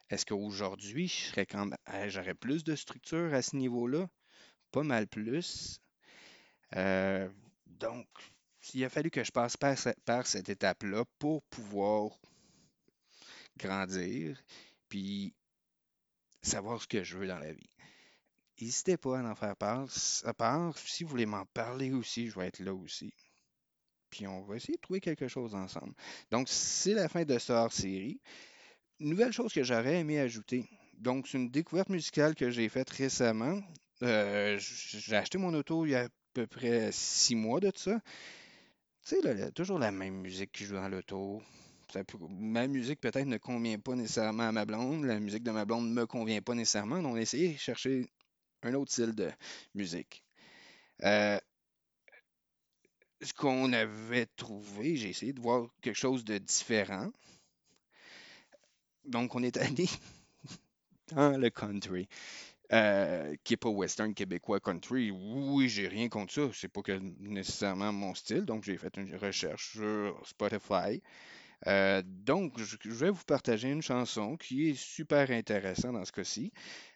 Est-ce 0.09 0.25
qu'aujourd'hui, 0.25 1.31
quand 1.49 1.69
j'aurais 2.07 2.35
plus 2.35 2.63
de 2.63 2.75
structure 2.75 3.33
à 3.33 3.41
ce 3.41 3.55
niveau-là? 3.55 4.07
Pas 4.71 4.83
mal 4.83 5.07
plus. 5.07 5.79
Euh, 6.75 7.29
donc, 7.65 8.07
il 8.73 8.83
a 8.83 8.89
fallu 8.89 9.09
que 9.11 9.23
je 9.23 9.31
passe 9.31 9.57
par, 9.57 9.77
par 10.05 10.27
cette 10.27 10.49
étape-là 10.49 11.03
pour 11.19 11.43
pouvoir 11.43 12.11
grandir, 13.57 14.41
puis 14.89 15.33
savoir 16.41 16.81
ce 16.81 16.87
que 16.87 17.03
je 17.03 17.17
veux 17.17 17.27
dans 17.27 17.39
la 17.39 17.53
vie. 17.53 17.69
n'hésitez 18.59 18.97
pas 18.97 19.19
à 19.19 19.23
en 19.23 19.35
faire 19.35 19.55
part. 19.55 19.87
À 20.23 20.33
part, 20.33 20.77
si 20.77 21.03
vous 21.03 21.09
voulez 21.09 21.25
m'en 21.25 21.45
parler 21.47 21.91
aussi, 21.91 22.29
je 22.29 22.39
vais 22.39 22.47
être 22.47 22.59
là 22.59 22.73
aussi. 22.73 23.13
Puis 24.09 24.27
on 24.27 24.43
va 24.43 24.57
essayer 24.57 24.75
de 24.75 24.81
trouver 24.81 25.01
quelque 25.01 25.27
chose 25.27 25.55
ensemble. 25.55 25.93
Donc, 26.29 26.47
c'est 26.49 26.93
la 26.93 27.09
fin 27.09 27.25
de 27.25 27.37
ce 27.39 27.51
hors-série. 27.51 28.21
Nouvelle 28.99 29.31
chose 29.33 29.53
que 29.53 29.63
j'aurais 29.63 29.99
aimé 29.99 30.19
ajouter. 30.19 30.67
Donc, 30.97 31.27
c'est 31.27 31.37
une 31.37 31.49
découverte 31.49 31.89
musicale 31.89 32.35
que 32.35 32.49
j'ai 32.49 32.69
faite 32.69 32.89
récemment. 32.89 33.61
Euh, 34.01 34.57
j'ai 34.59 35.15
acheté 35.15 35.37
mon 35.37 35.53
auto 35.53 35.85
il 35.85 35.91
y 35.91 35.95
a 35.95 36.05
à 36.05 36.07
peu 36.33 36.47
près 36.47 36.91
six 36.91 37.35
mois 37.35 37.59
de 37.59 37.71
ça. 37.75 37.99
Tu 39.05 39.15
sais, 39.21 39.51
toujours 39.51 39.79
la 39.79 39.91
même 39.91 40.21
musique 40.21 40.51
qui 40.51 40.65
joue 40.65 40.75
dans 40.75 40.87
l'auto. 40.87 41.41
Ma 42.29 42.67
musique 42.67 43.01
peut-être 43.01 43.27
ne 43.27 43.37
convient 43.37 43.77
pas 43.77 43.95
nécessairement 43.95 44.47
à 44.47 44.51
ma 44.51 44.65
blonde. 44.65 45.05
La 45.05 45.19
musique 45.19 45.43
de 45.43 45.51
ma 45.51 45.65
blonde 45.65 45.89
ne 45.89 45.93
me 45.93 46.05
convient 46.05 46.41
pas 46.41 46.55
nécessairement. 46.55 47.01
Donc, 47.01 47.13
on 47.13 47.15
a 47.17 47.21
essayé 47.21 47.53
de 47.53 47.59
chercher 47.59 48.07
un 48.63 48.73
autre 48.73 48.91
style 48.91 49.13
de 49.13 49.29
musique. 49.75 50.23
Euh, 51.03 51.39
ce 53.21 53.33
qu'on 53.33 53.73
avait 53.73 54.27
trouvé, 54.35 54.95
j'ai 54.95 55.09
essayé 55.09 55.33
de 55.33 55.41
voir 55.41 55.67
quelque 55.81 55.97
chose 55.97 56.23
de 56.23 56.37
différent. 56.37 57.11
Donc, 59.05 59.35
on 59.35 59.43
est 59.43 59.57
allé 59.57 59.87
dans 61.15 61.37
le 61.37 61.49
country. 61.49 62.07
Euh, 62.71 63.35
qui 63.43 63.53
n'est 63.53 63.57
pas 63.57 63.69
western 63.69 64.13
québécois 64.15 64.59
country. 64.59 65.11
Oui, 65.11 65.69
j'ai 65.69 65.87
rien 65.87 66.09
contre 66.09 66.33
ça. 66.33 66.41
C'est 66.53 66.69
pas 66.69 66.81
nécessairement 67.19 67.91
mon 67.91 68.15
style. 68.15 68.45
Donc, 68.45 68.63
j'ai 68.63 68.77
fait 68.77 68.95
une 68.97 69.15
recherche 69.15 69.73
sur 69.73 70.19
Spotify. 70.25 71.01
Euh, 71.67 72.01
donc, 72.05 72.59
je, 72.59 72.89
vais 72.89 73.09
vous 73.09 73.23
partager 73.25 73.69
une 73.69 73.81
chanson 73.81 74.37
qui 74.37 74.69
est 74.69 74.75
super 74.75 75.31
intéressante 75.31 75.93
dans 75.93 76.03
ce 76.03 76.11
cas-ci. 76.11 76.51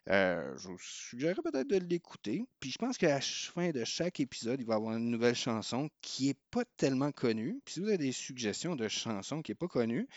Euh, 0.09 0.57
je 0.57 0.67
vous 0.67 0.79
suggérerais 0.79 1.41
peut-être 1.43 1.67
de 1.67 1.77
l'écouter. 1.77 2.43
Puis 2.59 2.71
je 2.71 2.77
pense 2.77 2.97
qu'à 2.97 3.09
la 3.09 3.21
fin 3.21 3.69
de 3.71 3.83
chaque 3.83 4.19
épisode, 4.19 4.59
il 4.59 4.65
va 4.65 4.73
y 4.73 4.77
avoir 4.77 4.97
une 4.97 5.09
nouvelle 5.09 5.35
chanson 5.35 5.89
qui 6.01 6.27
n'est 6.27 6.37
pas 6.51 6.63
tellement 6.77 7.11
connue. 7.11 7.59
Puis 7.63 7.75
si 7.75 7.79
vous 7.81 7.87
avez 7.87 7.97
des 7.97 8.11
suggestions 8.11 8.75
de 8.75 8.87
chansons 8.87 9.41
qui 9.41 9.51
n'est 9.51 9.55
pas 9.55 9.67
connue, 9.67 10.07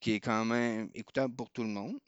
qui 0.00 0.12
est 0.12 0.20
quand 0.20 0.44
même 0.44 0.90
écoutable 0.94 1.34
pour 1.34 1.50
tout 1.50 1.62
le 1.62 1.68
monde, 1.68 1.98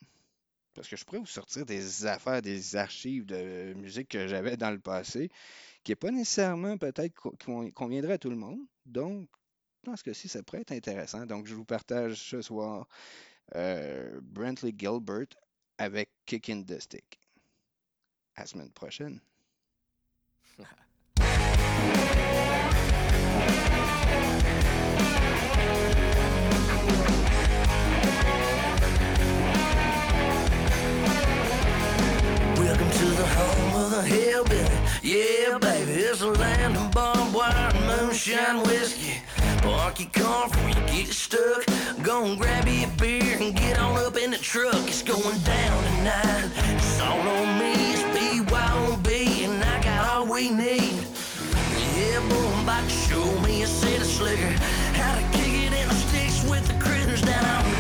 parce 0.75 0.89
que 0.89 0.97
je 0.97 1.05
pourrais 1.05 1.19
vous 1.19 1.27
sortir 1.27 1.67
des 1.67 2.07
affaires, 2.07 2.43
des 2.43 2.77
archives 2.77 3.27
de 3.27 3.75
musique 3.75 4.09
que 4.09 4.29
j'avais 4.29 4.57
dans 4.57 4.71
le 4.71 4.79
passé, 4.79 5.29
qui 5.83 5.93
n'est 5.93 5.97
pas 5.97 6.11
nécessairement 6.11 6.79
peut-être 6.79 7.15
conviendrait 7.75 8.15
à 8.15 8.19
tout 8.19 8.31
le 8.31 8.37
monde. 8.37 8.61
Donc, 8.87 9.29
dans 9.85 9.97
ce 9.97 10.05
cas-ci, 10.05 10.29
ça 10.29 10.43
pourrait 10.43 10.61
être 10.61 10.73
intéressant. 10.73 11.27
Donc, 11.27 11.47
je 11.47 11.55
vous 11.55 11.65
partage 11.65 12.15
ce 12.15 12.43
soir 12.43 12.87
euh, 13.57 14.21
Brentley 14.23 14.75
Gilbert 14.77 15.27
avec 15.79 16.11
Kickin' 16.27 16.65
the 16.65 16.79
Stick. 16.81 17.19
À 18.37 18.43
la 18.43 18.47
semaine 18.47 18.71
prochaine. 18.71 19.21
it's 36.21 36.25
a 36.25 36.41
land 36.41 36.77
of 36.77 36.91
barbed 36.91 37.33
wire 37.33 37.55
and 37.55 37.87
moonshine 37.87 38.61
whiskey. 38.65 39.21
Park 39.63 40.01
your 40.01 40.09
car 40.11 40.49
before 40.49 40.69
you 40.69 40.87
get 40.89 41.07
stuck. 41.07 41.65
Go 42.03 42.25
and 42.25 42.37
grab 42.37 42.67
you 42.67 42.87
a 42.87 42.91
beer 43.01 43.39
and 43.41 43.55
get 43.55 43.79
on 43.79 43.97
up 43.99 44.17
in 44.17 44.33
the 44.33 44.39
truck. 44.39 44.75
It's 44.89 45.03
going 45.03 45.39
down 45.43 45.85
tonight. 45.85 46.51
It's 46.75 47.01
all 47.01 47.21
on 47.21 47.59
me. 47.61 47.73
It's 47.93 48.03
BYOB 48.19 49.09
and 49.45 49.63
I 49.63 49.83
got 49.85 50.09
all 50.09 50.27
we 50.27 50.51
need. 50.51 51.07
Yeah, 51.95 52.19
boy, 52.29 52.49
I'm 52.49 52.65
about 52.65 52.83
to 52.83 52.91
show 52.91 53.41
me 53.43 53.63
a 53.63 53.67
of 53.67 53.71
slicker. 53.71 54.53
How 54.99 55.15
to 55.15 55.23
kick 55.39 55.55
it 55.55 55.73
in 55.73 55.89
the 55.89 55.95
sticks 55.95 56.43
with 56.51 56.67
the 56.67 56.75
critters 56.83 57.23
down 57.23 57.45
on 57.45 57.78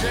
So 0.00 0.08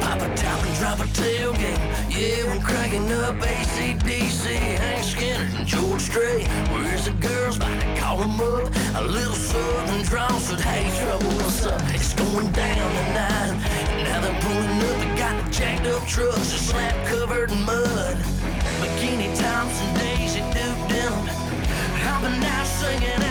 pop 0.00 0.20
a 0.20 0.34
top 0.34 0.62
and 0.62 0.76
drop 0.76 0.98
a 0.98 1.04
tailgate. 1.04 1.80
Yeah, 2.10 2.44
we're 2.44 2.62
cranking 2.62 3.10
up 3.12 3.36
ACDC, 3.36 4.44
Hank 4.76 5.04
Skinner 5.04 5.48
and 5.56 5.66
George 5.66 6.02
Strait. 6.02 6.46
Where's 6.68 7.06
the 7.06 7.12
girls? 7.12 7.45
Call 8.06 8.18
them 8.18 8.40
up. 8.40 8.72
A 8.94 9.02
little 9.02 9.34
southern 9.34 10.02
drawl 10.02 10.38
said, 10.38 10.60
Hey, 10.60 10.86
trouble, 10.96 11.26
what's 11.42 11.66
up? 11.66 11.82
It's 11.92 12.14
going 12.14 12.52
down 12.52 12.90
tonight. 12.98 13.58
Now 14.04 14.20
they're 14.20 14.40
pulling 14.42 14.80
up. 14.88 14.96
They 15.00 15.18
got 15.18 15.44
the 15.44 15.50
jacked 15.50 15.86
up 15.88 16.06
trucks, 16.06 16.52
a 16.54 16.58
slap 16.68 16.94
covered 17.08 17.50
in 17.50 17.60
mud. 17.64 18.16
Bikini 18.78 19.36
tops 19.36 19.80
and 19.82 19.98
Daisy 19.98 20.38
Duke 20.54 20.82
denim. 20.88 21.26
Hopping 22.04 22.44
out, 22.44 22.66
singing 22.78 23.25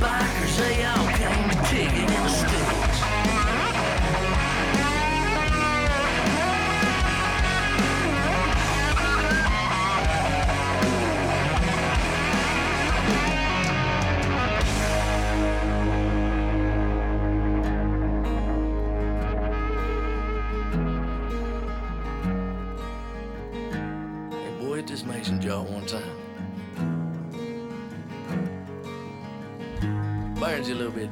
back 0.00 0.42
or 0.42 0.46
say 0.48 0.95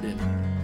Bit, 0.01 0.17
didn't? 0.17 0.55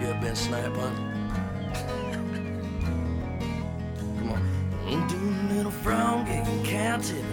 You 0.00 0.08
ever 0.08 0.20
been 0.20 0.36
snipe 0.36 0.74
hunting? 0.74 1.10
Come 4.18 4.32
on. 4.32 5.08
Doing 5.08 5.50
a 5.50 5.54
little 5.54 5.70
frog 5.70 6.26
gigging, 6.26 6.64
cow 6.64 6.98
tipping. 6.98 7.24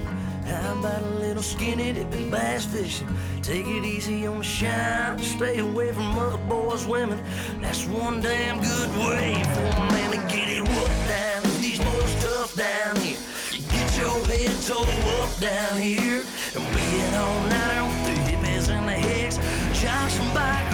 How 0.46 0.80
about 0.80 1.02
a 1.02 1.10
little 1.20 1.44
skinny 1.44 1.92
dipping, 1.92 2.30
bass 2.30 2.66
fishing? 2.66 3.08
Take 3.42 3.68
it 3.68 3.84
easy 3.84 4.28
on 4.28 4.38
the 4.38 4.44
shine. 4.44 5.20
Stay 5.20 5.60
away 5.60 5.92
from 5.92 6.18
other 6.18 6.38
boys' 6.38 6.86
women. 6.86 7.22
That's 7.60 7.86
one 7.86 8.22
damn 8.22 8.62
good 8.62 8.90
way 8.98 9.44
for 9.44 9.62
a 9.62 9.92
man 9.92 10.12
to 10.12 10.18
get 10.34 10.48
it 10.48 10.62
whooped 10.62 11.08
down. 11.08 11.44
These 11.60 11.80
boys 11.80 12.24
tough 12.24 12.56
down 12.56 12.96
here. 12.98 13.18
You 13.52 13.62
get 13.68 13.98
your 13.98 14.26
head 14.26 14.56
toe 14.62 14.86
up 15.22 15.40
down 15.40 15.82
here. 15.82 16.24
And 16.58 16.76
being 16.76 17.14
all 17.14 17.40
night 17.44 17.78
on 17.78 18.04
the 18.04 18.14
hippies 18.26 18.70
and 18.70 18.88
the 18.88 18.94
hicks. 18.94 19.38
Jocks 19.80 20.18
and 20.18 20.32
bikers, 20.36 20.67